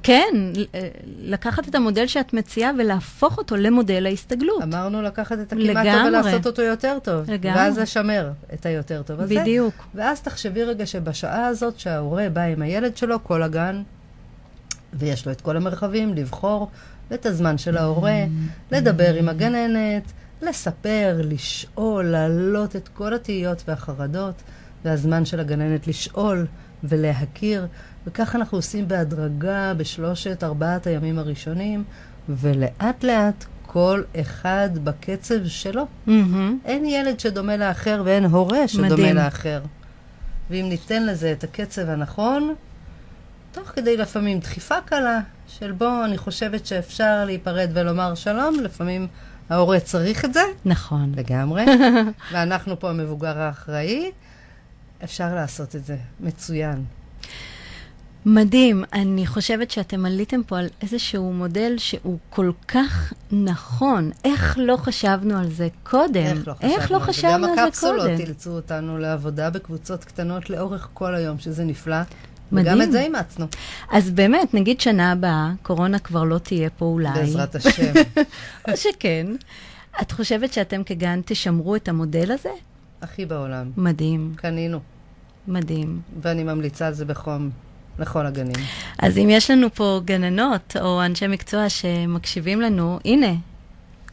כן, 0.04 0.34
לקחת 1.22 1.68
את 1.68 1.76
המודל 1.76 2.08
שאת 2.08 2.34
מציעה 2.34 2.72
ולהפוך 2.80 3.38
אותו 3.38 3.56
למודל 3.56 4.06
ההסתגלות. 4.06 4.64
אמרנו 4.64 5.02
לקחת 5.02 5.40
את 5.40 5.54
הכמעט 5.54 5.86
טוב. 5.86 6.06
ולעשות 6.08 6.48
אותו 6.48 6.62
יותר 6.62 6.98
טוב. 7.04 7.32
לגמרי. 7.32 7.60
ואז 7.60 7.80
לשמר 7.80 8.30
את 8.54 8.66
היותר 8.66 9.02
טוב 9.02 9.20
הזה. 9.20 9.40
בדיוק. 9.40 9.74
ואז 9.96 10.22
תחשבי 10.22 10.64
רגע 10.64 10.86
שבשעה 10.86 11.46
הזאת 11.48 11.80
שההורה 11.80 12.30
בא 12.30 12.42
עם 12.42 12.62
הילד 12.62 12.98
שלו, 12.98 13.24
כל 13.24 13.44
הגן, 13.44 13.82
ויש 14.94 15.26
לו 15.26 15.32
את 15.32 15.42
כל 15.42 15.58
המרחבים, 15.58 16.14
לבחור 16.14 16.70
את 17.14 17.26
הזמן 17.26 17.58
של 17.58 17.78
ההורה, 17.78 18.24
לדבר 18.72 19.14
עם 19.14 19.30
הגננת, 19.30 20.04
לספר, 20.42 21.22
לשאול, 21.24 22.06
להעלות 22.06 22.76
את 22.76 22.88
כל 22.88 23.14
התהיות 23.14 23.64
והחרדות, 23.68 24.42
והזמן 24.86 25.26
של 25.26 25.40
הגננת 25.40 25.88
לשאול 25.88 26.48
ולהכיר, 26.84 27.68
וכך 28.08 28.36
אנחנו 28.36 28.58
עושים 28.58 28.88
בהדרגה 28.88 29.74
בשלושת, 29.78 30.44
ארבעת 30.44 30.88
הימים 30.88 31.20
הראשונים, 31.20 31.84
ולאט 32.30 33.04
לאט 33.04 33.46
כל 33.66 34.02
אחד 34.20 34.70
בקצב 34.84 35.46
שלו. 35.46 35.86
מהמם. 36.06 36.60
אין 36.66 36.86
ילד 36.86 37.20
שדומה 37.20 37.58
לאחר 37.58 38.02
ואין 38.06 38.26
הורה 38.26 38.68
שדומה 38.68 38.90
מדהים. 38.90 39.16
לאחר. 39.16 39.62
ואם 40.50 40.66
ניתן 40.70 41.06
לזה 41.06 41.32
את 41.32 41.44
הקצב 41.44 41.90
הנכון, 41.90 42.54
תוך 43.52 43.68
כדי 43.68 43.98
לפעמים 43.98 44.40
דחיפה 44.40 44.82
קלה, 44.86 45.20
של 45.48 45.72
בוא, 45.72 46.06
אני 46.06 46.18
חושבת 46.18 46.66
שאפשר 46.66 47.26
להיפרד 47.26 47.70
ולומר 47.74 48.16
שלום, 48.16 48.60
לפעמים 48.60 49.08
ההורה 49.50 49.80
צריך 49.80 50.26
את 50.26 50.34
זה, 50.34 50.44
נכון. 50.66 51.12
לגמרי, 51.16 51.66
ואנחנו 52.32 52.80
פה 52.80 52.90
המבוגר 52.90 53.40
האחראי, 53.40 54.12
אפשר 55.04 55.36
לעשות 55.36 55.76
את 55.76 55.86
זה. 55.86 55.98
מצוין. 56.20 56.86
מדהים. 58.26 58.84
אני 58.94 59.28
חושבת 59.28 59.72
שאתם 59.72 60.06
עליתם 60.06 60.44
פה 60.44 60.60
על 60.60 60.68
איזשהו 60.82 61.34
מודל 61.34 61.78
שהוא 61.78 62.18
כל 62.30 62.52
כך 62.68 63.14
נכון. 63.32 64.12
איך 64.26 64.58
לא 64.62 64.78
חשבנו 64.78 65.38
על 65.38 65.52
זה 65.52 65.68
קודם? 65.84 66.24
איך 66.26 66.48
לא 66.48 66.54
חשבנו? 66.54 66.72
איך 66.72 66.92
לא 66.92 66.98
על 66.98 67.02
זה? 67.06 67.08
חשבנו 67.08 67.48
על 67.48 67.56
זה 67.56 67.64
הקפסולות 67.64 68.02
קודם? 68.02 68.20
אילצו 68.20 68.52
אותנו 68.52 68.98
לעבודה 68.98 69.50
בקבוצות 69.50 70.04
קטנות 70.06 70.50
לאורך 70.50 70.88
כל 70.94 71.16
היום, 71.16 71.40
שזה 71.40 71.64
נפלא. 71.64 71.98
מדהים. 72.52 72.68
וגם 72.74 72.82
את 72.82 72.92
זה 72.92 73.02
אימצנו, 73.02 73.46
אז 73.92 74.10
באמת, 74.12 74.54
נגיד 74.54 74.82
שנה 74.82 75.12
הבאה, 75.12 75.52
קורונה 75.64 76.00
כבר 76.00 76.24
לא 76.24 76.38
תהיה 76.38 76.70
פה 76.70 76.86
אולי. 76.86 77.10
בעזרת 77.14 77.56
השם. 77.56 77.94
או 78.68 78.78
שכן. 78.78 79.28
את 80.02 80.12
חושבת 80.12 80.54
שאתם 80.54 80.84
כגן 80.84 81.22
תשמרו 81.26 81.76
את 81.76 81.88
המודל 81.90 82.32
הזה? 82.32 82.50
הכי 83.02 83.26
בעולם. 83.26 83.72
מדהים, 83.78 84.34
קנינו. 84.36 84.80
מדהים. 85.48 86.02
ואני 86.22 86.44
ממליצה 86.44 86.88
על 86.88 86.94
זה 86.94 87.06
בחום 87.06 87.50
לכל 88.00 88.26
הגנים. 88.26 88.56
אז 89.00 89.18
אם 89.18 89.28
יש 89.30 89.52
לנו 89.52 89.68
פה 89.74 90.02
גננות 90.06 90.78
או 90.82 91.06
אנשי 91.06 91.28
מקצוע 91.28 91.70
שמקשיבים 91.70 92.62
לנו, 92.62 93.00
הנה, 93.06 93.34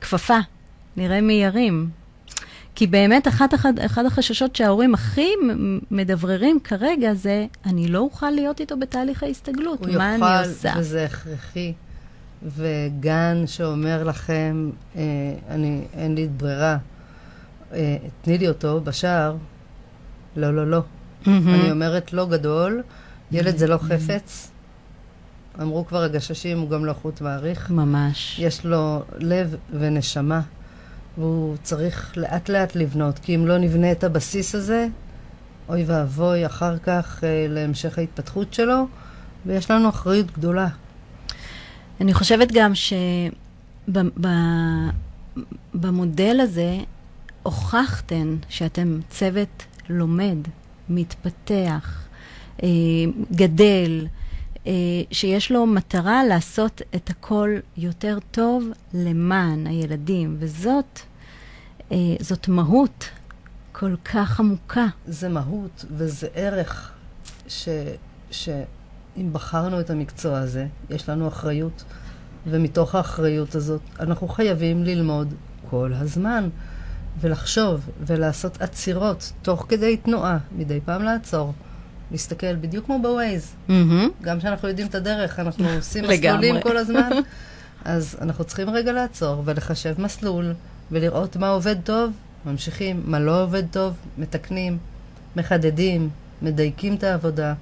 כפפה, 0.01 0.39
נראה 0.97 1.21
מי 1.21 1.33
ירים. 1.33 1.91
כי 2.79 2.87
באמת, 2.87 3.29
אחת, 3.29 3.55
אחד, 3.55 3.79
אחד 3.79 4.07
החששות 4.07 4.57
שההורים 4.57 4.95
הכי 4.95 5.31
מדבררים 5.91 6.59
כרגע 6.65 7.15
זה, 7.15 7.47
אני 7.67 7.89
לא 7.89 7.99
אוכל 7.99 8.31
להיות 8.31 8.61
איתו 8.61 8.79
בתהליך 8.79 9.23
ההסתגלות, 9.23 9.87
הוא 9.87 9.95
מה 9.95 10.15
יוכל, 10.15 10.25
אני 10.25 10.49
עושה? 10.49 10.73
וזה 10.77 11.05
הכרחי. 11.05 11.73
וגן 12.57 13.47
שאומר 13.47 14.05
לכם, 14.05 14.71
אה, 14.97 15.03
אני, 15.51 15.85
אין 15.93 16.15
לי 16.15 16.29
ברירה, 16.37 16.77
אה, 17.73 17.97
תני 18.23 18.39
לי 18.39 18.49
אותו 18.49 18.81
בשער, 18.81 19.37
לא, 20.37 20.55
לא, 20.55 20.71
לא. 20.71 20.81
מהמם. 21.27 21.55
אני 21.55 21.71
אומרת 21.71 22.13
לא 22.13 22.27
גדול, 22.27 22.83
ילד 23.33 23.57
זה 23.57 23.67
לא 23.67 23.79
חפץ. 23.79 24.51
אמרו 25.63 25.87
כבר 25.87 26.03
הגששים, 26.03 26.61
הוא 26.61 26.71
גם 26.71 26.85
לא 26.85 26.93
חוט 26.93 27.21
מעריך. 27.21 27.71
ממש. 27.71 28.39
יש 28.39 28.65
לו 28.65 29.03
לב 29.19 29.55
ונשמה, 29.79 30.41
והוא 31.19 31.57
צריך 31.63 32.13
לאט 32.17 32.49
לאט 32.49 32.77
לבנות, 32.77 33.19
כי 33.19 33.35
אם 33.35 33.47
לא 33.47 33.59
נבנה 33.59 33.93
את 33.93 34.05
הבסיס 34.05 34.55
הזה, 34.55 34.87
אוי 35.69 35.85
ואבוי 35.87 36.47
אחר 36.47 36.79
כך 36.79 37.25
אה, 37.25 37.47
להמשך 37.49 37.99
ההתפתחות 37.99 38.55
שלו, 38.55 38.87
ויש 39.47 39.71
לנו 39.71 39.89
אחריות 39.89 40.31
גדולה. 40.31 40.69
אני 42.01 42.15
חושבת 42.15 42.53
גם 42.53 42.73
שבמודל 45.75 46.41
הזה 46.41 46.79
הוכחתן 47.43 48.37
שאתם 48.49 48.99
צוות 49.11 49.65
לומד, 49.89 50.39
מתפתח, 50.89 52.09
אה, 52.63 52.69
גדל, 53.33 54.07
אה, 54.67 54.73
שיש 55.11 55.53
לו 55.53 55.67
מטרה 55.67 56.25
לעשות 56.25 56.83
את 56.95 57.11
הכל 57.11 57.51
יותר 57.77 58.19
טוב 58.31 58.65
למען 58.95 59.67
הילדים, 59.67 60.37
וזאת 60.39 61.01
זאת 62.21 62.49
מהות 62.49 63.09
כל 63.73 63.95
כך 64.05 64.41
עמוקה. 64.41 64.87
זה 65.07 65.29
מהות 65.29 65.85
וזה 65.91 66.29
ערך 66.35 66.93
ש, 67.49 67.69
ש, 68.31 68.49
אם 69.17 69.33
בחרנו 69.33 69.81
את 69.81 69.91
המקצוע 69.91 70.39
הזה, 70.39 70.67
יש 70.91 71.09
לנו 71.09 71.29
אחריות, 71.29 71.85
ומתוך 72.47 72.95
האחריות 72.95 73.55
הזאת 73.55 73.81
אנחנו 74.01 74.29
חייבים 74.29 74.85
ללמוד 74.85 75.35
כל 75.71 75.93
הזמן, 75.95 76.49
ולחשוב 77.21 77.89
ולעשות 78.07 78.63
עצירות 78.63 79.33
תוך 79.43 79.67
כדי 79.69 79.97
תנועה, 79.97 80.39
מדי 80.53 80.81
פעם 80.85 81.03
לעצור. 81.03 81.53
להסתכל 82.11 82.57
בדיוק 82.57 82.87
כמו 82.87 83.03
בווייז. 83.03 83.55
Mm-hmm. 83.69 84.23
גם 84.23 84.39
כשאנחנו 84.39 84.69
יודעים 84.69 84.87
את 84.87 84.95
הדרך, 84.95 85.39
אנחנו 85.39 85.69
עושים 85.69 86.05
מסלולים 86.09 86.61
כל 86.63 86.77
הזמן. 86.77 87.11
אז 87.85 88.17
אנחנו 88.21 88.45
צריכים 88.45 88.71
רגע 88.71 88.93
לעצור 88.93 89.43
ולחשב 89.45 90.01
מסלול, 90.01 90.53
ולראות 90.93 91.37
מה 91.37 91.49
עובד 91.49 91.77
טוב, 91.85 92.13
ממשיכים, 92.47 93.03
מה 93.05 93.21
לא 93.21 93.43
עובד 93.43 93.63
טוב, 93.71 93.95
מתקנים, 94.19 94.79
מחדדים, 95.37 96.09
מדייקים 96.43 96.95
את 96.95 97.05
העבודה, 97.05 97.55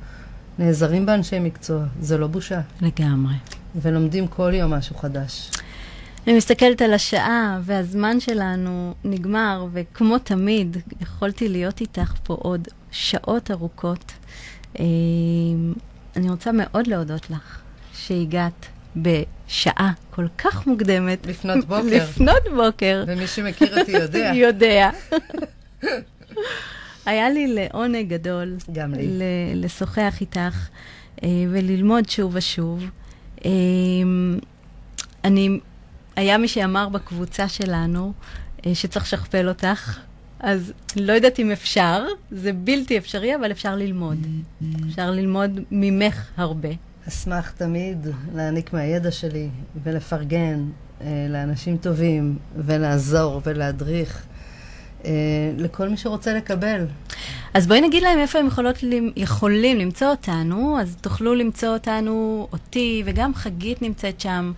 נעזרים 0.59 1.07
באנשי 1.07 1.39
מקצוע, 1.39 1.85
זה 2.01 2.18
לא 2.18 2.27
בושה. 2.27 2.61
לגמרי. 2.81 3.35
ולומדים 3.83 4.27
כל 4.27 4.51
יום 4.55 4.74
משהו 4.74 4.97
חדש. 4.97 5.51
אני 6.27 6.37
מסתכלת 6.37 6.83
על 6.83 6.95
השעה, 6.95 7.61
והזמן 7.62 8.20
שלנו 8.20 8.95
נגמר, 9.05 9.66
וכמו 9.72 10.18
תמיד, 10.18 10.77
יכולתי 11.01 11.49
להיות 11.49 11.81
איתך 11.81 12.12
פה 12.24 12.35
עוד 12.35 12.68
שעות 12.91 13.51
ארוכות. 13.51 14.12
אה, 14.79 14.85
אני 16.16 16.31
רוצה 16.31 16.51
מאוד 16.53 16.87
להודות 16.87 17.31
לך 17.31 17.61
שהגעת 17.95 18.66
בשעה 18.97 19.93
כל 20.11 20.27
כך 20.39 20.67
מוקדמת. 20.67 21.27
לפנות 21.27 21.65
בוקר. 21.65 21.83
לפנות 21.83 22.43
בוקר. 22.57 23.05
ומי 23.07 23.27
שמכיר 23.27 23.81
אותי 23.81 23.93
יודע. 23.93 24.33
יודע. 24.47 24.91
היה 27.07 27.31
לי 27.31 27.55
לעונג 27.55 28.09
גדול. 28.09 28.57
גם 28.73 28.95
לי. 28.95 29.09
לשוחח 29.55 30.17
איתך 30.21 30.69
אה, 31.23 31.29
וללמוד 31.51 32.09
שוב 32.09 32.33
ושוב. 32.35 32.85
אה, 33.45 33.51
אני, 35.25 35.61
היה 36.17 36.39
מי 36.39 36.49
שאמר 36.49 36.89
בקבוצה 36.89 37.49
שלנו 37.49 38.13
אה, 38.67 38.75
שצריך 38.75 39.05
לשכפל 39.05 39.49
אותך, 39.49 39.99
אז 40.41 40.73
לא 40.97 41.13
יודעת 41.13 41.39
אם 41.39 41.51
אפשר, 41.51 42.05
זה 42.31 42.53
בלתי 42.53 42.99
אפשרי, 42.99 43.35
אבל 43.37 43.51
אפשר 43.51 43.77
ללמוד. 43.77 44.27
אפשר 44.89 45.11
ללמוד 45.11 45.61
ממך 45.71 46.29
הרבה. 46.37 46.69
אשמח 47.09 47.51
תמיד 47.51 48.07
להעניק 48.35 48.73
מהידע 48.73 49.11
שלי 49.11 49.49
ולפרגן 49.83 50.65
אה, 51.01 51.27
לאנשים 51.31 51.77
טובים 51.77 52.39
ולעזור 52.57 53.41
ולהדריך 53.45 54.27
אה, 55.05 55.11
לכל 55.57 55.89
מי 55.89 55.97
שרוצה 55.97 56.35
לקבל. 56.35 56.87
אז 57.57 57.67
בואי 57.67 57.81
נגיד 57.81 58.03
להם 58.03 58.19
איפה 58.19 58.39
הם 58.39 58.47
יכולות, 58.47 58.77
יכולים 59.17 59.79
למצוא 59.79 60.07
אותנו, 60.07 60.81
אז 60.81 60.97
תוכלו 61.01 61.35
למצוא 61.35 61.69
אותנו, 61.69 62.49
אותי, 62.53 63.03
וגם 63.07 63.35
חגית 63.35 63.83
נמצאת 63.83 64.21
שם. 64.21 64.53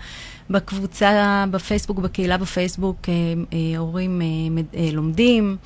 בקבוצה 0.51 1.44
בפייסבוק, 1.51 1.99
בקהילה 1.99 2.38
בפייסבוק, 2.38 2.96
אה, 3.09 3.14
אה, 3.53 3.78
הורים 3.78 4.22
אה, 4.74 4.90
לומדים. 4.92 5.57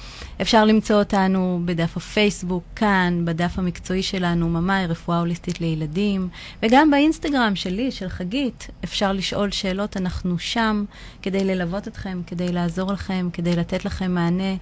אפשר 0.40 0.64
למצוא 0.64 0.96
אותנו 0.96 1.60
בדף 1.64 1.96
הפייסבוק, 1.96 2.62
כאן, 2.76 3.22
בדף 3.24 3.58
המקצועי 3.58 4.02
שלנו, 4.02 4.48
ממאי, 4.48 4.86
רפואה 4.86 5.18
הוליסטית 5.18 5.60
לילדים, 5.60 6.28
וגם 6.62 6.90
באינסטגרם 6.90 7.56
שלי, 7.56 7.90
של 7.90 8.08
חגית, 8.08 8.68
אפשר 8.84 9.12
לשאול 9.12 9.50
שאלות, 9.50 9.96
אנחנו 9.96 10.38
שם 10.38 10.84
כדי 11.22 11.44
ללוות 11.44 11.88
אתכם, 11.88 12.20
כדי 12.26 12.48
לעזור 12.48 12.92
לכם, 12.92 13.28
כדי 13.32 13.56
לתת 13.56 13.84
לכם 13.84 14.14
מענה 14.14 14.54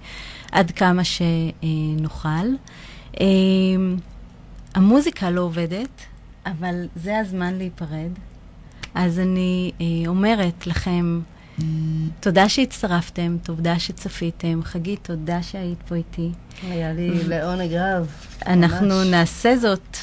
עד 0.51 0.71
כמה 0.71 1.01
שנוכל. 1.03 2.47
המוזיקה 4.75 5.29
לא 5.29 5.41
עובדת, 5.41 6.05
אבל 6.45 6.87
זה 6.95 7.19
הזמן 7.19 7.53
להיפרד. 7.53 8.11
אז 8.95 9.19
אני 9.19 9.71
אה, 9.81 9.85
אומרת 10.07 10.67
לכם, 10.67 11.21
תודה 12.19 12.49
שהצטרפתם, 12.49 13.37
תודה 13.43 13.79
שצפיתם. 13.79 14.63
חגית, 14.63 14.99
תודה 15.03 15.43
שהיית 15.43 15.77
פה 15.87 15.95
איתי. 15.95 16.29
היה 16.63 16.93
לי 16.93 17.23
לעונג 17.27 17.73
רב. 17.73 18.07
אנחנו. 18.47 19.03
נעשה 19.03 19.57
זאת 19.57 19.97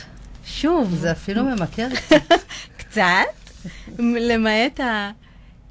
שוב. 0.45 0.95
זה 0.95 1.13
אפילו 1.13 1.45
ממכר 1.45 1.89
קצת. 1.97 2.33
קצת? 2.81 3.61
למעט 3.99 4.81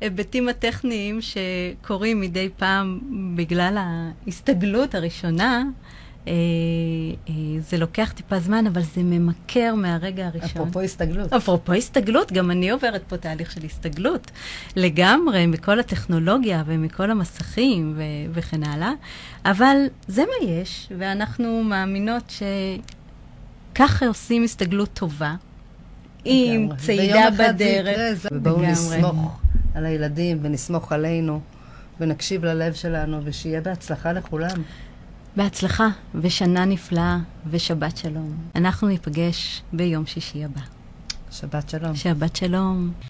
ההיבטים 0.02 0.50
הטכניים 0.50 1.20
שקורים 1.22 2.22
מדי 2.22 2.50
פעם 2.58 3.00
בגלל 3.36 3.78
ההסתגלות 3.78 4.96
הראשונה. 4.96 5.64
אה, 6.28 6.32
אה, 7.30 7.34
זה 7.59 7.78
לוקח 7.78 8.11
טיפה 8.15 8.39
זמן, 8.39 8.67
אבל 8.67 8.82
זה 8.82 9.03
ממכר 9.03 9.75
מהרגע 9.75 10.25
הראשון. 10.28 10.49
אפרופו 10.61 10.82
הסתגלות. 10.82 11.34
אפרופו 11.34 11.73
הסתגלות, 11.73 12.32
גם 12.32 12.51
אני 12.51 12.69
עוברת 12.69 13.03
פה 13.07 13.17
תהליך 13.17 13.51
של 13.51 13.65
הסתגלות. 13.65 14.32
לגמרי, 14.75 15.45
מכל 15.45 15.80
הטכנולוגיה 15.80 16.63
ומכל 16.65 17.11
המסכים 17.11 17.93
ו- 17.97 18.01
וכן 18.34 18.63
הלאה. 18.63 18.91
אבל 19.45 19.78
זה 20.07 20.23
מה 20.23 20.49
יש, 20.49 20.89
ואנחנו 20.97 21.63
מאמינות 21.63 22.34
שככה 23.73 24.07
עושים 24.07 24.43
הסתגלות 24.43 24.89
טובה. 24.93 25.36
עם 26.25 26.69
צעידה 26.78 27.30
בדרך. 27.38 28.25
ובואו 28.32 28.61
נסמוך 28.61 29.39
על 29.75 29.86
הילדים 29.86 30.39
ונסמוך 30.41 30.91
עלינו 30.91 31.39
ונקשיב 31.99 32.45
ללב 32.45 32.73
שלנו, 32.73 33.21
ושיהיה 33.23 33.61
בהצלחה 33.61 34.13
לכולם. 34.13 34.61
בהצלחה 35.38 35.88
ושנה 36.16 36.66
נפלאה 36.66 37.18
ושבת 37.50 37.98
שלום. 37.98 38.38
אנחנו 38.56 38.88
ניפגש 38.88 39.62
ביום 39.74 40.06
שישי 40.06 40.44
הבא. 40.44 40.62
שבת 41.32 41.70
שלום. 41.70 41.96
שבת 41.96 42.36
שלום. 42.36 42.92